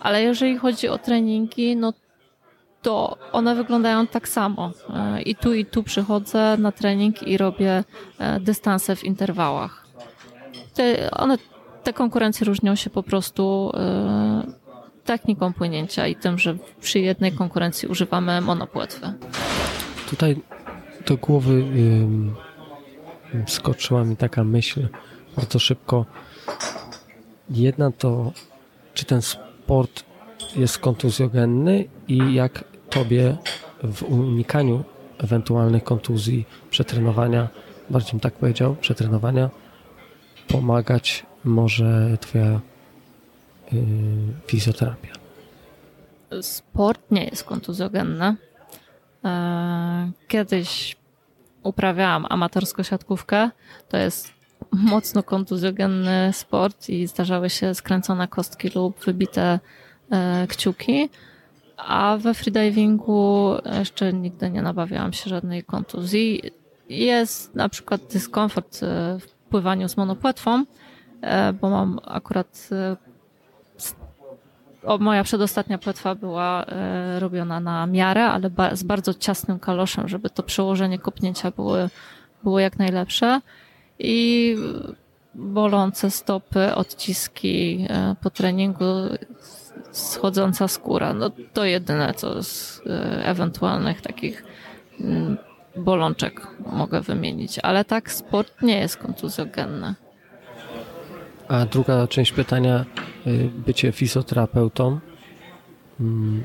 Ale 0.00 0.22
jeżeli 0.22 0.58
chodzi 0.58 0.88
o 0.88 0.98
treningi, 0.98 1.76
no 1.76 1.92
to 2.86 3.18
one 3.32 3.54
wyglądają 3.54 4.06
tak 4.06 4.28
samo. 4.28 4.70
E, 4.94 5.22
I 5.22 5.34
tu, 5.34 5.54
i 5.54 5.64
tu 5.64 5.82
przychodzę 5.82 6.56
na 6.58 6.72
trening 6.72 7.22
i 7.22 7.36
robię 7.36 7.84
e, 8.18 8.40
dystanse 8.40 8.96
w 8.96 9.04
interwałach. 9.04 9.86
Te, 10.74 11.10
one, 11.10 11.38
te 11.82 11.92
konkurencje 11.92 12.44
różnią 12.44 12.74
się 12.74 12.90
po 12.90 13.02
prostu 13.02 13.72
e, 13.74 14.42
techniką 15.04 15.52
płynięcia 15.52 16.06
i 16.06 16.16
tym, 16.16 16.38
że 16.38 16.56
przy 16.80 16.98
jednej 16.98 17.32
konkurencji 17.32 17.88
używamy 17.88 18.40
monopłetwy. 18.40 19.12
Tutaj 20.10 20.36
do 21.06 21.16
głowy 21.16 21.52
ym, 21.52 22.34
skoczyła 23.46 24.04
mi 24.04 24.16
taka 24.16 24.44
myśl 24.44 24.88
bardzo 25.36 25.58
szybko. 25.58 26.06
Jedna 27.50 27.90
to, 27.90 28.32
czy 28.94 29.04
ten 29.04 29.22
sport 29.22 30.04
jest 30.56 30.78
kontuzjogenny 30.78 31.84
i 32.08 32.34
jak 32.34 32.75
tobie 32.90 33.36
w 33.82 34.02
unikaniu 34.02 34.84
ewentualnych 35.18 35.84
kontuzji, 35.84 36.46
przetrenowania, 36.70 37.48
bardziej 37.90 38.10
bym 38.10 38.20
tak 38.20 38.34
powiedział, 38.34 38.76
przetrenowania, 38.80 39.50
pomagać 40.48 41.26
może 41.44 42.18
twoja 42.20 42.60
yy, 43.72 43.80
fizjoterapia. 44.46 45.12
Sport 46.42 47.10
nie 47.10 47.24
jest 47.24 47.44
kontuzjogenny. 47.44 48.36
E, 49.24 50.10
Kiedyś 50.28 50.96
uprawiałam 51.62 52.26
amatorsko 52.28 52.82
siatkówkę. 52.82 53.50
To 53.88 53.96
jest 53.96 54.32
mocno 54.72 55.22
kontuzjogenny 55.22 56.30
sport 56.32 56.88
i 56.88 57.06
zdarzały 57.06 57.50
się 57.50 57.74
skręcone 57.74 58.28
kostki 58.28 58.70
lub 58.74 59.04
wybite 59.04 59.60
e, 60.10 60.46
kciuki. 60.46 61.10
A 61.76 62.16
we 62.16 62.34
freedivingu 62.34 63.54
jeszcze 63.78 64.12
nigdy 64.12 64.50
nie 64.50 64.62
nabawiałam 64.62 65.12
się 65.12 65.30
żadnej 65.30 65.64
kontuzji. 65.64 66.42
Jest 66.88 67.54
na 67.54 67.68
przykład 67.68 68.00
dyskomfort 68.12 68.82
e, 68.82 69.18
w 69.18 69.32
pływaniu 69.50 69.88
z 69.88 69.96
monopłetwą, 69.96 70.64
e, 71.20 71.52
bo 71.52 71.70
mam 71.70 72.00
akurat 72.04 72.68
e, 72.72 72.96
o, 74.84 74.98
moja 74.98 75.24
przedostatnia 75.24 75.78
płetwa 75.78 76.14
była 76.14 76.64
robiona 77.18 77.60
na 77.60 77.86
miarę, 77.86 78.24
ale 78.24 78.50
ba, 78.50 78.76
z 78.76 78.82
bardzo 78.82 79.14
ciasnym 79.14 79.58
kaloszem, 79.58 80.08
żeby 80.08 80.30
to 80.30 80.42
przełożenie 80.42 80.98
kopnięcia 80.98 81.50
było, 81.50 81.76
było 82.42 82.60
jak 82.60 82.78
najlepsze. 82.78 83.40
I 83.98 84.56
bolące 85.34 86.10
stopy, 86.10 86.74
odciski 86.74 87.86
po 88.20 88.30
treningu, 88.30 88.84
schodząca 89.96 90.68
skóra. 90.68 91.12
No 91.14 91.30
to 91.52 91.64
jedyne, 91.64 92.14
co 92.14 92.42
z 92.42 92.82
e, 92.86 93.26
ewentualnych 93.26 94.00
takich 94.00 94.44
mm, 95.00 95.36
bolączek 95.76 96.46
mogę 96.72 97.00
wymienić. 97.00 97.58
Ale 97.58 97.84
tak, 97.84 98.12
sport 98.12 98.62
nie 98.62 98.78
jest 98.78 98.96
kontuzjogenny. 98.96 99.94
A 101.48 101.66
druga 101.66 102.06
część 102.06 102.32
pytania, 102.32 102.84
y, 103.26 103.50
bycie 103.66 103.92
fizjoterapeutą 103.92 105.00
mm, 106.00 106.44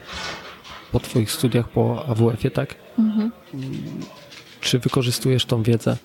po 0.91 0.99
Twoich 0.99 1.31
studiach 1.31 1.69
po 1.69 2.05
AWF-ie, 2.05 2.51
tak? 2.51 2.75
Mm, 2.99 3.31
Czy 4.61 4.79
wykorzystujesz 4.79 5.45
tą 5.45 5.63
wiedzę 5.63 5.97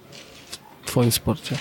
w 0.83 0.87
Twoim 0.87 1.13
sporcie? 1.13 1.57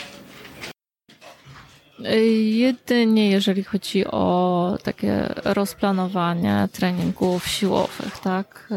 Jedynie 2.46 3.30
jeżeli 3.30 3.64
chodzi 3.64 4.06
o 4.06 4.78
takie 4.84 5.34
rozplanowanie 5.44 6.68
treningów 6.72 7.48
siłowych, 7.48 8.20
tak, 8.24 8.70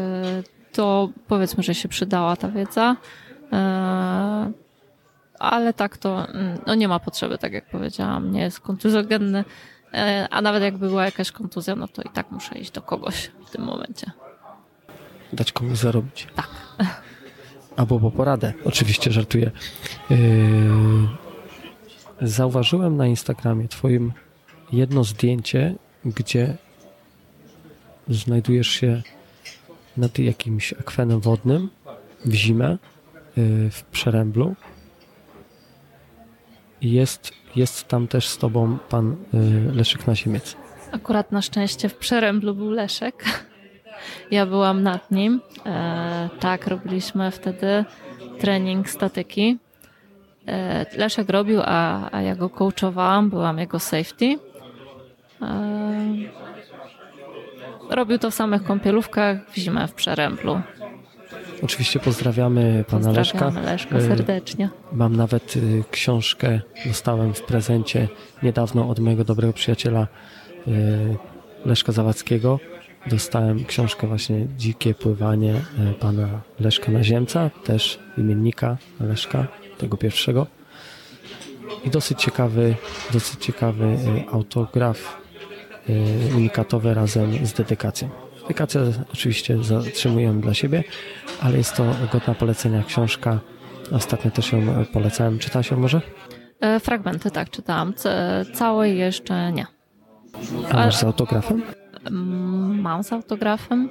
to 0.71 1.09
powiedzmy, 1.27 1.63
że 1.63 1.75
się 1.75 1.89
przydała 1.89 2.35
ta 2.35 2.49
wiedza, 2.49 2.95
e, 3.53 4.51
ale 5.39 5.73
tak 5.73 5.97
to 5.97 6.27
mm, 6.27 6.59
no 6.67 6.75
nie 6.75 6.87
ma 6.87 6.99
potrzeby, 6.99 7.37
tak 7.37 7.53
jak 7.53 7.65
powiedziałam, 7.69 8.31
nie 8.31 8.41
jest 8.41 8.59
kontuzjogenny. 8.59 9.45
E, 9.93 10.27
A 10.31 10.41
nawet 10.41 10.63
jakby 10.63 10.87
była 10.87 11.05
jakaś 11.05 11.31
kontuzja, 11.31 11.75
no 11.75 11.87
to 11.87 12.01
i 12.01 12.09
tak 12.09 12.31
muszę 12.31 12.57
iść 12.57 12.71
do 12.71 12.81
kogoś 12.81 13.31
w 13.47 13.49
tym 13.49 13.63
momencie. 13.63 14.11
Dać 15.33 15.51
komuś 15.51 15.77
zarobić. 15.77 16.27
Tak. 16.35 16.49
Albo 17.77 17.99
po 17.99 18.11
poradę. 18.11 18.53
Oczywiście 18.65 19.11
żartuję. 19.11 19.51
Yy, 20.09 20.17
Zauważyłem 22.21 22.97
na 22.97 23.07
Instagramie 23.07 23.67
twoim 23.67 24.13
jedno 24.71 25.03
zdjęcie, 25.03 25.75
gdzie 26.05 26.57
znajdujesz 28.07 28.67
się 28.67 29.01
nad 29.97 30.19
jakimś 30.19 30.73
akwenem 30.73 31.19
wodnym 31.19 31.69
w 32.25 32.33
zimę 32.33 32.77
yy, 33.37 33.69
w 33.69 33.83
Przeręblu. 33.83 34.55
Jest, 36.81 37.31
jest 37.55 37.87
tam 37.87 38.07
też 38.07 38.27
z 38.27 38.37
tobą 38.37 38.77
pan 38.89 39.15
yy, 39.33 39.73
Leszek 39.75 40.07
Nasiemiec. 40.07 40.55
Akurat 40.91 41.31
na 41.31 41.41
szczęście 41.41 41.89
w 41.89 41.95
Przeręblu 41.95 42.55
był 42.55 42.71
Leszek. 42.71 43.25
Ja 44.31 44.45
byłam 44.45 44.83
nad 44.83 45.11
nim. 45.11 45.41
E, 45.65 46.29
tak, 46.39 46.67
robiliśmy 46.67 47.31
wtedy 47.31 47.85
trening 48.39 48.89
statyki. 48.89 49.57
E, 50.49 50.85
Leszek 50.97 51.29
robił, 51.29 51.61
a, 51.65 52.09
a 52.11 52.21
ja 52.21 52.35
go 52.35 52.49
coachowałam, 52.49 53.29
byłam 53.29 53.59
jego 53.59 53.79
safety. 53.79 54.39
E, 55.41 56.39
robił 57.89 58.17
to 58.17 58.31
w 58.31 58.33
samych 58.33 58.63
kąpielówkach 58.63 59.49
w 59.49 59.55
zimę 59.55 59.87
w 59.87 59.93
Przeręblu. 59.93 60.61
Oczywiście 61.63 61.99
pozdrawiamy 61.99 62.85
pana 62.89 63.11
Leszka. 63.11 63.39
Pozdrawiamy 63.39 63.71
Leszka 63.71 63.95
Yy, 63.95 64.01
serdecznie. 64.01 64.69
Mam 64.91 65.15
nawet 65.15 65.55
y, 65.55 65.83
książkę, 65.91 66.61
dostałem 66.85 67.33
w 67.33 67.41
prezencie 67.41 68.07
niedawno 68.43 68.89
od 68.89 68.99
mojego 68.99 69.23
dobrego 69.23 69.53
przyjaciela 69.53 70.07
y, 70.67 70.71
Leszka 71.65 71.91
Zawadzkiego. 71.91 72.59
Dostałem 73.07 73.65
książkę 73.65 74.07
właśnie 74.07 74.47
Dzikie 74.57 74.93
pływanie 74.93 75.53
y, 75.91 75.93
pana 75.93 76.41
Leszka 76.59 76.91
Naziemca, 76.91 77.49
też 77.63 77.99
imiennika 78.17 78.77
Leszka, 78.99 79.47
tego 79.79 79.97
pierwszego. 79.97 80.47
I 81.85 81.89
dosyć 81.89 82.21
ciekawy, 82.21 82.75
dosyć 83.13 83.45
ciekawy 83.45 83.85
y, 83.85 83.97
autograf 84.31 85.17
y, 85.89 86.35
unikatowy 86.35 86.93
razem 86.93 87.45
z 87.45 87.53
dedykacją. 87.53 88.09
Dedykację 88.41 88.81
oczywiście 89.13 89.63
zatrzymuję 89.63 90.33
dla 90.33 90.53
siebie, 90.53 90.83
ale 91.41 91.57
jest 91.57 91.75
to 91.75 91.83
godna 92.11 92.35
polecenia 92.35 92.83
książka. 92.83 93.39
Ostatnio 93.91 94.31
też 94.31 94.51
ją 94.51 94.57
e, 94.59 94.85
polecałem. 94.93 95.39
Czytałaś 95.39 95.71
ją 95.71 95.77
może? 95.79 96.01
E, 96.59 96.79
Fragmenty 96.79 97.31
tak 97.31 97.49
czytałam, 97.49 97.93
C- 97.93 98.45
całej 98.53 98.97
jeszcze 98.97 99.51
nie. 99.51 99.65
A 100.71 100.73
masz 100.73 100.95
z 100.97 101.03
autografem? 101.03 101.61
Mm, 102.07 102.81
Mam 102.81 103.03
z 103.03 103.13
autografem, 103.13 103.89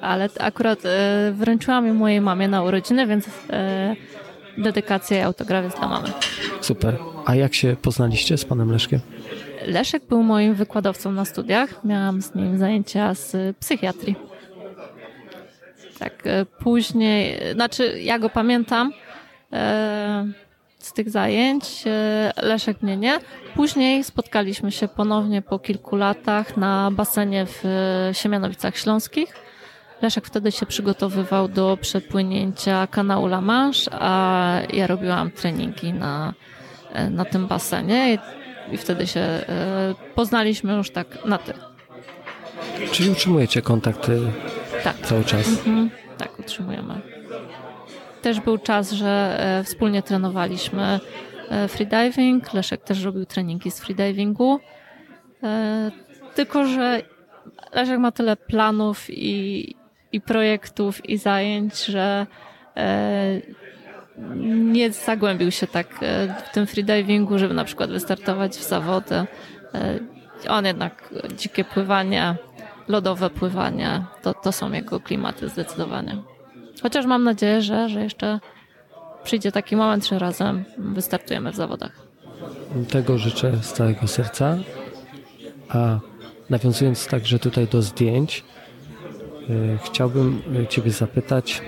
ale 0.00 0.28
akurat 0.40 0.78
e, 0.84 1.32
wręczyłam 1.36 1.86
ją 1.86 1.94
mojej 1.94 2.20
mamie 2.20 2.48
na 2.48 2.62
urodziny, 2.62 3.06
więc 3.06 3.28
e, 3.50 3.96
dedykacja 4.58 5.18
i 5.18 5.20
autograf 5.20 5.64
jest 5.64 5.78
dla 5.78 5.88
mamy. 5.88 6.08
Super. 6.60 6.96
A 7.26 7.34
jak 7.34 7.54
się 7.54 7.76
poznaliście 7.82 8.38
z 8.38 8.44
panem 8.44 8.72
Leszkiem? 8.72 9.00
Leszek 9.66 10.02
był 10.08 10.22
moim 10.22 10.54
wykładowcą 10.54 11.12
na 11.12 11.24
studiach. 11.24 11.84
Miałam 11.84 12.22
z 12.22 12.34
nim 12.34 12.58
zajęcia 12.58 13.14
z 13.14 13.56
psychiatrii. 13.56 14.16
Tak, 15.98 16.26
e, 16.26 16.46
później, 16.46 17.38
znaczy 17.54 18.00
ja 18.00 18.18
go 18.18 18.30
pamiętam 18.30 18.92
e, 19.52 20.26
z 20.78 20.92
tych 20.92 21.10
zajęć, 21.10 21.84
e, 21.86 22.32
Leszek 22.42 22.82
mnie 22.82 22.96
nie. 22.96 23.18
Później 23.54 24.04
spotkaliśmy 24.04 24.72
się 24.72 24.88
ponownie 24.88 25.42
po 25.42 25.58
kilku 25.58 25.96
latach 25.96 26.56
na 26.56 26.90
basenie 26.90 27.46
w 27.46 27.64
Siemianowicach 28.12 28.76
Śląskich. 28.76 29.41
Leszek 30.02 30.26
wtedy 30.26 30.52
się 30.52 30.66
przygotowywał 30.66 31.48
do 31.48 31.78
przepłynięcia 31.80 32.86
kanału 32.86 33.26
La 33.26 33.40
Manche, 33.40 33.90
a 33.92 34.60
ja 34.72 34.86
robiłam 34.86 35.30
treningi 35.30 35.92
na, 35.92 36.34
e, 36.92 37.10
na 37.10 37.24
tym 37.24 37.46
basenie 37.46 38.14
i, 38.14 38.18
i 38.74 38.78
wtedy 38.78 39.06
się 39.06 39.20
e, 39.20 39.44
poznaliśmy 40.14 40.72
już 40.72 40.90
tak 40.90 41.24
na 41.24 41.38
ty. 41.38 41.52
Czyli 42.92 43.10
utrzymujecie 43.10 43.62
kontakty 43.62 44.20
Tak. 44.84 44.98
cały 44.98 45.24
czas? 45.24 45.48
Mhm, 45.48 45.90
tak, 46.18 46.38
utrzymujemy. 46.38 47.00
Też 48.22 48.40
był 48.40 48.58
czas, 48.58 48.92
że 48.92 49.36
e, 49.40 49.64
wspólnie 49.64 50.02
trenowaliśmy 50.02 51.00
e, 51.50 51.68
freediving. 51.68 52.54
Leszek 52.54 52.84
też 52.84 53.02
robił 53.02 53.26
treningi 53.26 53.70
z 53.70 53.80
freedivingu. 53.80 54.60
E, 55.42 55.90
tylko, 56.34 56.66
że 56.66 57.02
Leszek 57.72 57.98
ma 57.98 58.12
tyle 58.12 58.36
planów 58.36 59.06
i, 59.10 59.74
i 60.12 60.20
projektów 60.20 61.08
i 61.08 61.18
zajęć, 61.18 61.84
że 61.84 62.26
e, 62.76 63.40
nie 64.46 64.92
zagłębił 64.92 65.50
się 65.50 65.66
tak 65.66 65.86
e, 66.02 66.34
w 66.46 66.54
tym 66.54 66.66
freedivingu, 66.66 67.38
żeby 67.38 67.54
na 67.54 67.64
przykład 67.64 67.90
wystartować 67.90 68.52
w 68.52 68.62
zawody. 68.62 69.14
E, 69.14 69.98
On 70.48 70.64
jednak 70.64 71.14
dzikie 71.36 71.64
pływanie, 71.64 72.36
lodowe 72.88 73.30
pływanie, 73.30 74.04
to, 74.22 74.34
to 74.34 74.52
są 74.52 74.72
jego 74.72 75.00
klimaty 75.00 75.48
zdecydowanie. 75.48 76.16
Chociaż 76.82 77.06
mam 77.06 77.24
nadzieję, 77.24 77.62
że, 77.62 77.88
że 77.88 78.02
jeszcze 78.02 78.40
przyjdzie 79.24 79.52
taki 79.52 79.76
moment, 79.76 80.06
że 80.06 80.18
razem 80.18 80.64
wystartujemy 80.78 81.52
w 81.52 81.56
zawodach. 81.56 81.92
Tego 82.90 83.18
życzę 83.18 83.56
z 83.62 83.72
całego 83.72 84.08
serca. 84.08 84.58
A 85.68 85.98
nawiązując 86.50 87.06
także 87.06 87.38
tutaj 87.38 87.66
do 87.66 87.82
zdjęć, 87.82 88.44
chciałbym 89.84 90.42
y, 90.62 90.66
Ciebie 90.66 90.90
zapytać, 90.90 91.62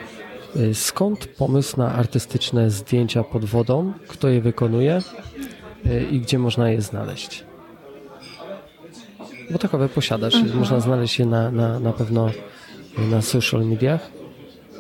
y, 0.57 0.75
skąd 0.75 1.27
pomysł 1.27 1.77
na 1.77 1.93
artystyczne 1.93 2.71
zdjęcia 2.71 3.23
pod 3.23 3.45
wodą, 3.45 3.93
kto 4.09 4.29
je 4.29 4.41
wykonuje 4.41 4.99
i 6.11 6.21
gdzie 6.21 6.39
można 6.39 6.71
je 6.71 6.83
znaleźć? 6.83 7.45
Bo 9.51 9.59
takowe 9.59 9.89
posiadasz, 9.89 10.35
można 10.55 10.81
znaleźć 10.81 11.19
je 11.19 11.27
na, 11.27 11.51
na, 11.51 11.81
na 11.81 11.93
pewno 11.93 12.31
na 12.99 13.23
social 13.23 13.65
mediach. 13.67 14.11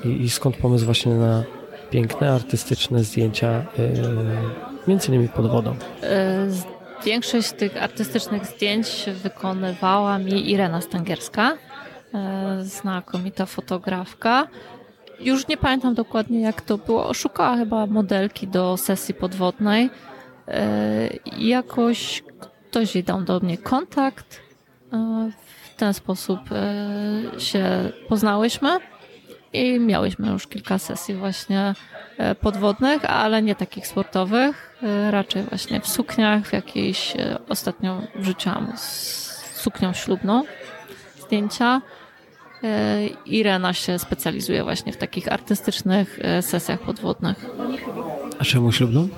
I, 0.05 0.09
I 0.22 0.30
skąd 0.30 0.57
pomysł 0.57 0.84
właśnie 0.84 1.14
na 1.14 1.45
piękne, 1.90 2.32
artystyczne 2.32 3.05
zdjęcia, 3.05 3.66
y, 3.78 3.92
między 4.88 5.09
innymi 5.09 5.28
pod 5.28 5.51
wodą? 5.51 5.76
E, 6.03 6.51
z- 6.51 6.64
Większość 7.05 7.53
tych 7.53 7.82
artystycznych 7.82 8.47
zdjęć 8.47 9.07
wykonywała 9.22 10.18
mi 10.18 10.51
Irena 10.51 10.80
Stangierska, 10.80 11.53
e, 11.53 11.57
znakomita 12.62 13.47
fotografka. 13.47 14.49
Już 15.21 15.49
nie 15.49 15.57
pamiętam 15.57 15.95
dokładnie 15.95 16.41
jak 16.41 16.61
to 16.61 16.79
było. 16.79 17.15
Szukała 17.15 17.57
chyba 17.57 17.87
modelki 17.87 18.49
do 18.49 18.77
sesji 18.77 19.15
podwodnej. 19.15 19.91
E, 20.49 21.09
Jakoś 21.39 22.23
ktoś 22.71 22.95
jej 22.95 23.05
dał 23.05 23.23
do 23.23 23.41
mnie 23.41 23.59
kontakt. 23.59 24.41
E, 24.93 25.31
W 25.75 25.77
ten 25.77 25.95
sposób 25.95 26.41
e, 26.53 27.41
się 27.41 27.65
poznałyśmy 28.09 28.79
i 29.53 29.81
miałyśmy 29.81 30.29
już 30.29 30.47
kilka 30.47 30.79
sesji 30.79 31.15
właśnie 31.15 31.75
e, 32.19 32.35
podwodnych, 32.35 33.05
ale 33.05 33.43
nie 33.43 33.55
takich 33.55 33.87
sportowych, 33.87 34.77
e, 34.83 35.11
raczej 35.11 35.43
właśnie 35.43 35.81
w 35.81 35.89
sukniach, 35.89 36.47
w 36.47 36.53
jakiejś, 36.53 37.17
e, 37.17 37.39
ostatnio 37.49 38.03
wrzuciłam 38.15 38.73
z 38.77 38.81
suknią 39.55 39.93
ślubną 39.93 40.43
zdjęcia. 41.21 41.83
E, 42.65 43.07
Irena 43.27 43.73
się 43.73 43.99
specjalizuje 43.99 44.65
właśnie 44.65 44.93
w 44.93 44.97
takich 44.97 45.33
artystycznych 45.33 46.19
e, 46.23 46.43
sesjach 46.43 46.81
podwodnych. 46.81 47.47
A 48.39 48.45
czemu 48.45 48.73
ślubną? 48.73 49.09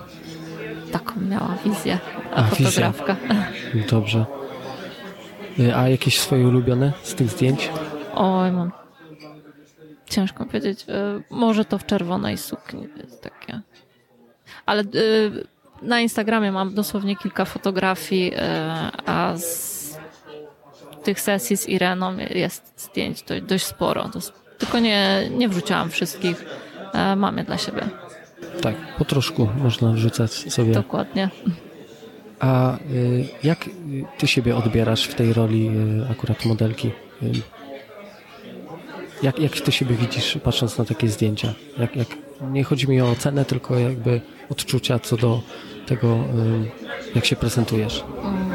Taką 0.93 1.21
miała 1.21 1.57
wizję, 1.65 1.99
A, 2.35 2.37
a 2.37 2.43
fotografka. 2.45 3.17
Dobrze. 3.91 4.25
Y, 5.59 5.77
A 5.77 5.89
jakieś 5.89 6.21
swoje 6.21 6.49
ulubione 6.49 6.93
z 7.03 7.15
tych 7.15 7.31
zdjęć? 7.31 7.71
Oj, 8.15 8.53
mam 8.53 8.73
ciężko 10.11 10.45
powiedzieć. 10.47 10.85
E, 10.89 11.21
Może 11.31 11.65
to 11.65 11.79
w 11.79 11.87
czerwonej 11.87 12.39
sukni 12.39 12.89
jest 12.97 13.23
takie. 13.23 13.61
Ale 14.67 14.83
e, 14.83 14.85
na 15.83 16.01
Instagramie 16.01 16.53
mam 16.53 16.75
dosłownie 16.75 17.17
kilka 17.17 17.45
fotografii, 17.45 18.33
e, 18.37 18.91
a 19.07 19.37
z 19.37 19.76
tych 21.07 21.21
sesji 21.21 21.57
z 21.57 21.69
Ireną 21.69 22.17
jest 22.35 22.73
zdjęć 22.77 23.25
dość, 23.43 23.65
sporo. 23.65 24.11
Tylko 24.59 24.79
nie, 24.79 25.31
nie 25.39 25.49
wrzuciłam 25.49 25.91
wszystkich. 25.91 26.45
E, 26.95 27.17
Mam 27.17 27.39
je 27.39 27.45
dla 27.45 27.59
siebie. 27.59 27.83
Tak, 28.61 28.75
po 28.99 29.05
troszku 29.05 29.49
można 29.59 29.93
wrzucać 29.93 30.33
sobie. 30.33 30.73
Dokładnie. 30.73 31.31
A 32.41 32.77
y, 32.77 32.79
jak 33.43 33.71
ty 34.19 34.27
siebie 34.27 34.57
odbierasz 34.57 35.05
w 35.07 35.15
tej 35.15 35.33
roli 35.33 35.69
y, 35.69 36.11
akurat 36.13 36.45
modelki? 36.45 36.89
Y, 37.23 37.33
Jak, 39.23 39.39
jak 39.39 39.53
ty 39.61 39.73
siebie 39.73 39.95
widzisz 39.97 40.39
patrząc 40.45 40.79
na 40.79 40.85
takie 40.85 41.09
zdjęcia? 41.09 41.55
Jak, 41.79 41.97
jak, 41.97 42.09
nie 42.53 42.65
chodzi 42.65 42.89
mi 42.89 43.01
o 43.01 43.11
ocenę, 43.11 43.45
tylko 43.45 43.79
jakby 43.79 44.21
odczucia 44.51 44.99
co 44.99 45.17
do 45.17 45.41
tego, 45.87 46.19
jak 47.15 47.25
się 47.25 47.37
prezentujesz. 47.37 48.05
Mm, 48.25 48.46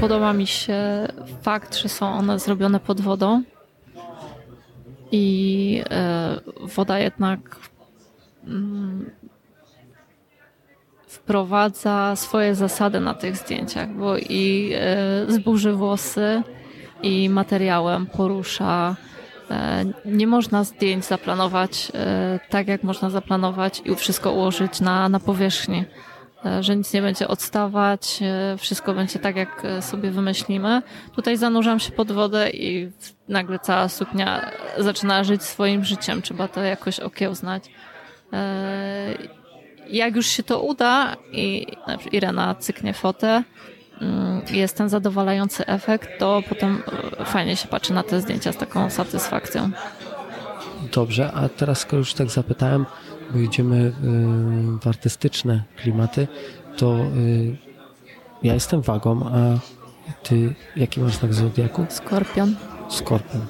podoba 0.00 0.32
mi 0.32 0.46
się 0.46 1.08
fakt, 1.42 1.76
że 1.76 1.88
są 1.88 2.12
one 2.12 2.38
zrobione 2.38 2.80
pod 2.80 3.00
wodą 3.00 3.42
i 5.12 5.82
e, 5.90 6.40
woda 6.62 6.98
jednak 6.98 7.56
mm, 8.46 9.10
wprowadza 11.06 12.16
swoje 12.16 12.54
zasady 12.54 13.00
na 13.00 13.14
tych 13.14 13.36
zdjęciach, 13.36 13.88
bo 13.88 14.18
i 14.18 14.72
e, 14.74 15.32
zburzy 15.32 15.72
włosy 15.72 16.42
i 17.02 17.28
materiałem 17.30 18.06
porusza. 18.06 18.96
E, 19.50 19.84
nie 20.04 20.26
można 20.26 20.64
zdjęć 20.64 21.04
zaplanować 21.04 21.92
tak, 22.50 22.68
jak 22.68 22.82
można 22.82 23.10
zaplanować 23.10 23.82
i 23.84 23.94
wszystko 23.94 24.32
ułożyć 24.32 24.80
na, 24.80 25.08
na 25.08 25.20
powierzchni. 25.20 25.84
E, 26.44 26.62
że 26.62 26.76
nic 26.76 26.92
nie 26.92 27.02
będzie 27.02 27.28
odstawać, 27.28 28.18
e, 28.22 28.56
wszystko 28.58 28.94
będzie 28.94 29.18
tak, 29.18 29.36
jak 29.36 29.64
e, 29.64 29.82
sobie 29.82 30.10
wymyślimy. 30.10 30.82
Tutaj 31.14 31.36
zanurzam 31.36 31.80
się 31.80 31.92
pod 31.92 32.12
wodę 32.12 32.50
i 32.50 32.90
nagle 33.28 33.58
cała 33.58 33.88
suknia 33.88 34.50
zaczyna 34.78 35.24
żyć 35.24 35.42
swoim 35.42 35.84
życiem. 35.84 36.22
Trzeba 36.22 36.48
to 36.48 36.62
jakoś 36.62 37.00
okiełznać. 37.00 37.64
Jak 39.90 40.16
już 40.16 40.26
się 40.26 40.42
to 40.42 40.62
uda 40.62 41.16
i 41.32 41.66
Irena 42.12 42.54
cyknie 42.54 42.92
fotę, 42.92 43.42
mm, 44.00 44.42
jest 44.50 44.76
ten 44.76 44.88
zadowalający 44.88 45.66
efekt, 45.66 46.18
to 46.18 46.42
potem 46.48 46.82
fajnie 47.24 47.56
się 47.56 47.68
patrzy 47.68 47.92
na 47.92 48.02
te 48.02 48.20
zdjęcia 48.20 48.52
z 48.52 48.56
taką 48.56 48.90
satysfakcją. 48.90 49.70
Dobrze, 50.92 51.32
a 51.32 51.48
teraz 51.48 51.78
skoro 51.78 51.98
już 51.98 52.14
tak 52.14 52.30
zapytałem, 52.30 52.86
bo 53.32 53.38
idziemy 53.38 53.76
y, 53.76 53.92
w 54.80 54.86
artystyczne 54.86 55.62
klimaty, 55.76 56.28
to 56.76 56.96
y, 56.96 57.56
ja 58.42 58.54
jestem 58.54 58.82
wagą, 58.82 59.20
a 59.26 59.58
ty 60.22 60.54
jaki 60.76 61.00
masz 61.00 61.14
znak 61.16 61.34
zodiaku? 61.34 61.86
Skorpion. 61.88 62.54
Skorpion. 62.88 63.46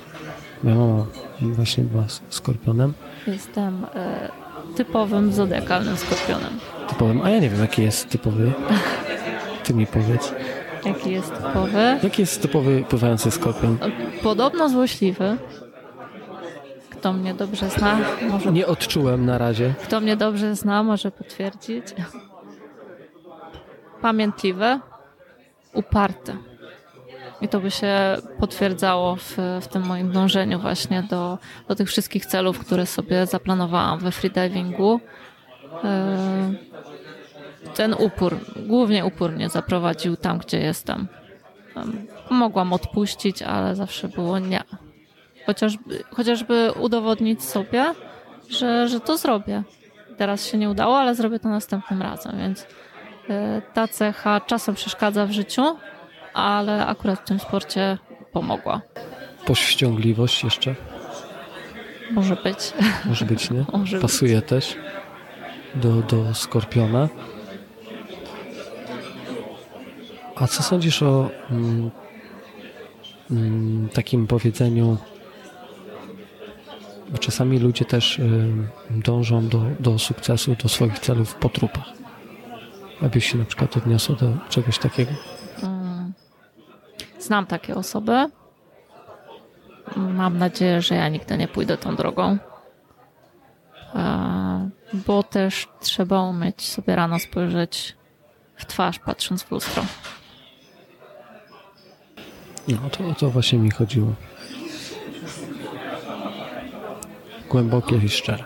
Moja 0.63 0.77
mama 0.77 1.07
właśnie 1.41 1.85
była 1.85 2.05
skorpionem. 2.29 2.93
Jestem 3.27 3.85
y, 3.85 4.77
typowym 4.77 5.33
zodiakalnym 5.33 5.97
skorpionem. 5.97 6.59
Typowym, 6.89 7.23
a 7.23 7.31
ja 7.31 7.39
nie 7.41 7.51
wiem 7.51 7.61
jaki 7.61 7.83
jest 7.83 8.09
typowy. 8.09 8.53
Ty 9.65 9.75
mi 9.75 9.87
powiedz. 9.87 10.33
Jaki 10.85 11.11
jest 11.11 11.33
typowy? 11.35 11.99
Jaki 12.03 12.23
jest 12.23 12.43
typowy 12.43 12.85
pływający 12.89 13.31
skorpion? 13.31 13.79
Podobno 14.23 14.69
złośliwy. 14.69 15.37
Kto 17.07 17.13
mnie 17.13 17.35
dobrze 17.35 17.71
zna, 17.71 17.99
może... 18.31 18.53
Nie 18.53 18.67
odczułem 18.67 19.27
na 19.27 19.39
razie. 19.39 19.75
Kto 19.83 20.01
mnie 20.01 20.17
dobrze 20.17 20.57
zna, 20.57 20.83
może 20.83 21.11
potwierdzić. 21.11 21.85
Pamiętliwy, 24.03 24.81
uparty. 25.73 26.37
I 27.41 27.49
to 27.49 27.61
by 27.61 27.71
się 27.71 28.17
potwierdzało 28.41 29.17
w, 29.17 29.37
w 29.61 29.69
tym 29.69 29.83
moim 29.87 30.13
dążeniu 30.13 30.59
właśnie 30.59 31.03
do, 31.03 31.39
do 31.69 31.75
tych 31.75 31.89
wszystkich 31.89 32.27
celów, 32.27 32.59
które 32.59 32.87
sobie 32.87 33.27
zaplanowałam 33.27 33.99
we 33.99 34.11
freedivingu. 34.11 35.01
E, 35.85 36.53
ten 37.75 37.95
upór, 37.99 38.39
głównie 38.57 39.05
upór 39.05 39.33
mnie 39.33 39.49
zaprowadził 39.49 40.17
tam, 40.17 40.39
gdzie 40.39 40.59
jestem. 40.59 41.09
Mogłam 42.31 42.73
odpuścić, 42.73 43.43
ale 43.43 43.75
zawsze 43.75 44.09
było 44.09 44.39
nie 44.39 44.63
chociażby, 45.47 46.05
chociażby 46.15 46.73
udowodnić 46.81 47.45
sobie, 47.45 47.85
że, 48.51 48.89
że 48.89 49.01
to 49.01 49.17
zrobię. 49.17 49.63
Teraz 50.17 50.47
się 50.47 50.59
nie 50.59 50.71
udało, 50.71 50.99
ale 50.99 51.15
zrobię 51.15 51.39
to 51.39 51.49
następnym 51.49 52.03
razem, 52.03 52.39
więc 52.39 52.67
e, 53.29 53.63
ta 53.75 53.89
cecha 53.89 54.41
czasem 54.41 54.75
przeszkadza 54.75 55.27
w 55.27 55.31
życiu, 55.31 55.77
ale 56.35 56.87
akurat 56.87 57.21
w 57.21 57.25
tym 57.25 57.39
sporcie 57.39 57.99
pomogła. 58.33 58.81
Powściągliwość 59.47 60.45
jeszcze? 60.45 60.75
Może 62.11 62.37
być. 62.37 62.73
Może 63.05 63.25
być, 63.25 63.51
nie? 63.51 63.65
Może 63.79 64.01
Pasuje 64.01 64.37
być. 64.37 64.49
też 64.49 64.77
do, 65.75 66.03
do 66.03 66.35
Skorpiona. 66.35 67.09
A 70.37 70.47
co 70.47 70.63
sądzisz 70.63 71.03
o 71.03 71.31
mm, 71.51 71.91
mm, 73.31 73.89
takim 73.89 74.27
powiedzeniu 74.27 74.97
bo 77.11 77.19
czasami 77.19 77.59
ludzie 77.59 77.85
też 77.85 78.19
y, 78.19 78.53
dążą 78.91 79.49
do, 79.49 79.63
do 79.81 79.99
sukcesu, 79.99 80.57
do 80.63 80.69
swoich 80.69 80.99
celów 80.99 81.35
po 81.35 81.49
trupach. 81.49 81.85
Abyś 83.03 83.31
się 83.31 83.39
na 83.39 83.45
przykład 83.45 83.77
odniosła 83.77 84.17
do 84.17 84.33
czegoś 84.49 84.79
takiego? 84.79 85.13
Mm. 85.63 86.13
Znam 87.19 87.47
takie 87.47 87.75
osoby. 87.75 88.27
Mam 89.97 90.39
nadzieję, 90.39 90.83
że 90.83 90.95
ja 90.95 91.09
nigdy 91.09 91.39
nie 91.39 91.49
pójdę 91.49 91.77
tą 91.77 91.97
drogą. 91.97 92.39
Bo 94.93 95.23
też 95.23 95.69
trzeba 95.81 96.23
umieć 96.23 96.63
sobie 96.63 96.97
rano 96.97 97.19
spojrzeć 97.19 97.97
w 98.57 98.67
twarz, 98.67 98.99
patrząc 98.99 99.43
w 99.43 99.51
lustro. 99.51 99.85
No 102.69 102.91
to 102.91 103.09
o 103.09 103.15
to 103.15 103.31
właśnie 103.31 103.59
mi 103.59 103.71
chodziło. 103.71 104.13
Głębokie 107.57 107.97
i 107.97 108.09
szczere. 108.09 108.45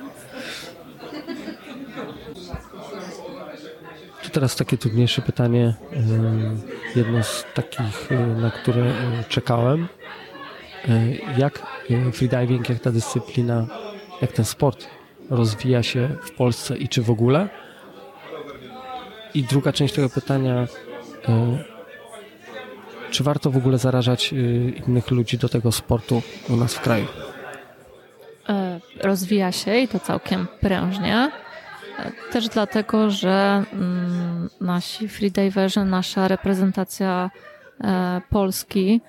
To 4.22 4.30
teraz 4.30 4.56
takie 4.56 4.76
trudniejsze 4.78 5.22
pytanie, 5.22 5.74
jedno 6.96 7.22
z 7.22 7.44
takich, 7.54 8.08
na 8.36 8.50
które 8.50 8.92
czekałem. 9.28 9.88
Jak 11.38 11.66
freediving, 12.12 12.68
jak 12.68 12.78
ta 12.78 12.92
dyscyplina, 12.92 13.66
jak 14.22 14.32
ten 14.32 14.44
sport 14.44 14.86
rozwija 15.30 15.82
się 15.82 16.08
w 16.22 16.30
Polsce 16.30 16.76
i 16.76 16.88
czy 16.88 17.02
w 17.02 17.10
ogóle? 17.10 17.48
I 19.34 19.42
druga 19.42 19.72
część 19.72 19.94
tego 19.94 20.08
pytania, 20.08 20.66
czy 23.10 23.24
warto 23.24 23.50
w 23.50 23.56
ogóle 23.56 23.78
zarażać 23.78 24.32
innych 24.86 25.10
ludzi 25.10 25.38
do 25.38 25.48
tego 25.48 25.72
sportu 25.72 26.22
u 26.48 26.56
nas 26.56 26.74
w 26.74 26.80
kraju? 26.80 27.06
E, 29.00 29.06
rozwija 29.06 29.52
się 29.52 29.78
i 29.78 29.88
to 29.88 29.98
całkiem 29.98 30.46
prężnie. 30.60 31.30
E, 31.98 32.32
też 32.32 32.48
dlatego, 32.48 33.10
że 33.10 33.64
mm, 33.72 34.48
nasi 34.60 35.08
freediverzy, 35.08 35.84
nasza 35.84 36.28
reprezentacja 36.28 37.30
e, 37.80 38.20
Polski 38.30 39.00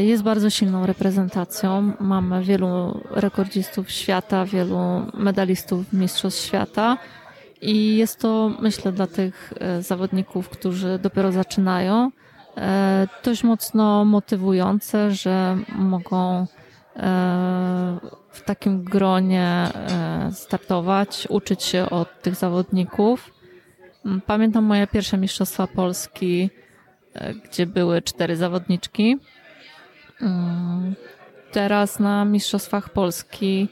jest 0.00 0.22
bardzo 0.22 0.50
silną 0.50 0.86
reprezentacją. 0.86 1.92
Mamy 2.00 2.44
wielu 2.44 3.00
rekordzistów 3.10 3.90
świata, 3.90 4.44
wielu 4.44 4.78
medalistów 5.14 5.92
Mistrzostw 5.92 6.46
Świata. 6.46 6.98
I 7.62 7.96
jest 7.96 8.20
to, 8.20 8.50
myślę, 8.60 8.92
dla 8.92 9.06
tych 9.06 9.52
zawodników, 9.80 10.48
którzy 10.48 10.98
dopiero 10.98 11.32
zaczynają, 11.32 12.10
dość 13.24 13.44
mocno 13.44 14.04
motywujące, 14.04 15.10
że 15.10 15.58
mogą 15.78 16.46
w 18.38 18.44
takim 18.44 18.84
gronie 18.84 19.44
e, 19.44 20.30
startować, 20.32 21.26
uczyć 21.30 21.62
się 21.62 21.90
od 21.90 22.22
tych 22.22 22.34
zawodników. 22.34 23.30
Mm, 24.06 24.20
pamiętam 24.20 24.64
moje 24.64 24.86
pierwsze 24.86 25.18
Mistrzostwa 25.18 25.66
Polski, 25.66 26.50
e, 27.14 27.34
gdzie 27.34 27.66
były 27.66 28.02
cztery 28.02 28.36
zawodniczki. 28.36 29.16
Mm, 30.22 30.94
teraz 31.52 31.98
na 31.98 32.24
Mistrzostwach 32.24 32.88
Polski 32.88 33.68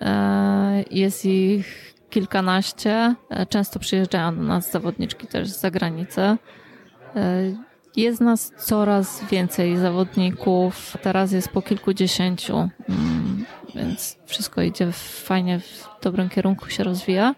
e, 0.00 0.84
jest 0.90 1.24
ich 1.24 1.94
kilkanaście. 2.10 3.14
Często 3.48 3.78
przyjeżdżają 3.78 4.36
do 4.36 4.42
nas 4.42 4.70
zawodniczki 4.70 5.26
też 5.26 5.48
z 5.48 5.60
zagranicy. 5.60 6.36
Jest 7.96 8.20
nas 8.20 8.52
coraz 8.58 9.24
więcej 9.30 9.76
zawodników. 9.76 10.96
Teraz 11.02 11.32
jest 11.32 11.48
po 11.48 11.62
kilkudziesięciu, 11.62 12.56
mm, 12.88 13.44
więc 13.74 14.18
wszystko 14.26 14.62
idzie 14.62 14.92
fajnie, 14.92 15.60
w 15.60 15.88
dobrym 16.02 16.28
kierunku 16.28 16.70
się 16.70 16.84
rozwija. 16.84 17.34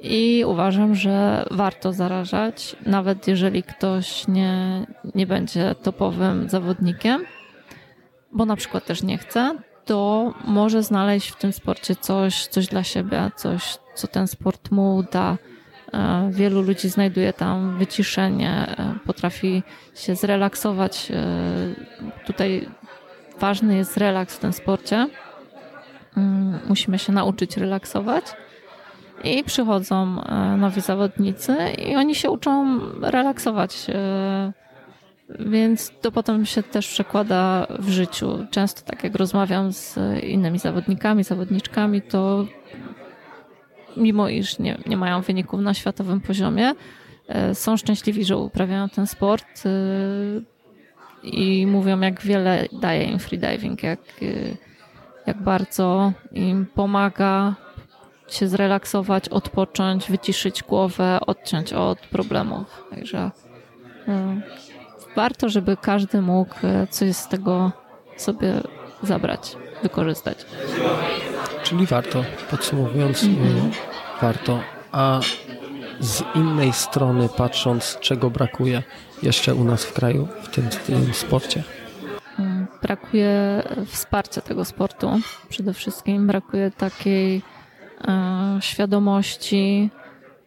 I 0.00 0.44
uważam, 0.46 0.94
że 0.94 1.46
warto 1.50 1.92
zarażać, 1.92 2.76
nawet 2.86 3.28
jeżeli 3.28 3.62
ktoś 3.62 4.28
nie, 4.28 4.86
nie 5.14 5.26
będzie 5.26 5.74
topowym 5.82 6.48
zawodnikiem, 6.48 7.24
bo 8.32 8.46
na 8.46 8.56
przykład 8.56 8.84
też 8.84 9.02
nie 9.02 9.18
chce, 9.18 9.56
to 9.84 10.34
może 10.44 10.82
znaleźć 10.82 11.30
w 11.30 11.36
tym 11.36 11.52
sporcie 11.52 11.96
coś, 11.96 12.46
coś 12.46 12.66
dla 12.66 12.84
siebie, 12.84 13.30
coś, 13.36 13.78
co 13.94 14.06
ten 14.06 14.28
sport 14.28 14.70
mu 14.70 15.02
da 15.12 15.38
wielu 16.30 16.62
ludzi 16.62 16.88
znajduje 16.88 17.32
tam 17.32 17.78
wyciszenie, 17.78 18.50
e, 18.50 18.94
potrafi 19.06 19.62
się 19.94 20.14
zrelaksować. 20.14 21.10
E, 21.10 22.26
tutaj 22.26 22.68
ważny 23.38 23.76
jest 23.76 23.96
relaks 23.96 24.36
w 24.36 24.38
tym 24.38 24.52
sporcie. 24.52 25.08
Mm, 26.16 26.58
musimy 26.68 26.98
się 26.98 27.12
nauczyć 27.12 27.56
relaksować. 27.56 28.24
I 29.24 29.44
przychodzą 29.44 30.24
nowi 30.56 30.80
zawodnicy 30.80 31.56
i 31.86 31.96
oni 31.96 32.14
się 32.14 32.30
uczą 32.30 32.80
relaksować. 33.00 33.86
Więc 35.38 35.92
to 36.00 36.12
potem 36.12 36.46
się 36.46 36.62
też 36.62 36.88
przekłada 36.88 37.66
w 37.78 37.88
życiu. 37.88 38.46
Często 38.50 38.82
tak 38.82 39.04
jak 39.04 39.14
rozmawiam 39.14 39.72
z 39.72 39.98
innymi 40.24 40.58
zawodnikami, 40.58 41.24
zawodniczkami, 41.24 42.02
to 42.02 42.46
mimo 43.96 44.28
iż 44.28 44.58
nie, 44.58 44.78
nie 44.86 44.96
mają 44.96 45.20
wyników 45.20 45.60
na 45.60 45.74
światowym 45.74 46.20
poziomie, 46.20 46.74
e, 47.28 47.54
są 47.54 47.76
szczęśliwi, 47.76 48.24
że 48.24 48.36
uprawiają 48.36 48.88
ten 48.88 49.06
sport 49.06 49.62
e, 49.66 49.70
i 51.22 51.66
mówią, 51.66 52.00
jak 52.00 52.22
wiele 52.22 52.66
daje 52.72 53.04
im 53.04 53.18
freediving, 53.18 53.82
jak, 53.82 54.00
e, 54.00 54.24
jak 55.26 55.42
bardzo 55.42 56.12
im 56.32 56.66
pomaga 56.74 57.54
się 58.28 58.48
zrelaksować, 58.48 59.28
odpocząć, 59.28 60.10
wyciszyć 60.10 60.62
głowę, 60.62 61.18
odciąć 61.26 61.72
od 61.72 61.98
problemów. 61.98 62.84
Także 62.90 63.30
warto, 65.16 65.48
żeby 65.48 65.76
każdy 65.76 66.22
mógł 66.22 66.54
coś 66.90 67.16
z 67.16 67.28
tego 67.28 67.72
sobie 68.16 68.52
zabrać, 69.02 69.56
wykorzystać. 69.82 70.38
Czyli 71.62 71.86
warto, 71.86 72.24
podsumowując, 72.50 73.24
mm-hmm. 73.24 73.70
warto. 74.20 74.60
A 74.92 75.20
z 76.00 76.22
innej 76.34 76.72
strony 76.72 77.28
patrząc, 77.36 77.98
czego 78.00 78.30
brakuje 78.30 78.82
jeszcze 79.22 79.54
u 79.54 79.64
nas 79.64 79.84
w 79.84 79.92
kraju 79.92 80.28
w 80.42 80.48
tym, 80.48 80.70
w 80.70 80.76
tym 80.76 81.14
sporcie? 81.14 81.62
Brakuje 82.82 83.62
wsparcia 83.86 84.40
tego 84.40 84.64
sportu 84.64 85.20
przede 85.48 85.74
wszystkim. 85.74 86.26
Brakuje 86.26 86.70
takiej 86.70 87.42
e, 88.08 88.58
świadomości 88.60 89.90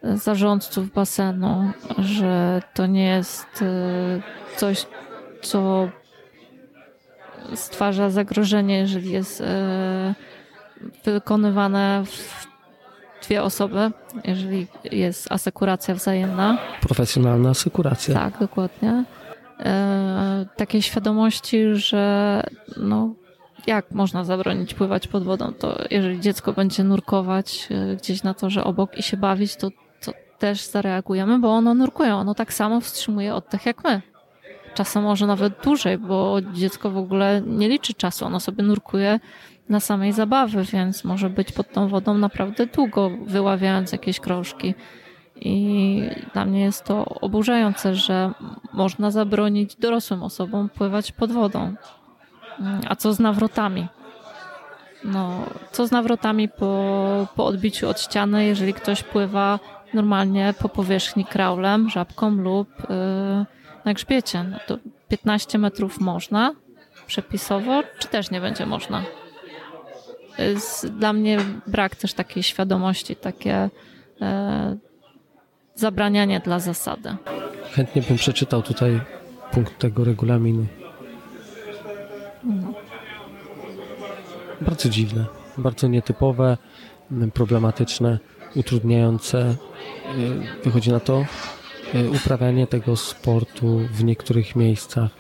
zarządców 0.04 0.94
basenu, 0.94 1.72
że 1.98 2.62
to 2.74 2.86
nie 2.86 3.06
jest 3.06 3.62
e, 3.62 4.22
coś, 4.58 4.86
co 5.42 5.90
stwarza 7.56 8.10
zagrożenie, 8.10 8.78
jeżeli 8.78 9.12
jest 9.12 9.42
e, 9.42 10.16
wykonywane 11.06 12.04
w 12.06 12.46
dwie 13.26 13.44
osoby, 13.44 13.92
jeżeli 14.24 14.68
jest 14.84 15.32
asekuracja 15.32 15.96
wzajemna. 15.96 16.58
Profesjonalna 16.82 17.50
asekuracja. 17.50 18.14
Tak, 18.14 18.40
dokładnie. 18.40 19.04
E, 19.60 20.46
takiej 20.56 20.82
świadomości, 20.82 21.76
że 21.76 22.44
no, 22.78 23.14
jak 23.68 23.92
można 23.92 24.24
zabronić 24.24 24.74
pływać 24.74 25.08
pod 25.08 25.24
wodą, 25.24 25.54
to 25.54 25.78
jeżeli 25.92 26.20
dziecko 26.20 26.54
będzie 26.54 26.84
nurkować 26.84 27.68
e, 27.72 27.96
gdzieś 27.96 28.24
na 28.24 28.34
torze 28.34 28.64
obok 28.64 28.98
i 28.98 29.04
się 29.04 29.18
bawić, 29.18 29.56
to, 29.56 29.70
to 30.06 30.12
też 30.40 30.66
zareagujemy, 30.66 31.40
bo 31.40 31.50
ono 31.50 31.74
nurkuje, 31.74 32.16
ono 32.16 32.36
tak 32.36 32.54
samo 32.54 32.82
wstrzymuje 32.82 33.36
oddech 33.36 33.66
jak 33.66 33.84
my. 33.84 34.02
Czasem 34.76 35.04
może 35.04 35.28
nawet 35.28 35.54
dłużej, 35.64 35.98
bo 35.98 36.38
dziecko 36.54 36.92
w 36.92 36.98
ogóle 36.98 37.42
nie 37.46 37.70
liczy 37.70 37.94
czasu, 37.94 38.26
ono 38.26 38.40
sobie 38.40 38.64
nurkuje 38.64 39.20
na 39.70 39.80
samej 39.80 40.14
zabawy, 40.14 40.64
więc 40.64 41.04
może 41.04 41.30
być 41.30 41.52
pod 41.52 41.72
tą 41.72 41.88
wodą 41.88 42.18
naprawdę 42.18 42.66
długo, 42.66 43.12
wyławiając 43.26 43.92
jakieś 43.92 44.20
krążki. 44.20 44.74
I 45.36 46.02
dla 46.34 46.46
mnie 46.46 46.62
jest 46.62 46.84
to 46.84 47.06
oburzające, 47.06 47.96
że 47.96 48.32
można 48.74 49.12
zabronić 49.12 49.76
dorosłym 49.76 50.24
osobom 50.24 50.70
pływać 50.70 51.12
pod 51.12 51.32
wodą. 51.32 51.76
A 52.88 52.96
co 52.96 53.14
z 53.14 53.20
nawrotami? 53.20 53.88
No, 55.04 55.46
co 55.72 55.88
z 55.88 55.92
nawrotami 55.92 56.50
po, 56.50 57.28
po 57.36 57.46
odbiciu 57.46 57.90
od 57.90 58.02
ściany, 58.02 58.46
jeżeli 58.46 58.74
ktoś 58.74 59.04
pływa 59.04 59.60
normalnie 59.94 60.54
po 60.60 60.70
powierzchni 60.70 61.26
kraulem, 61.26 61.90
żabką 61.90 62.30
lub 62.30 62.70
yy, 62.90 63.46
na 63.86 63.94
grzbiecie? 63.94 64.44
No 64.44 64.58
to 64.68 64.78
15 65.08 65.58
metrów 65.58 66.00
można 66.00 66.56
przepisowo, 67.08 67.84
czy 68.00 68.08
też 68.08 68.32
nie 68.32 68.42
będzie 68.42 68.66
można? 68.66 69.04
jest 70.38 70.88
dla 70.88 71.14
mnie 71.14 71.38
brak 71.68 71.96
też 71.96 72.14
takiej 72.14 72.44
świadomości, 72.44 73.16
takie 73.16 73.70
e, 74.22 74.78
zabranianie 75.76 76.40
dla 76.40 76.60
zasady. 76.60 77.16
Chętnie 77.72 78.02
bym 78.02 78.18
przeczytał 78.18 78.62
tutaj 78.62 79.02
punkt 79.52 79.80
tego 79.80 80.04
regulaminu. 80.04 80.66
No. 82.44 82.74
Bardzo 84.62 84.90
dziwne, 84.90 85.26
bardzo 85.58 85.88
nietypowe, 85.88 86.58
problematyczne, 87.34 88.20
utrudniające. 88.56 89.40
E, 89.40 89.56
wychodzi 90.64 90.92
na 90.92 91.00
to 91.00 91.26
uprawianie 92.16 92.68
tego 92.68 92.96
sportu 92.96 93.80
w 93.92 94.04
niektórych 94.04 94.56
miejscach, 94.56 95.12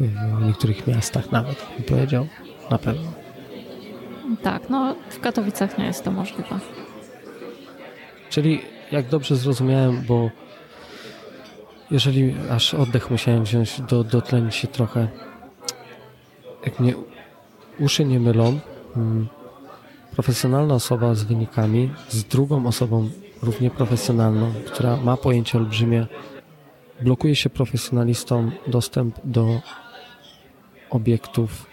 w 0.00 0.46
niektórych 0.46 0.86
miastach 0.86 1.32
nawet, 1.32 1.66
bym 1.76 1.86
powiedział, 1.86 2.26
na 2.70 2.78
pewno. 2.78 3.12
Tak, 4.42 4.70
no 4.70 4.96
w 5.10 5.20
Katowicach 5.20 5.78
nie 5.78 5.84
jest 5.84 6.04
to 6.04 6.10
możliwe. 6.10 6.60
Czyli 8.30 8.60
jak 8.92 9.08
dobrze 9.08 9.36
zrozumiałem, 9.36 10.02
bo 10.08 10.30
jeżeli 11.90 12.34
aż 12.50 12.74
oddech 12.74 13.10
musiałem 13.10 13.44
wziąć, 13.44 13.80
do, 13.80 14.04
dotlenić 14.04 14.54
się 14.54 14.68
trochę, 14.68 15.08
jak 16.64 16.80
mnie 16.80 16.94
uszy 17.78 18.04
nie 18.04 18.20
mylą, 18.20 18.60
hmm, 18.94 19.28
profesjonalna 20.12 20.74
osoba 20.74 21.14
z 21.14 21.22
wynikami, 21.24 21.90
z 22.08 22.24
drugą 22.24 22.66
osobą 22.66 23.10
równie 23.42 23.70
profesjonalną, 23.70 24.52
która 24.66 24.96
ma 24.96 25.16
pojęcie 25.16 25.58
olbrzymie, 25.58 26.06
blokuje 27.00 27.36
się 27.36 27.50
profesjonalistom 27.50 28.52
dostęp 28.66 29.16
do 29.24 29.60
obiektów 30.90 31.72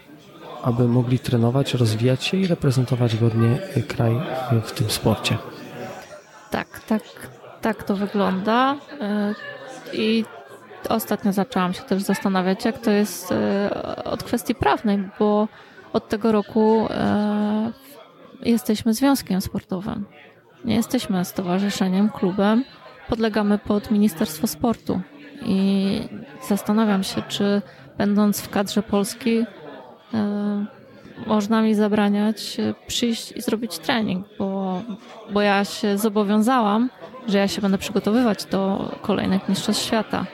aby 0.62 0.88
mogli 0.88 1.18
trenować, 1.18 1.74
rozwijać 1.74 2.24
się 2.24 2.36
i 2.36 2.46
reprezentować 2.46 3.16
godnie 3.16 3.58
kraj 3.88 4.20
w 4.64 4.72
tym 4.72 4.90
sporcie. 4.90 5.38
Tak, 6.50 6.80
tak, 6.80 7.02
tak 7.60 7.84
to 7.84 7.96
wygląda. 7.96 8.76
E, 9.00 9.34
I 9.92 10.24
ostatnio 10.88 11.32
zaczęłam 11.32 11.74
się 11.74 11.82
też 11.82 12.02
zastanawiać, 12.02 12.64
jak 12.64 12.78
to 12.78 12.90
jest 12.90 13.32
e, 13.32 14.04
od 14.04 14.22
kwestii 14.22 14.54
prawnej, 14.54 14.98
bo 15.18 15.48
od 15.92 16.08
tego 16.08 16.32
roku 16.32 16.86
e, 16.90 17.72
jesteśmy 18.42 18.94
związkiem 18.94 19.40
sportowym. 19.40 20.04
Nie 20.64 20.74
jesteśmy 20.74 21.24
stowarzyszeniem, 21.24 22.10
klubem. 22.10 22.64
Podlegamy 23.08 23.58
pod 23.58 23.90
Ministerstwo 23.90 24.46
Sportu. 24.46 25.00
I 25.42 26.00
zastanawiam 26.48 27.02
się, 27.02 27.22
czy 27.28 27.62
będąc 27.98 28.40
w 28.40 28.48
kadrze 28.48 28.82
Polski, 28.82 29.44
E, 30.14 30.64
można 31.26 31.62
mi 31.62 31.74
zabraniać 31.74 32.60
e, 32.60 32.74
przyjść 32.86 33.32
i 33.32 33.42
zrobić 33.42 33.78
trening, 33.78 34.26
bo, 34.38 34.82
bo 35.30 35.40
ja 35.40 35.64
się 35.64 35.98
zobowiązałam, 35.98 36.90
że 37.28 37.38
ja 37.38 37.48
się 37.48 37.62
będę 37.62 37.78
przygotowywać 37.78 38.44
do 38.44 38.92
kolejnych 39.02 39.48
mistrzostw 39.48 39.84
świata. 39.84 40.26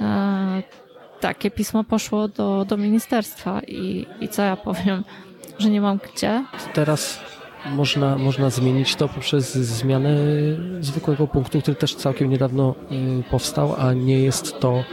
E, 0.00 0.62
takie 1.20 1.50
pismo 1.50 1.84
poszło 1.84 2.28
do, 2.28 2.64
do 2.64 2.76
ministerstwa 2.76 3.60
i, 3.60 4.06
i 4.20 4.28
co 4.28 4.42
ja 4.42 4.56
powiem, 4.56 5.04
że 5.58 5.70
nie 5.70 5.80
mam 5.80 5.98
gdzie. 5.98 6.44
Teraz 6.72 7.20
można, 7.66 8.18
można 8.18 8.50
zmienić 8.50 8.96
to 8.96 9.08
poprzez 9.08 9.54
zmianę 9.54 10.16
zwykłego 10.80 11.26
punktu, 11.26 11.60
który 11.60 11.74
też 11.74 11.94
całkiem 11.94 12.30
niedawno 12.30 12.74
powstał, 13.30 13.74
a 13.78 13.92
nie 13.92 14.18
jest 14.18 14.60
to 14.60 14.84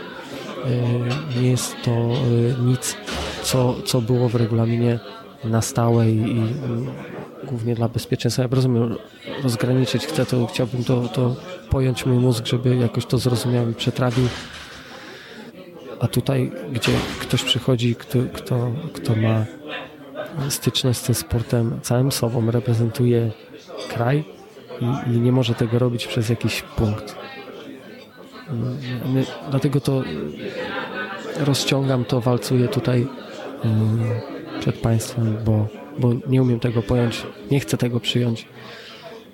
nie 1.42 1.52
jest 1.52 1.76
to 1.84 2.10
nic 2.66 2.98
co, 3.44 3.76
co 3.86 4.02
było 4.02 4.30
w 4.30 4.36
regulaminie 4.36 5.00
na 5.44 5.62
stałe 5.62 6.12
i, 6.12 6.38
i 6.38 6.42
głównie 7.44 7.76
dla 7.76 7.90
bezpieczeństwa. 7.90 8.44
Ja 8.44 8.50
rozumiem, 8.52 8.96
rozgraniczyć 9.44 10.06
chcę, 10.06 10.26
to 10.26 10.48
chciałbym 10.48 10.84
to, 10.84 11.08
to 11.08 11.36
pojąć 11.70 12.06
mój 12.06 12.18
mózg, 12.18 12.46
żeby 12.46 12.76
jakoś 12.76 13.06
to 13.06 13.18
zrozumiał 13.18 13.70
i 13.70 13.74
przetrawił. 13.74 14.28
A 16.00 16.08
tutaj, 16.08 16.52
gdzie 16.72 16.92
ktoś 17.20 17.44
przychodzi, 17.44 17.96
kto, 17.96 18.20
kto, 18.34 18.72
kto 18.94 19.16
ma 19.16 19.46
styczność 20.50 21.00
z 21.00 21.04
tym 21.04 21.16
sportem 21.16 21.80
całym 21.82 22.12
sobą, 22.12 22.52
reprezentuje 22.52 23.32
kraj 23.90 24.24
i, 24.82 25.10
i 25.10 25.20
nie 25.20 25.32
może 25.32 25.56
tego 25.56 25.80
robić 25.80 26.08
przez 26.08 26.30
jakiś 26.30 26.62
punkt. 26.62 27.16
My, 29.14 29.26
dlatego 29.50 29.82
to 29.82 30.04
rozciągam 31.40 32.06
to, 32.06 32.22
walcuję 32.22 32.68
tutaj 32.68 33.08
przed 34.60 34.78
Państwem, 34.78 35.38
bo, 35.46 35.68
bo 36.00 36.14
nie 36.28 36.42
umiem 36.42 36.60
tego 36.60 36.82
pojąć, 36.82 37.28
nie 37.52 37.60
chcę 37.60 37.78
tego 37.78 38.00
przyjąć. 38.00 38.48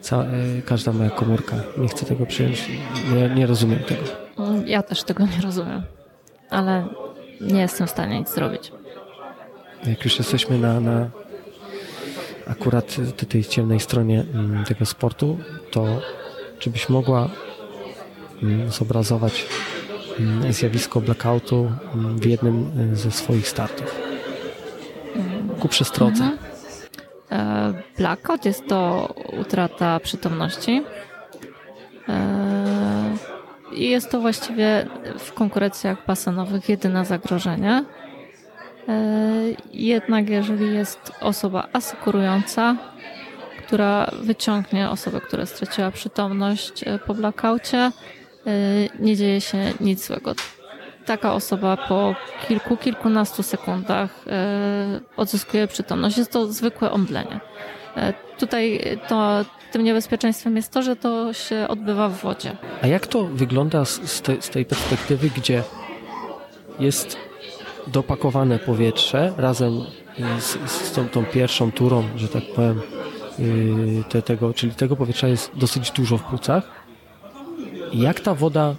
Ca 0.01 0.23
e, 0.23 0.61
każda 0.65 0.93
moja 0.93 1.09
komórka 1.09 1.55
nie 1.77 1.87
chce 1.87 2.05
tego 2.05 2.25
przyjąć, 2.25 2.69
nie, 3.13 3.35
nie 3.35 3.47
rozumiem 3.47 3.79
tego. 3.79 4.03
Ja 4.65 4.83
też 4.83 5.03
tego 5.03 5.23
nie 5.23 5.41
rozumiem, 5.43 5.83
ale 6.49 6.87
nie 7.41 7.61
jestem 7.61 7.87
w 7.87 7.89
stanie 7.89 8.19
nic 8.19 8.29
zrobić. 8.29 8.71
Jak 9.87 10.03
już 10.03 10.17
jesteśmy 10.19 10.57
na, 10.57 10.79
na 10.79 11.09
akurat 12.47 12.95
tej 13.29 13.43
ciemnej 13.43 13.79
stronie 13.79 14.25
mm, 14.33 14.65
tego 14.65 14.85
sportu, 14.85 15.37
to 15.71 16.01
czy 16.59 16.69
byś 16.69 16.89
mogła 16.89 17.29
mm, 18.43 18.71
zobrazować 18.71 19.45
mm, 20.19 20.53
zjawisko 20.53 21.01
blackoutu 21.01 21.71
w 22.15 22.25
jednym 22.25 22.71
y, 22.93 22.95
ze 22.95 23.11
swoich 23.11 23.47
startów. 23.47 23.95
Ku 25.59 25.67
przestrodze. 25.67 26.23
Mhm. 26.23 26.37
E, 27.31 27.73
Blackout 27.97 28.45
jest 28.45 28.67
to 28.67 29.13
utrata 29.41 29.99
przytomności. 29.99 30.83
E, 32.09 33.15
I 33.71 33.89
jest 33.89 34.11
to 34.11 34.21
właściwie 34.21 34.87
w 35.19 35.33
konkurencjach 35.33 36.05
basenowych 36.05 36.69
jedyne 36.69 37.05
zagrożenie. 37.05 37.85
E, 38.87 38.93
Jednak 39.73 40.29
jeżeli 40.29 40.73
jest 40.73 41.11
osoba 41.21 41.67
asykurująca, 41.73 42.75
która 43.65 44.11
wyciągnie 44.21 44.89
osobę, 44.89 45.21
która 45.21 45.45
straciła 45.45 45.91
przytomność 45.91 46.83
e, 46.85 46.99
po 46.99 47.13
blackoutie, 47.13 47.77
e, 47.77 47.91
nie 48.99 49.15
dzieje 49.15 49.41
się 49.41 49.57
nic 49.79 50.07
złego. 50.07 50.33
Taka 51.05 51.33
osoba 51.33 51.77
po 51.77 52.15
kilku, 52.47 52.77
kilkunastu 52.77 53.43
sekundach 53.43 54.25
odzyskuje 55.17 55.67
przytomność. 55.67 56.17
Jest 56.17 56.31
to 56.31 56.47
zwykłe 56.53 56.91
omdlenie. 56.91 57.39
Tutaj 58.39 58.81
to, 59.07 59.45
tym 59.71 59.83
niebezpieczeństwem 59.83 60.55
jest 60.55 60.71
to, 60.71 60.81
że 60.81 60.95
to 60.95 61.33
się 61.33 61.65
odbywa 61.67 62.09
w 62.09 62.21
wodzie. 62.21 62.57
A 62.81 62.87
jak 62.87 63.07
to 63.07 63.23
wygląda 63.23 63.85
z, 63.85 64.21
te, 64.21 64.41
z 64.41 64.49
tej 64.49 64.65
perspektywy, 64.65 65.29
gdzie 65.37 65.63
jest 66.79 67.17
dopakowane 67.87 68.59
powietrze 68.59 69.33
razem 69.37 69.81
z, 70.39 70.71
z 70.71 70.91
tą, 70.91 71.09
tą 71.09 71.25
pierwszą 71.25 71.71
turą, 71.71 72.03
że 72.15 72.27
tak 72.27 72.43
powiem, 72.55 72.81
yy, 73.39 74.03
te, 74.09 74.21
tego, 74.21 74.53
czyli 74.53 74.71
tego 74.71 74.95
powietrza 74.95 75.27
jest 75.27 75.51
dosyć 75.55 75.91
dużo 75.91 76.17
w 76.17 76.23
płucach. 76.23 76.63
Jak 77.93 78.19
ta 78.19 78.33
woda 78.33 78.75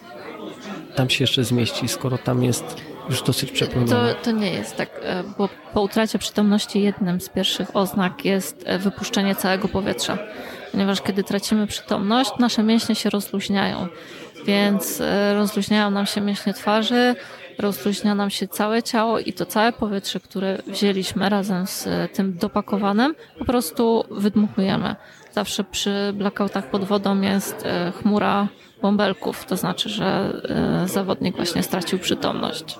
tam 0.94 1.10
się 1.10 1.24
jeszcze 1.24 1.44
zmieści, 1.44 1.88
skoro 1.88 2.18
tam 2.18 2.44
jest 2.44 2.76
już 3.08 3.22
dosyć 3.22 3.52
przepłynęona? 3.52 4.14
To, 4.14 4.24
to 4.24 4.30
nie 4.30 4.50
jest 4.50 4.76
tak, 4.76 4.90
e, 5.02 5.24
bo 5.38 5.48
po 5.74 5.82
utracie 5.82 6.18
przytomności 6.18 6.82
jednym 6.82 7.20
z 7.20 7.28
pierwszych 7.28 7.76
oznak 7.76 8.24
jest 8.24 8.62
e, 8.66 8.78
wypuszczenie 8.78 9.34
całego 9.34 9.68
powietrza. 9.68 10.18
Ponieważ 10.72 11.02
kiedy 11.02 11.24
tracimy 11.24 11.66
przytomność, 11.66 12.30
nasze 12.38 12.62
mięśnie 12.62 12.94
się 12.94 13.10
rozluźniają, 13.10 13.86
więc 14.46 15.00
e, 15.00 15.34
rozluźniają 15.34 15.90
nam 15.90 16.06
się 16.06 16.20
mięśnie 16.20 16.54
twarzy, 16.54 17.14
rozluźnia 17.58 18.14
nam 18.14 18.30
się 18.30 18.48
całe 18.48 18.82
ciało 18.82 19.18
i 19.18 19.32
to 19.32 19.46
całe 19.46 19.72
powietrze, 19.72 20.20
które 20.20 20.58
wzięliśmy 20.66 21.28
razem 21.28 21.66
z 21.66 21.86
e, 21.86 22.08
tym 22.08 22.36
dopakowanym, 22.36 23.14
po 23.38 23.44
prostu 23.44 24.04
wydmuchujemy. 24.10 24.96
Zawsze 25.32 25.64
przy 25.64 26.12
blackoutach 26.14 26.70
pod 26.70 26.84
wodą 26.84 27.20
jest 27.20 27.66
e, 27.66 27.92
chmura 27.92 28.48
bąbelków, 28.82 29.44
to 29.44 29.56
znaczy, 29.56 29.88
że 29.88 30.32
e, 30.84 30.88
zawodnik 30.88 31.36
właśnie 31.36 31.62
stracił 31.62 31.98
przytomność. 31.98 32.78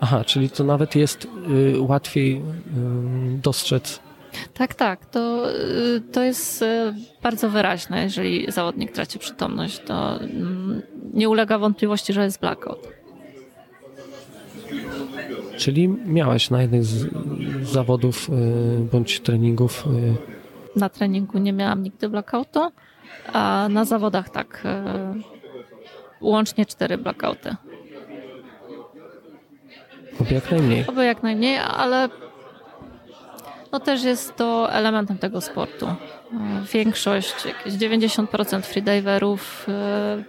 Aha, 0.00 0.24
czyli 0.24 0.50
to 0.50 0.64
nawet 0.64 0.94
jest 0.94 1.24
y, 1.74 1.80
łatwiej 1.80 2.36
y, 2.36 2.40
dostrzec. 3.42 4.00
Tak, 4.54 4.74
tak. 4.74 5.06
To, 5.06 5.50
y, 5.96 6.00
to 6.12 6.22
jest 6.22 6.64
bardzo 7.22 7.50
wyraźne. 7.50 8.02
Jeżeli 8.02 8.52
zawodnik 8.52 8.92
traci 8.92 9.18
przytomność, 9.18 9.78
to 9.86 10.20
mm, 10.20 10.82
nie 11.14 11.28
ulega 11.28 11.58
wątpliwości, 11.58 12.12
że 12.12 12.24
jest 12.24 12.40
blackout. 12.40 13.03
Czyli 15.56 15.88
miałeś 15.88 16.50
na 16.50 16.62
jednych 16.62 16.84
z 16.84 17.08
zawodów 17.62 18.28
y, 18.28 18.32
bądź 18.92 19.20
treningów 19.20 19.84
y, 20.76 20.78
Na 20.78 20.88
treningu 20.88 21.38
nie 21.38 21.52
miałam 21.52 21.82
nigdy 21.82 22.08
blackoutu, 22.08 22.60
a 23.32 23.66
na 23.70 23.84
zawodach 23.84 24.30
tak. 24.30 24.62
y, 25.20 25.22
Łącznie 26.20 26.66
cztery 26.66 26.98
blackouty. 26.98 27.56
oby 30.20 30.34
jak 30.34 30.50
najmniej. 30.50 30.86
Oby 30.86 31.04
jak 31.04 31.22
najmniej, 31.22 31.58
ale 31.58 32.08
no 33.72 33.80
też 33.80 34.04
jest 34.04 34.36
to 34.36 34.72
elementem 34.72 35.18
tego 35.18 35.40
sportu. 35.40 35.86
Większość, 36.72 37.34
jakieś 37.44 37.74
90% 37.74 38.62
freediverów 38.62 39.66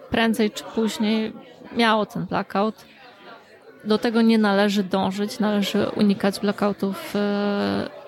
prędzej 0.09 0.51
czy 0.51 0.63
później 0.63 1.33
miało 1.75 2.05
ten 2.05 2.25
blackout. 2.25 2.85
Do 3.85 3.97
tego 3.97 4.21
nie 4.21 4.37
należy 4.37 4.83
dążyć, 4.83 5.39
należy 5.39 5.87
unikać 5.89 6.39
blackoutów 6.39 7.15
y, 7.15 7.19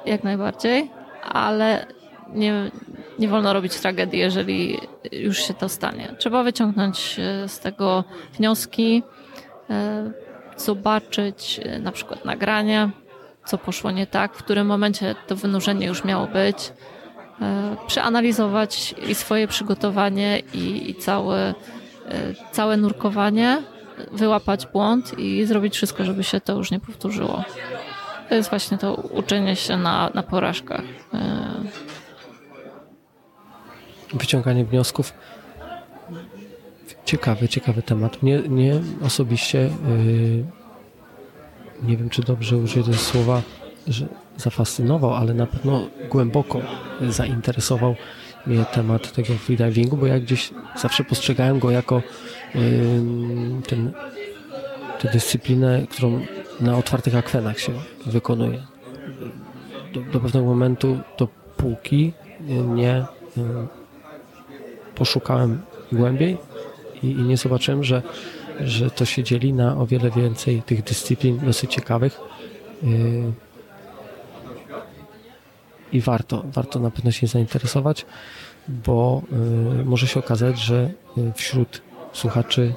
jak 0.09 0.23
najbardziej, 0.23 0.91
ale 1.23 1.85
nie, 2.33 2.71
nie 3.19 3.27
wolno 3.27 3.53
robić 3.53 3.75
tragedii, 3.75 4.19
jeżeli 4.19 4.79
już 5.11 5.37
się 5.37 5.53
to 5.53 5.69
stanie. 5.69 6.15
Trzeba 6.17 6.43
wyciągnąć 6.43 7.19
y, 7.19 7.47
z 7.47 7.59
tego 7.59 8.03
wnioski, 8.33 9.03
y, 9.69 10.61
zobaczyć 10.61 11.61
na 11.79 11.91
przykład 11.91 12.25
nagranie, 12.25 12.89
co 13.47 13.57
poszło 13.57 13.91
nie 13.91 14.07
tak, 14.07 14.33
w 14.33 14.43
którym 14.43 14.67
momencie 14.67 15.15
to 15.27 15.35
wynurzenie 15.35 15.87
już 15.87 16.03
miało 16.03 16.27
być, 16.27 16.73
e, 17.41 17.75
przeanalizować 17.87 18.95
i 19.07 19.15
swoje 19.15 19.47
przygotowanie 19.47 20.41
i, 20.53 20.89
i 20.89 20.95
całe, 20.95 21.39
e, 21.49 21.53
całe 22.51 22.77
nurkowanie, 22.77 23.61
wyłapać 24.11 24.65
błąd 24.65 25.19
i 25.19 25.45
zrobić 25.45 25.75
wszystko, 25.75 26.05
żeby 26.05 26.23
się 26.23 26.41
to 26.41 26.53
już 26.53 26.71
nie 26.71 26.79
powtórzyło. 26.79 27.43
To 28.29 28.35
jest 28.35 28.49
właśnie 28.49 28.77
to 28.77 28.93
uczenie 28.93 29.55
się 29.55 29.77
na, 29.77 30.11
na 30.13 30.23
porażkach. 30.23 30.83
E, 31.13 31.47
Wyciąganie 34.13 34.65
wniosków. 34.65 35.13
Ciekawy, 37.05 37.49
ciekawy 37.49 37.81
temat. 37.81 38.23
Mnie, 38.23 38.39
mnie 38.39 38.81
osobiście, 39.01 39.59
y, 39.59 40.45
nie 41.83 41.97
wiem 41.97 42.09
czy 42.09 42.21
dobrze 42.21 42.57
użyję 42.57 42.85
tego 42.85 42.97
słowa, 42.97 43.41
że 43.87 44.05
zafascynował, 44.37 45.13
ale 45.13 45.33
na 45.33 45.45
pewno 45.45 45.87
głęboko 46.09 46.61
zainteresował 47.09 47.95
mnie 48.45 48.65
temat 48.65 49.11
tego 49.11 49.33
freedivingu, 49.33 49.97
bo 49.97 50.07
ja 50.07 50.19
gdzieś 50.19 50.49
zawsze 50.77 51.03
postrzegałem 51.03 51.59
go 51.59 51.71
jako 51.71 52.01
ten, 53.67 53.91
tę 54.99 55.09
dyscyplinę, 55.13 55.87
którą 55.89 56.21
na 56.59 56.77
otwartych 56.77 57.15
akwenach 57.15 57.59
się 57.59 57.71
wykonuje. 58.05 58.63
Do, 59.93 60.01
do 60.01 60.19
pewnego 60.19 60.45
momentu, 60.45 60.99
dopóki 61.17 62.13
nie 62.75 63.05
poszukałem 64.95 65.61
głębiej 65.91 66.37
i, 67.03 67.07
i 67.07 67.21
nie 67.21 67.37
zobaczyłem, 67.37 67.83
że, 67.83 68.01
że 68.59 68.91
to 68.91 69.05
się 69.05 69.23
dzieli 69.23 69.53
na 69.53 69.77
o 69.77 69.85
wiele 69.85 70.11
więcej 70.11 70.61
tych 70.61 70.83
dyscyplin 70.83 71.39
dosyć 71.39 71.73
ciekawych. 71.73 72.19
Yy, 72.83 73.31
I 75.91 76.01
warto, 76.01 76.43
warto 76.53 76.79
na 76.79 76.91
pewno 76.91 77.11
się 77.11 77.27
zainteresować, 77.27 78.05
bo 78.67 79.21
yy, 79.77 79.85
może 79.85 80.07
się 80.07 80.19
okazać, 80.19 80.59
że 80.59 80.89
yy, 81.17 81.33
wśród 81.33 81.81
słuchaczy 82.17 82.73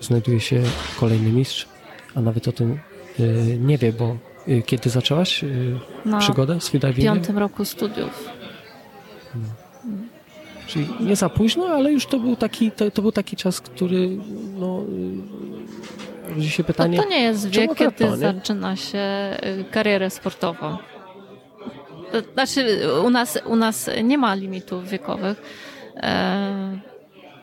znajduje 0.00 0.40
się 0.40 0.62
kolejny 1.00 1.32
mistrz, 1.32 1.68
a 2.14 2.20
nawet 2.20 2.48
o 2.48 2.52
tym 2.52 2.78
yy, 3.18 3.58
nie 3.58 3.78
wie, 3.78 3.92
bo 3.92 4.16
yy, 4.46 4.62
kiedy 4.62 4.90
zaczęłaś 4.90 5.44
na 6.04 6.18
przygodę 6.18 6.60
z 6.60 6.68
freedivingiem? 6.68 7.14
piątym 7.14 7.38
roku 7.38 7.64
studiów. 7.64 8.28
Czyli 10.66 10.88
nie 11.00 11.16
za 11.16 11.28
późno, 11.28 11.66
ale 11.66 11.92
już 11.92 12.06
to 12.06 12.18
był 12.18 12.36
taki, 12.36 12.70
to, 12.70 12.90
to 12.90 13.02
był 13.02 13.12
taki 13.12 13.36
czas, 13.36 13.60
który 13.60 14.08
no, 14.54 14.82
y, 16.28 16.34
rodzi 16.34 16.50
się 16.50 16.64
pytanie. 16.64 16.96
No 16.96 17.02
to 17.02 17.08
nie 17.08 17.22
jest 17.22 17.48
wiek, 17.48 17.74
kiedy 17.74 17.92
to, 17.92 18.16
zaczyna 18.16 18.76
się 18.76 18.98
y, 19.60 19.64
karierę 19.70 20.10
sportową. 20.10 20.76
To 22.12 22.32
Znaczy, 22.32 22.80
u 23.04 23.10
nas, 23.10 23.38
u 23.46 23.56
nas 23.56 23.90
nie 24.04 24.18
ma 24.18 24.34
limitów 24.34 24.88
wiekowych. 24.88 25.42
E, 25.96 26.91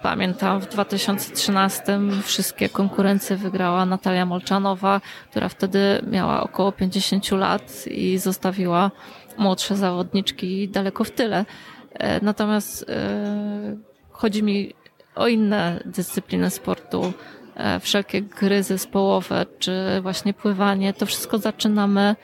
Pamiętam, 0.01 0.61
w 0.61 0.67
2013 0.67 1.99
wszystkie 2.23 2.69
konkurencje 2.69 3.35
wygrała 3.35 3.85
Natalia 3.85 4.25
Molczanowa, 4.25 5.01
która 5.31 5.49
wtedy 5.49 5.79
miała 6.11 6.43
około 6.43 6.71
50 6.71 7.31
lat 7.31 7.87
i 7.87 8.17
zostawiła 8.17 8.91
młodsze 9.37 9.75
zawodniczki 9.75 10.69
daleko 10.69 11.03
w 11.03 11.11
tyle. 11.11 11.45
E, 11.93 12.25
Natomiast 12.25 12.89
e, 12.89 13.77
chodzi 14.11 14.43
mi 14.43 14.73
o 15.15 15.27
inne 15.27 15.83
dyscypliny 15.85 16.49
sportu, 16.49 17.13
e, 17.55 17.79
wszelkie 17.79 18.21
gry 18.21 18.63
zespołowe, 18.63 19.45
czy 19.59 19.73
właśnie 20.01 20.33
pływanie. 20.33 20.93
To 20.93 21.05
wszystko 21.05 21.37
zaczynamy 21.37 22.15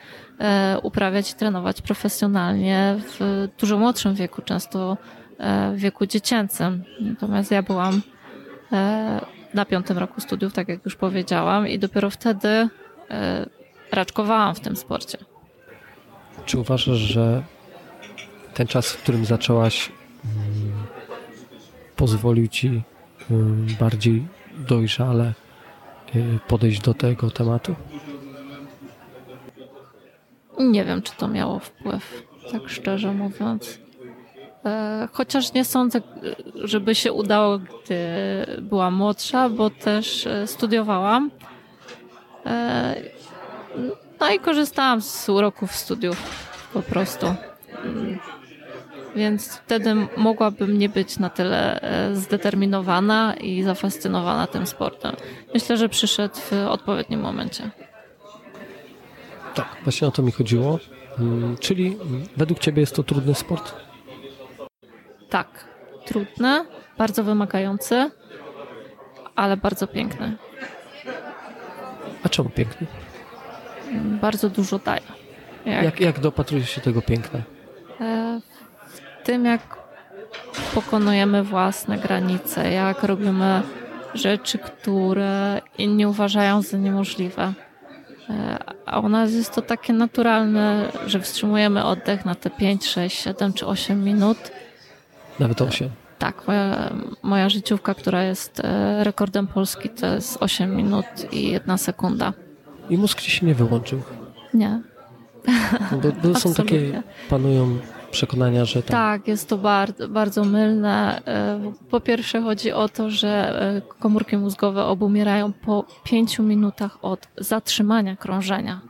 uprawiać 0.84 1.32
i 1.32 1.36
trenować 1.36 1.82
profesjonalnie 1.82 2.96
w 2.98 3.48
dużo 3.60 3.78
młodszym 3.78 4.16
wieku, 4.16 4.42
często 4.42 4.98
w 5.40 5.78
wieku 5.78 6.06
dziecięcym. 6.06 6.84
Natomiast 7.02 7.52
ja 7.52 7.64
byłam 7.64 8.02
e, 8.72 9.26
na 9.54 9.66
piątym 9.66 9.98
roku 9.98 10.22
studiów, 10.22 10.54
tak 10.54 10.68
jak 10.68 10.86
już 10.86 10.96
powiedziałam, 10.96 11.68
i 11.68 11.80
dopiero 11.80 12.10
wtedy 12.10 12.48
e, 12.48 12.70
raczkowałam 13.92 14.56
w 14.56 14.60
tym 14.60 14.76
sporcie. 14.76 15.18
Czy 16.46 16.60
uważasz, 16.60 16.98
że 16.98 17.44
ten 18.54 18.68
czas, 18.68 18.92
w 18.92 18.98
którym 18.98 19.26
zaczęłaś, 19.26 19.92
mm, 20.26 20.74
pozwolił 21.96 22.48
ci 22.48 22.82
mm, 23.32 23.68
bardziej 23.80 24.28
dojrzale 24.68 25.34
y, 26.16 26.40
podejść 26.48 26.82
do 26.82 26.94
tego 26.94 27.32
tematu? 27.32 27.76
Nie 30.60 30.86
wiem, 30.86 31.02
czy 31.02 31.14
to 31.18 31.28
miało 31.28 31.60
wpływ, 31.60 32.24
tak 32.52 32.70
szczerze 32.70 33.12
mówiąc. 33.14 33.85
E, 34.66 35.08
chociaż 35.12 35.54
nie 35.54 35.66
sądzę, 35.66 36.02
żeby 36.64 36.96
się 36.96 37.14
udało, 37.14 37.60
gdy 37.60 37.98
byłam 38.62 38.94
młodsza, 38.94 39.50
bo 39.50 39.70
też 39.70 40.28
e, 40.28 40.48
studiowałam. 40.48 41.32
E, 42.46 42.96
no 44.20 44.32
i 44.32 44.40
korzystałam 44.40 45.02
z 45.02 45.30
uroków 45.30 45.72
studiów 45.76 46.18
po 46.74 46.82
prostu. 46.82 47.26
Mm, 47.86 48.20
Więc 49.16 49.56
wtedy 49.58 49.96
mogłabym 50.18 50.78
nie 50.78 50.90
być 50.90 51.20
na 51.20 51.30
tyle 51.30 51.80
zdeterminowana 52.14 53.34
i 53.36 53.64
zafascynowana 53.64 54.48
tym 54.48 54.68
sportem. 54.68 55.16
Myślę, 55.54 55.78
że 55.78 55.90
przyszedł 55.90 56.36
w 56.36 56.54
odpowiednim 56.70 57.20
momencie. 57.20 57.72
Tak, 59.56 59.68
właśnie 59.84 60.08
o 60.08 60.12
to 60.12 60.22
mi 60.22 60.32
chodziło. 60.32 60.80
Mm, 61.20 61.58
Czyli 61.58 61.98
według 62.38 62.60
Ciebie 62.60 62.82
jest 62.82 62.96
to 62.96 63.04
trudny 63.04 63.36
sport? 63.36 63.85
Tak, 65.36 65.66
trudny, 66.06 66.66
bardzo 66.98 67.24
wymagający, 67.24 68.12
ale 69.36 69.58
bardzo 69.58 69.88
piękny. 69.88 70.38
A 72.24 72.30
czemu 72.30 72.50
piękny? 72.50 72.88
Bardzo 74.22 74.50
dużo 74.50 74.80
daje. 74.80 75.02
Jak, 75.66 75.84
Jak, 75.84 76.00
jak 76.00 76.20
dopatrujesz 76.20 76.70
się 76.70 76.82
tego 76.82 77.02
piękna? 77.02 77.40
e, 78.02 78.40
w 79.22 79.26
tym, 79.26 79.46
jak 79.46 79.62
pokonujemy 80.74 81.44
własne 81.44 81.98
granice, 81.98 82.72
jak 82.72 83.04
robimy 83.04 83.62
rzeczy, 84.14 84.58
które 84.58 85.62
inni 85.78 86.06
uważają 86.06 86.62
za 86.62 86.78
niemożliwe. 86.78 87.54
E, 88.30 88.58
A 88.86 89.00
u 89.00 89.10
nas 89.10 89.32
jest 89.34 89.56
to 89.56 89.62
takie 89.62 89.94
naturalne, 89.94 90.92
że 91.08 91.20
wstrzymujemy 91.20 91.84
oddech 91.84 92.26
na 92.26 92.36
te 92.36 92.50
5, 92.50 92.86
6, 92.86 93.24
7 93.24 93.54
czy 93.54 93.68
8 93.68 94.04
minut. 94.04 94.38
Nawet 95.40 95.62
osiem. 95.62 95.90
Tak, 96.20 96.48
moja, 96.48 96.94
moja 97.24 97.50
życiówka, 97.50 97.94
która 97.94 98.24
jest 98.24 98.60
e, 98.60 99.04
rekordem 99.04 99.48
Polski, 99.48 99.90
to 99.90 100.08
jest 100.08 100.38
8 100.40 100.76
minut 100.76 101.06
i 101.32 101.52
1 101.52 101.78
sekunda. 101.78 102.34
I 102.90 102.98
mózg 102.98 103.22
Ci 103.22 103.32
się 103.32 103.46
nie 103.46 103.56
wyłączył. 103.56 104.02
Nie. 104.54 104.82
Bo, 105.92 106.30
bo 106.30 106.40
są 106.40 106.54
takie, 106.54 107.04
panują 107.30 107.78
przekonania, 108.12 108.66
że 108.66 108.84
tam 108.84 108.92
Tak, 108.92 109.28
jest 109.28 109.50
to 109.50 109.58
bardzo, 109.58 110.08
bardzo 110.10 110.44
mylne. 110.44 111.22
E, 111.28 111.72
Po 111.90 112.00
pierwsze 112.00 112.42
chodzi 112.42 112.72
o 112.72 112.90
to, 112.90 113.10
że 113.10 113.62
e, 113.62 113.82
komórki 114.00 114.38
mózgowe 114.38 114.86
obumierają 114.86 115.54
po 115.54 115.86
5 116.04 116.40
minutach 116.40 116.98
od 117.02 117.28
zatrzymania 117.38 118.16
krążenia. 118.16 118.82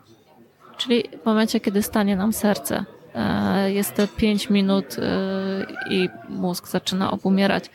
Czyli 0.78 1.04
w 1.24 1.26
momencie, 1.26 1.60
kiedy 1.60 1.82
stanie 1.84 2.16
nam 2.16 2.34
serce, 2.34 2.86
jest 3.68 3.96
te 3.96 4.08
5 4.08 4.50
minut 4.50 4.96
e, 5.00 5.66
i 5.90 6.10
mózg 6.30 6.68
zaczyna 6.68 7.12
obumierać. 7.12 7.70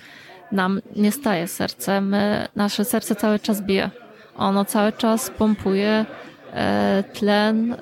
Nam 0.53 0.81
nie 0.97 1.13
staje 1.13 1.49
serce, 1.49 2.01
my, 2.01 2.49
nasze 2.57 2.85
serce 2.85 3.15
cały 3.15 3.39
czas 3.39 3.63
bije. 3.63 3.91
Ono 4.37 4.65
cały 4.65 4.93
czas 4.93 5.31
pompuje 5.31 6.07
e, 6.53 7.05
tlen 7.13 7.73
e, 7.73 7.79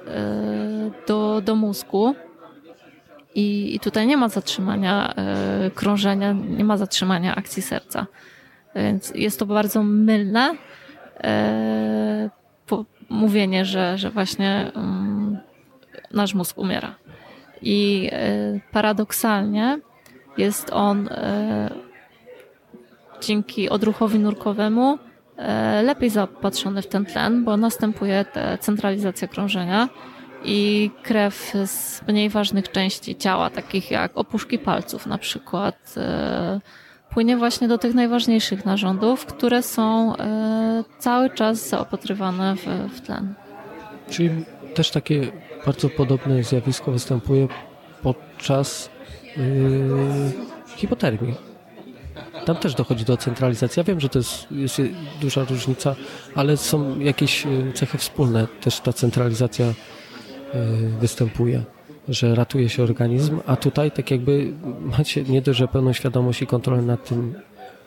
do, 1.07 1.41
do 1.41 1.55
mózgu. 1.55 2.15
I, 3.35 3.75
I 3.75 3.81
tutaj 3.81 4.07
nie 4.07 4.17
ma 4.17 4.29
zatrzymania 4.29 5.15
e, 5.15 5.71
krążenia, 5.71 6.33
nie 6.33 6.65
ma 6.65 6.77
zatrzymania 6.77 7.35
akcji 7.35 7.63
serca. 7.63 8.07
Więc 8.75 9.13
jest 9.15 9.39
to 9.39 9.47
bardzo 9.47 9.83
mylne 9.83 10.55
e, 11.25 12.31
mówienie, 13.09 13.65
że, 13.65 13.99
że 13.99 14.11
właśnie 14.11 14.73
mm, 14.75 15.39
nasz 16.11 16.35
mózg 16.35 16.59
umiera. 16.59 16.95
I 17.63 18.09
e, 18.13 18.61
paradoksalnie 18.73 19.79
jest 20.39 20.71
on 20.73 21.09
e, 21.09 21.71
dzięki 23.21 23.69
odruchowi 23.69 24.19
nurkowemu 24.19 24.99
e, 25.37 25.83
lepiej 25.83 26.11
zaopatrzony 26.11 26.83
w 26.83 26.87
ten 26.87 27.05
tlen, 27.05 27.45
bo 27.45 27.57
następuje 27.57 28.25
centralizacja 28.61 29.29
krążenia 29.29 29.89
i 30.45 30.91
krew 31.03 31.53
z 31.67 32.03
mniej 32.09 32.29
ważnych 32.29 32.71
części 32.71 33.17
ciała, 33.17 33.51
takich 33.51 33.91
jak 33.91 34.19
opuszki 34.19 34.59
palców 34.59 35.07
na 35.07 35.19
przykład, 35.19 35.95
płynie 37.11 37.37
właśnie 37.37 37.69
do 37.69 37.79
tych 37.79 37.95
najważniejszych 37.95 38.65
narządów, 38.65 39.27
które 39.27 39.63
są 39.63 40.15
cały 40.99 41.31
czas 41.31 41.69
zaopatrywane 41.69 42.57
w, 42.57 42.95
w 42.95 43.01
tlen. 43.01 43.35
Czyli 44.11 44.31
też 44.75 44.91
takie 44.91 45.33
bardzo 45.67 45.89
podobne 45.89 46.43
zjawisko 46.43 46.93
występuje 46.93 47.49
podczas 48.03 48.91
yy, 49.37 49.43
hipotermii. 50.77 51.35
Tam 52.45 52.57
też 52.57 52.75
dochodzi 52.75 53.05
do 53.05 53.17
centralizacji. 53.17 53.81
Ja 53.81 53.85
wiem, 53.85 54.01
że 54.01 54.09
to 54.09 54.19
jest, 54.19 54.47
jest 54.51 54.83
duża 55.21 55.45
różnica, 55.45 55.97
ale 56.35 56.57
są 56.57 56.99
jakieś 56.99 57.45
yy, 57.45 57.73
cechy 57.73 57.99
wspólne. 57.99 58.47
Też 58.61 58.81
ta 58.81 58.93
centralizacja 58.93 59.67
yy, 59.67 59.75
występuje, 61.01 61.63
że 62.09 62.35
ratuje 62.35 62.69
się 62.69 62.83
organizm, 62.83 63.41
a 63.47 63.57
tutaj 63.57 63.91
tak 63.91 64.11
jakby 64.11 64.53
macie 64.99 65.23
nie 65.23 65.43
dość, 65.43 65.59
że 65.59 65.69
pełną 65.69 65.93
świadomość 65.93 66.43
i 66.43 66.47
kontrolę 66.47 66.83
nad 66.83 67.09
tym, 67.09 67.35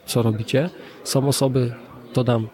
co 0.06 0.22
robicie. 0.22 0.70
Są 1.04 1.28
osoby, 1.28 1.74
dodam, 2.14 2.48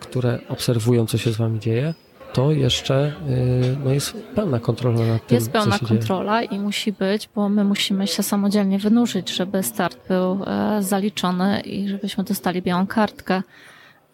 które 0.00 0.38
obserwują, 0.48 1.06
co 1.06 1.18
się 1.18 1.32
z 1.32 1.36
wami 1.36 1.60
dzieje, 1.60 1.94
to 2.36 2.50
jeszcze 2.52 3.12
yy, 3.28 3.76
no 3.84 3.90
jest 3.92 4.16
pełna 4.34 4.60
kontrola 4.60 5.06
nad 5.06 5.26
tym, 5.26 5.34
Jest 5.34 5.50
pełna 5.50 5.78
się 5.78 5.86
dzieje. 5.86 5.98
kontrola 5.98 6.42
i 6.42 6.58
musi 6.58 6.92
być, 6.92 7.28
bo 7.34 7.48
my 7.48 7.64
musimy 7.64 8.06
się 8.06 8.22
samodzielnie 8.22 8.78
wynurzyć, 8.78 9.30
żeby 9.30 9.62
start 9.62 10.08
był 10.08 10.44
e, 10.46 10.82
zaliczony 10.82 11.60
i 11.60 11.88
żebyśmy 11.88 12.24
dostali 12.24 12.62
białą 12.62 12.86
kartkę. 12.86 13.42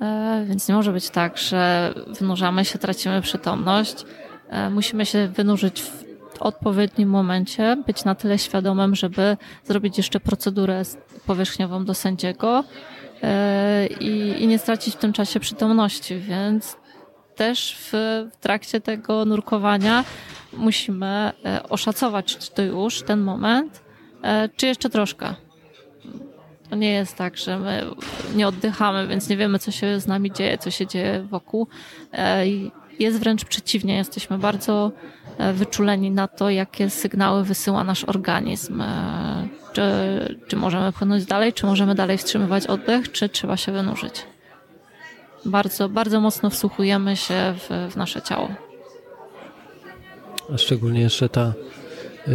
E, 0.00 0.44
Więc 0.48 0.68
nie 0.68 0.74
może 0.74 0.92
być 0.92 1.10
tak, 1.10 1.38
że 1.38 1.94
wynurzamy 2.18 2.64
się, 2.64 2.78
tracimy 2.78 3.22
przytomność. 3.22 3.94
E, 4.50 4.70
Musimy 4.70 5.06
się 5.06 5.28
wynurzyć 5.28 5.82
w 5.82 6.02
odpowiednim 6.40 7.08
momencie, 7.08 7.76
być 7.86 8.04
na 8.04 8.14
tyle 8.14 8.38
świadomym, 8.38 8.94
żeby 8.94 9.36
zrobić 9.64 9.98
jeszcze 9.98 10.20
procedurę 10.20 10.82
powierzchniową 11.26 11.84
do 11.84 11.94
sędziego 11.94 12.64
i, 14.00 14.34
i 14.38 14.46
nie 14.46 14.58
stracić 14.58 14.94
w 14.94 14.98
tym 14.98 15.12
czasie 15.12 15.40
przytomności, 15.40 16.18
więc 16.18 16.76
też 17.36 17.76
w, 17.78 17.90
w 18.32 18.36
trakcie 18.40 18.80
tego 18.80 19.24
nurkowania 19.24 20.04
musimy 20.52 21.32
e, 21.44 21.62
oszacować, 21.68 22.36
czy 22.38 22.50
to 22.50 22.62
już 22.62 23.02
ten 23.02 23.20
moment, 23.20 23.82
e, 24.22 24.48
czy 24.56 24.66
jeszcze 24.66 24.90
troszkę. 24.90 25.34
To 26.70 26.76
nie 26.76 26.92
jest 26.92 27.16
tak, 27.16 27.36
że 27.36 27.58
my 27.58 27.84
nie 28.34 28.48
oddychamy, 28.48 29.06
więc 29.06 29.28
nie 29.28 29.36
wiemy, 29.36 29.58
co 29.58 29.70
się 29.70 30.00
z 30.00 30.06
nami 30.06 30.32
dzieje, 30.32 30.58
co 30.58 30.70
się 30.70 30.86
dzieje 30.86 31.26
wokół. 31.30 31.68
E, 32.12 32.46
Jest 32.98 33.18
wręcz 33.18 33.44
przeciwnie, 33.44 33.96
jesteśmy 33.96 34.38
bardzo 34.38 34.92
wyczuleni 35.54 36.10
na 36.10 36.28
to, 36.28 36.50
jakie 36.50 36.90
sygnały 36.90 37.44
wysyła 37.44 37.84
nasz 37.84 38.04
organizm. 38.04 38.82
Czy, 39.72 39.82
czy 40.48 40.56
możemy 40.56 40.92
płynąć 40.92 41.24
dalej, 41.24 41.52
czy 41.52 41.66
możemy 41.66 41.94
dalej 41.94 42.18
wstrzymywać 42.18 42.66
oddech, 42.66 43.12
czy 43.12 43.28
trzeba 43.28 43.56
się 43.56 43.72
wynurzyć. 43.72 44.31
Bardzo, 45.44 45.88
bardzo 45.88 46.20
mocno 46.20 46.50
wsłuchujemy 46.50 47.16
się 47.16 47.54
w, 47.58 47.92
w 47.92 47.96
nasze 47.96 48.22
ciało. 48.22 48.48
A 50.54 50.58
szczególnie 50.58 51.00
jeszcze 51.00 51.28
ta 51.28 51.52
yy, 52.26 52.34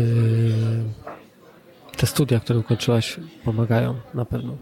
te 1.98 2.08
studia, 2.08 2.40
które 2.40 2.60
ukończyłaś, 2.60 3.20
pomagają 3.44 3.96
na 4.14 4.26
pewno. 4.26 4.58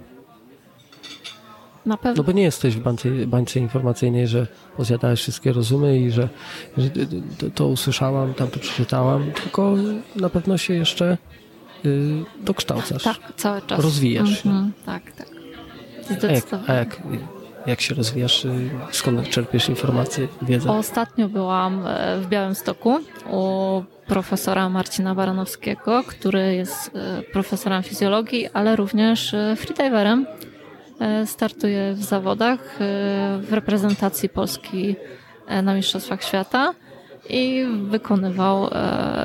Na 1.86 1.98
pewno. 1.98 2.18
No 2.18 2.24
bo 2.24 2.32
nie 2.32 2.44
jesteś 2.44 2.76
w 2.76 2.80
bańce, 2.80 3.10
bańce 3.28 3.60
informacyjnej, 3.60 4.28
że 4.28 4.48
pozjadałeś 4.78 5.20
wszystkie 5.20 5.54
rozumy 5.54 6.00
i 6.00 6.12
że, 6.12 6.30
że 6.78 6.90
to, 7.38 7.50
to 7.56 7.68
usłyszałam, 7.68 8.34
tam 8.34 8.48
to 8.48 8.60
przeczytałam, 8.60 9.32
tylko 9.32 9.76
na 10.16 10.30
pewno 10.30 10.58
się 10.58 10.74
jeszcze 10.74 11.18
yy, 11.84 12.26
dokształcasz. 12.44 13.04
Tak, 13.04 13.18
cały 13.36 13.62
czas. 13.62 13.80
Rozwijasz 13.80 14.44
się. 14.44 14.50
Mhm, 14.50 14.72
tak, 14.86 15.12
tak. 15.12 15.28
A 16.10 16.14
jak, 16.14 16.20
Zdecydowanie. 16.20 16.70
a 16.70 16.74
jak, 16.74 17.02
jak 17.68 17.82
się 17.82 17.96
rozwijasz? 17.96 18.44
yy, 18.44 18.52
Skąd 18.92 19.30
czerpiesz 19.30 19.70
informacje, 19.70 20.28
wiedzę? 20.42 20.72
Ostatnio 20.72 21.30
byłam 21.30 21.88
e, 21.88 22.20
w 22.20 22.28
Białymstoku 22.28 23.00
u 23.32 23.84
profesora 24.08 24.70
Marcina 24.70 25.16
Baranowskiego, 25.16 26.04
który 26.08 26.56
jest 26.56 26.92
e, 26.96 27.22
profesorem 27.22 27.84
fizjologii, 27.84 28.48
ale 28.54 28.76
również 28.76 29.34
e, 29.34 29.56
freediverem. 29.56 30.26
Startuje 31.26 31.94
w 31.94 32.04
zawodach 32.04 32.76
w 33.40 33.48
reprezentacji 33.52 34.30
Polski 34.30 34.96
na 35.64 35.74
Mistrzostwach 35.74 36.24
Świata 36.24 36.74
i 37.30 37.66
wykonywał 37.84 38.70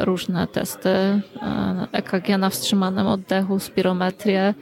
różne 0.01 0.47
testy 0.47 0.91
EKG 1.93 2.39
na 2.39 2.51
wstrzymanym 2.51 3.07
oddechu, 3.07 3.59
spirometrię. 3.59 4.55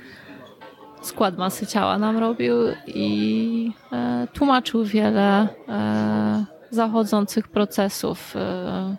Skład 1.03 1.39
masy 1.39 1.67
ciała 1.67 1.99
nam 1.99 2.19
robił 2.19 2.55
i 2.87 3.73
e, 3.93 4.27
tłumaczył 4.33 4.85
wiele 4.85 5.49
e, 5.69 6.45
zachodzących 6.71 7.49
procesów. 7.49 8.37
E, 8.37 8.97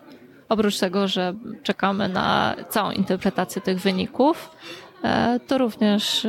oprócz 0.49 0.79
tego, 0.79 1.07
że 1.07 1.33
czekamy 1.63 2.09
na 2.09 2.55
całą 2.69 2.91
interpretację 2.91 3.61
tych 3.61 3.79
wyników, 3.79 4.51
to 5.47 5.57
również 5.57 6.27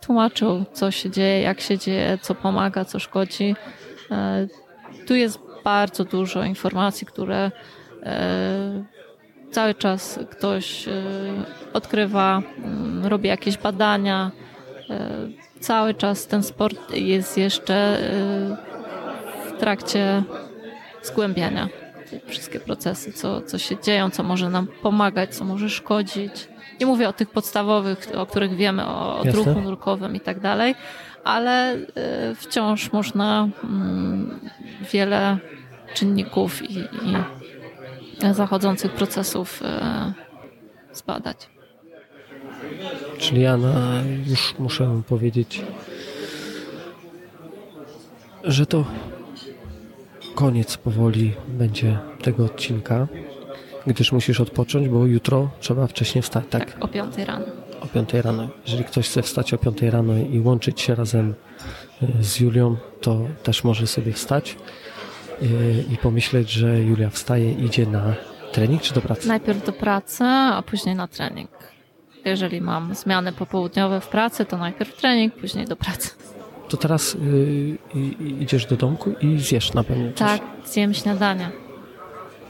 tłumaczył, 0.00 0.64
co 0.72 0.90
się 0.90 1.10
dzieje, 1.10 1.40
jak 1.40 1.60
się 1.60 1.78
dzieje, 1.78 2.18
co 2.22 2.34
pomaga, 2.34 2.84
co 2.84 2.98
szkodzi. 2.98 3.56
Tu 5.06 5.14
jest 5.14 5.38
bardzo 5.64 6.04
dużo 6.04 6.44
informacji, 6.44 7.06
które 7.06 7.50
cały 9.50 9.74
czas 9.74 10.18
ktoś 10.30 10.88
odkrywa, 11.72 12.42
mm, 12.58 13.06
robi 13.06 13.28
jakieś 13.28 13.58
badania. 13.58 14.30
E, 14.92 15.42
Cały 15.60 15.94
czas 15.94 16.26
ten 16.26 16.42
sport 16.42 16.94
jest 16.94 17.38
jeszcze 17.38 17.74
e, 17.74 18.56
w 19.48 19.60
trakcie 19.60 20.22
zgłębiania. 21.02 21.68
Wszystkie 22.26 22.60
procesy, 22.60 23.12
co, 23.12 23.42
co 23.42 23.58
się 23.58 23.76
dzieją, 23.82 24.10
co 24.10 24.22
może 24.22 24.50
nam 24.50 24.66
pomagać, 24.66 25.34
co 25.34 25.44
może 25.44 25.70
szkodzić. 25.70 26.48
Nie 26.80 26.86
mówię 26.86 27.08
o 27.08 27.12
tych 27.12 27.30
podstawowych, 27.30 28.08
o 28.14 28.26
których 28.26 28.56
wiemy, 28.56 28.86
o 28.86 29.22
Jasne. 29.24 29.40
odruchu 29.40 29.60
nurkowym 29.60 30.16
i 30.16 30.20
tak 30.20 30.40
dalej, 30.40 30.74
ale 31.24 31.72
e, 31.72 31.78
wciąż 32.34 32.92
można 32.92 33.48
mm, 33.64 34.40
wiele 34.92 35.38
czynników 35.94 36.70
i, 36.70 36.78
i 36.78 37.16
zachodzących 38.32 38.92
procesów 38.92 39.62
zbadać. 40.92 41.48
Czyli 43.18 43.42
ja 43.42 43.56
na, 43.56 44.02
już 44.26 44.54
muszę 44.58 45.02
powiedzieć, 45.08 45.62
że 48.44 48.66
to 48.66 48.84
koniec 50.34 50.76
powoli 50.76 51.32
będzie 51.48 51.98
tego 52.22 52.44
odcinka, 52.44 53.08
gdyż 53.86 54.12
musisz 54.12 54.40
odpocząć, 54.40 54.88
bo 54.88 55.06
jutro 55.06 55.50
trzeba 55.60 55.86
wcześniej 55.86 56.22
wstać, 56.22 56.44
tak? 56.50 56.76
O 56.80 56.88
5 56.88 57.18
rano. 57.18 57.46
O 57.80 57.86
5 57.86 58.14
rano. 58.14 58.48
Jeżeli 58.66 58.84
ktoś 58.84 59.08
chce 59.08 59.22
wstać 59.22 59.54
o 59.54 59.58
5 59.58 59.82
rano 59.82 60.12
i 60.32 60.40
łączyć 60.40 60.80
się 60.80 60.94
razem 60.94 61.34
y, 62.02 62.24
z 62.24 62.40
Julią, 62.40 62.76
to 63.00 63.20
też 63.42 63.64
może 63.64 63.86
sobie 63.86 64.12
wstać 64.12 64.56
y, 65.42 65.84
i 65.92 65.96
pomyśleć, 65.96 66.50
że 66.50 66.80
Julia 66.80 67.10
wstaje 67.10 67.52
i 67.52 67.64
idzie 67.64 67.86
na 67.86 68.14
trening 68.52 68.82
czy 68.82 68.94
do 68.94 69.00
pracy. 69.00 69.28
Najpierw 69.28 69.66
do 69.66 69.72
pracy, 69.72 70.24
a 70.24 70.62
później 70.62 70.94
na 70.94 71.08
trening. 71.08 71.50
Jeżeli 72.24 72.60
mam 72.60 72.94
zmiany 72.94 73.32
popołudniowe 73.32 74.00
w 74.00 74.08
pracy, 74.08 74.44
to 74.44 74.56
najpierw 74.56 74.96
trening, 74.96 75.34
później 75.34 75.66
do 75.66 75.76
pracy. 75.76 76.10
To 76.68 76.76
teraz 76.76 77.14
y, 77.14 77.18
i 77.94 78.36
idziesz 78.42 78.66
do 78.66 78.76
domku 78.76 79.12
i 79.20 79.38
zjesz 79.38 79.74
na 79.74 79.84
pewno 79.84 80.12
coś. 80.12 80.18
Tak, 80.18 80.40
zjem 80.64 80.94
śniadanie. 80.94 81.50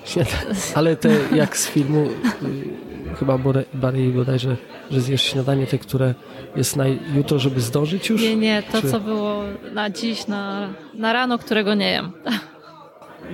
Śniadanie. 0.04 0.36
Ale 0.74 0.96
te 0.96 1.08
jak 1.34 1.56
z 1.56 1.68
filmu, 1.68 2.06
y, 2.06 3.16
chyba 3.16 3.38
Barry 3.74 4.12
bodajże, 4.12 4.56
że 4.90 5.00
zjesz 5.00 5.22
śniadanie 5.22 5.66
te, 5.66 5.78
które 5.78 6.14
jest 6.56 6.76
na 6.76 6.84
jutro, 7.14 7.38
żeby 7.38 7.60
zdążyć 7.60 8.08
już? 8.10 8.22
Nie, 8.22 8.36
nie, 8.36 8.62
to 8.72 8.80
Czy- 8.82 8.90
co 8.90 9.00
było 9.00 9.42
na 9.72 9.90
dziś, 9.90 10.26
na, 10.26 10.68
na 10.94 11.12
rano, 11.12 11.38
którego 11.38 11.74
nie 11.74 11.90
jem. 11.90 12.12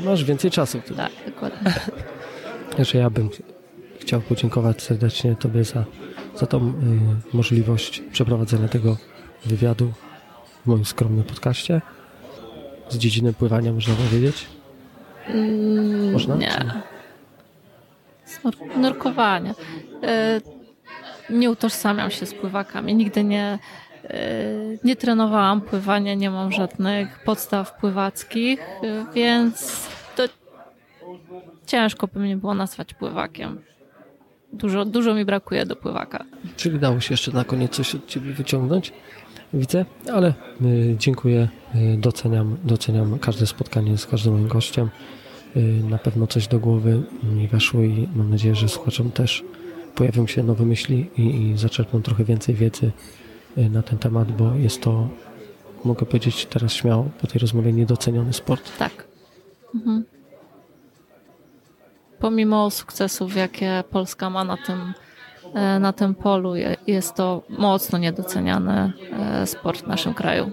Masz 0.05 0.25
więcej 0.25 0.51
czasu 0.51 0.81
wtedy. 0.81 0.97
Tak, 0.97 1.13
dokładnie. 1.27 1.73
Że 2.85 2.99
ja 2.99 3.11
bym 3.11 3.31
chciał 4.01 4.21
podziękować 4.21 4.83
serdecznie 4.83 5.37
Tobie 5.37 5.65
za, 5.65 5.85
za 6.39 6.47
tą 6.47 6.69
y, 7.33 7.37
możliwość 7.37 8.03
przeprowadzenia 8.13 8.69
tego 8.69 8.97
wywiadu 9.47 9.93
w 10.65 10.67
moim 10.67 10.85
skromnym 10.85 11.25
podcaście. 11.25 11.81
Z 12.89 12.99
dziedziny 12.99 13.33
pływania 13.33 13.73
można 13.73 13.95
powiedzieć. 13.95 14.47
Można? 16.13 16.37
Nie. 16.37 16.65
Snur- 18.27 18.77
Nurkowanie. 18.77 19.55
E, 20.03 20.41
Nie 21.31 21.51
utożsamiam 21.51 22.11
się 22.11 22.27
z 22.27 22.35
pływakami. 22.35 22.95
Nigdy 22.95 23.25
nie, 23.25 23.59
e, 24.05 24.19
nie 24.85 24.97
trenowałam 24.97 25.61
pływania, 25.61 26.15
nie 26.15 26.31
mam 26.31 26.53
żadnych 26.53 27.19
podstaw 27.25 27.73
pływackich, 27.81 28.61
więc 29.15 29.87
to 30.17 30.23
ciężko 31.67 32.07
by 32.09 32.21
mnie 32.21 32.37
było 32.37 32.55
nazwać 32.55 32.95
pływakiem. 32.95 33.61
Dużo, 34.53 34.85
dużo 34.85 35.15
mi 35.15 35.25
brakuje 35.25 35.67
do 35.67 35.77
pływaka. 35.77 36.25
Czyli 36.57 36.79
dało 36.79 37.01
się 37.01 37.13
jeszcze 37.13 37.33
na 37.33 37.45
koniec 37.45 37.73
coś 37.73 37.95
od 37.95 38.07
Ciebie 38.07 38.33
wyciągnąć, 38.33 38.93
widzę, 39.55 39.85
ale 40.13 40.35
y, 40.63 40.97
dziękuję, 40.99 41.49
y, 41.75 41.97
doceniam, 41.99 42.57
doceniam 42.65 43.19
każde 43.19 43.47
spotkanie 43.47 43.99
z 43.99 44.07
każdym 44.07 44.33
moim 44.33 44.49
gościem. 44.49 44.89
Y, 45.57 45.61
na 45.91 45.99
pewno 45.99 46.27
coś 46.27 46.49
do 46.49 46.59
głowy 46.59 47.03
mi 47.23 47.49
weszło 47.49 47.83
i 47.83 48.09
mam 48.15 48.31
nadzieję, 48.31 48.55
że 48.55 48.69
słuchaczom 48.69 49.11
też 49.11 49.45
pojawią 49.95 50.27
się 50.27 50.43
nowe 50.43 50.65
myśli 50.65 51.11
i, 51.17 51.23
i 51.23 51.59
zaczerpną 51.59 52.03
trochę 52.03 52.25
więcej 52.25 52.55
wiedzy 52.55 52.93
na 53.57 53.83
ten 53.83 53.99
temat, 53.99 54.33
bo 54.33 54.55
jest 54.55 54.83
to, 54.83 55.09
mogę 55.85 56.07
powiedzieć 56.07 56.47
teraz 56.47 56.73
śmiało 56.73 57.09
po 57.21 57.27
tej 57.27 57.39
rozmowie, 57.39 57.73
niedoceniony 57.73 58.33
sport. 58.33 58.79
Tak. 58.79 59.09
Mhm. 59.75 60.05
Pomimo 62.19 62.71
sukcesów, 62.71 63.37
jakie 63.37 63.85
Polska 63.91 64.31
ma 64.31 64.45
na 64.45 64.57
tym, 64.57 64.93
e, 65.55 65.79
na 65.79 65.93
tym 65.93 66.15
polu, 66.15 66.57
je- 66.57 66.77
jest 66.87 67.15
to 67.15 67.43
mocno 67.49 67.99
niedoceniany 67.99 68.93
e, 69.13 69.47
sport 69.47 69.83
w 69.83 69.87
naszym 69.87 70.15
kraju. 70.15 70.51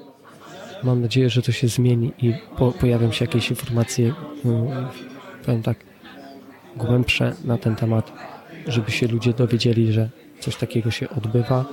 Mam 0.83 1.01
nadzieję, 1.01 1.29
że 1.29 1.41
to 1.41 1.51
się 1.51 1.67
zmieni 1.67 2.11
i 2.17 2.33
po, 2.57 2.71
pojawią 2.71 3.11
się 3.11 3.25
jakieś 3.25 3.49
informacje, 3.49 4.13
mm, 4.45 4.87
powiem 5.45 5.63
tak, 5.63 5.77
głębsze 6.75 7.33
na 7.45 7.57
ten 7.57 7.75
temat, 7.75 8.11
żeby 8.67 8.91
się 8.91 9.07
ludzie 9.07 9.33
dowiedzieli, 9.33 9.93
że 9.93 10.09
coś 10.39 10.55
takiego 10.55 10.91
się 10.91 11.09
odbywa. 11.09 11.65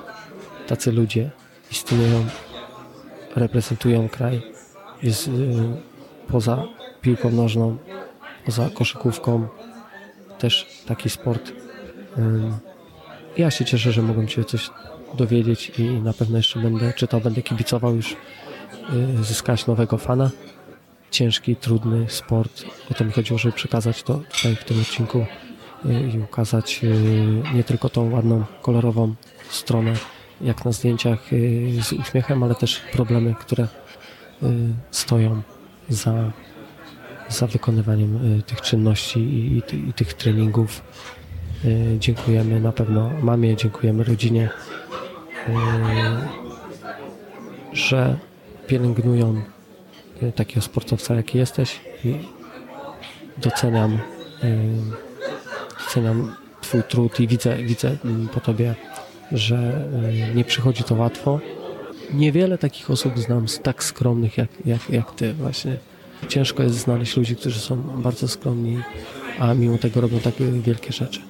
Tacy 0.67 0.93
ludzie 0.93 1.31
istnieją, 1.71 2.25
reprezentują 3.37 4.09
kraj, 4.09 4.43
jest 5.03 5.31
poza 6.29 6.65
piłką 7.01 7.31
nożną, 7.31 7.77
poza 8.47 8.71
koszykówką, 8.71 9.49
też 10.43 10.67
taki 10.87 11.11
sport. 11.11 11.53
Ja 13.37 13.51
się 13.51 13.65
cieszę, 13.65 13.93
że 13.93 14.03
mogłem 14.03 14.29
się 14.29 14.45
coś 14.45 14.71
dowiedzieć 15.15 15.73
i 15.79 15.83
na 15.83 16.13
pewno 16.13 16.37
jeszcze 16.37 16.61
będę 16.61 16.93
czytał, 16.93 17.21
będę 17.21 17.43
kibicował 17.43 17.97
już 17.97 18.13
y, 18.13 19.25
zyskać 19.25 19.67
nowego 19.67 19.99
fana. 19.99 20.31
Ciężki, 21.11 21.57
trudny 21.57 22.07
sport. 22.09 22.65
O 22.91 22.95
to 22.95 23.05
mi 23.05 23.13
chodziło, 23.13 23.39
żeby 23.39 23.55
przekazać 23.55 24.03
to 24.03 24.15
tutaj 24.15 24.57
w 24.57 24.65
tym 24.65 24.81
odcinku 24.81 25.19
y, 25.19 26.11
i 26.15 26.19
ukazać 26.19 26.81
y, 26.85 27.55
nie 27.55 27.65
tylko 27.65 27.89
tą 27.89 28.11
ładną, 28.11 28.45
kolorową 28.63 29.15
stronę, 29.51 29.93
jak 30.41 30.65
na 30.65 30.73
zdjęciach 30.73 31.19
z 31.81 31.93
uśmiechem, 31.93 32.43
ale 32.43 32.55
też 32.55 32.81
problemy, 32.93 33.35
które 33.41 33.69
stoją 34.91 35.43
za, 35.89 36.33
za 37.33 37.47
wykonywaniem 37.47 38.39
y, 38.39 38.43
tych 38.43 38.61
czynności 38.61 39.21
i, 39.21 39.57
i, 39.57 39.89
i 39.89 39.93
tych 39.93 40.15
treningów. 40.15 40.83
Y, 41.65 41.97
Dziękujemy 41.99 42.61
na 42.61 42.73
pewno 42.73 43.11
mamie, 43.23 43.57
dziękujemy 43.57 44.05
rodzinie, 44.05 44.49
y, 45.49 45.53
że 47.73 48.19
pielęgnują 48.67 49.43
takiego 50.35 50.61
sportowca, 50.61 51.15
jaki 51.15 51.39
jesteś 51.39 51.81
i 52.05 52.15
doceniam, 53.39 53.99
doceniam 55.85 56.37
Twój 56.61 56.83
trud 56.83 57.21
i 57.21 57.29
widzę, 57.29 57.57
widzę 57.57 57.97
mm, 58.05 58.29
po 58.29 58.41
Tobie, 58.41 58.75
że 59.33 59.89
nie 60.35 60.45
przychodzi 60.45 60.85
to 60.85 60.95
łatwo. 60.95 61.41
Niewiele 62.15 62.59
takich 62.59 62.91
osób 62.91 63.19
znam 63.19 63.47
tak 63.63 63.85
skromnych 63.85 64.39
jak, 64.39 64.49
jak, 64.65 64.91
jak 64.91 65.15
Ty 65.15 65.35
właśnie. 65.35 65.77
Ciężko 66.29 66.63
jest 66.63 66.75
znaleźć 66.79 67.17
ludzi, 67.17 67.37
którzy 67.37 67.61
są 67.61 67.77
bardzo 67.77 68.29
skromni, 68.29 68.79
a 69.39 69.55
mimo 69.55 69.79
tego 69.79 70.01
robią 70.01 70.19
takie 70.21 70.45
wielkie 70.45 70.93
rzeczy. 70.93 71.21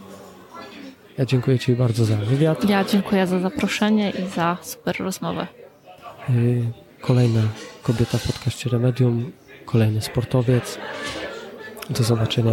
Ja 1.18 1.24
dziękuję 1.24 1.58
Ci 1.58 1.72
bardzo 1.72 2.04
za 2.04 2.16
wywiad. 2.16 2.68
Ja 2.70 2.84
dziękuję 2.84 3.26
za 3.26 3.40
zaproszenie 3.40 4.10
i 4.10 4.28
za 4.28 4.56
super 4.62 4.96
rozmowę. 5.00 5.46
Y, 6.30 6.62
Kolejna 7.00 7.40
kobieta 7.82 8.18
w 8.18 8.26
podcaście 8.26 8.70
Remedium, 8.70 9.32
kolejny 9.64 10.02
sportowiec. 10.02 10.78
Do 11.90 12.02
zobaczenia 12.04 12.52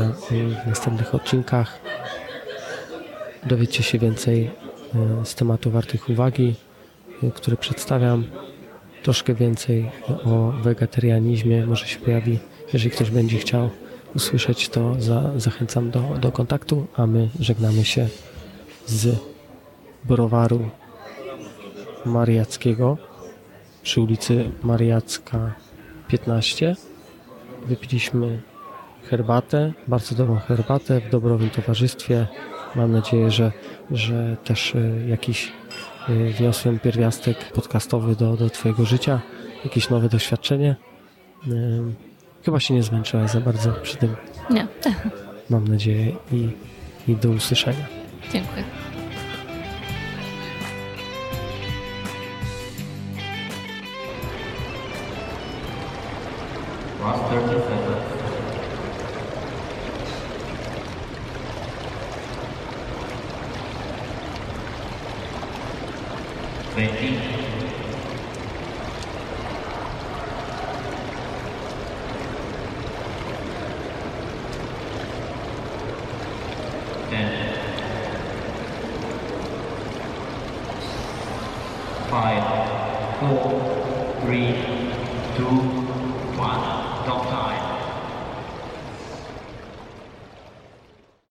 w 0.65 0.67
następnych 0.67 1.15
odcinkach. 1.15 1.79
Dowiecie 3.45 3.83
się 3.83 3.99
więcej 3.99 4.51
y, 5.21 5.25
z 5.25 5.35
tematów 5.35 5.73
wartych 5.73 6.09
uwagi, 6.09 6.55
y, 7.23 7.31
które 7.31 7.57
przedstawiam. 7.57 8.23
Troszkę 9.03 9.33
więcej 9.33 9.91
o 10.25 10.51
wegetarianizmie 10.51 11.65
może 11.65 11.87
się 11.87 11.99
pojawi. 11.99 12.39
Jeżeli 12.73 12.91
ktoś 12.91 13.11
będzie 13.11 13.37
chciał 13.37 13.69
usłyszeć, 14.15 14.69
to 14.69 14.95
za, 15.01 15.31
zachęcam 15.39 15.91
do, 15.91 16.01
do 16.21 16.31
kontaktu, 16.31 16.87
a 16.95 17.07
my 17.07 17.29
żegnamy 17.39 17.85
się 17.85 18.07
z 18.85 19.15
browaru 20.05 20.69
Mariackiego 22.05 22.97
przy 23.83 24.01
ulicy 24.01 24.51
Mariacka 24.63 25.53
15. 26.07 26.75
Wypiliśmy 27.65 28.41
herbatę, 29.09 29.73
bardzo 29.87 30.15
dobrą 30.15 30.35
herbatę 30.35 31.01
w 31.01 31.09
dobrowym 31.09 31.49
towarzystwie. 31.49 32.27
Mam 32.75 32.91
nadzieję, 32.91 33.31
że, 33.31 33.51
że 33.91 34.37
też 34.43 34.75
e, 34.75 35.07
jakiś 35.07 35.51
Y, 36.09 36.33
wniosłem 36.33 36.79
pierwiastek 36.79 37.51
podcastowy 37.51 38.15
do, 38.15 38.37
do 38.37 38.49
Twojego 38.49 38.85
życia, 38.85 39.21
jakieś 39.63 39.89
nowe 39.89 40.09
doświadczenie. 40.09 40.75
Y, 41.47 41.81
chyba 42.45 42.59
się 42.59 42.73
nie 42.73 42.83
zmęczyłaś 42.83 43.31
za 43.31 43.41
bardzo 43.41 43.71
przy 43.71 43.97
tym. 43.97 44.15
Nie. 44.49 44.67
Mam 45.49 45.67
nadzieję 45.67 46.15
i, 46.31 46.49
i 47.07 47.15
do 47.15 47.29
usłyszenia. 47.29 47.85
Dziękuję. 48.33 48.63
20 66.79 67.28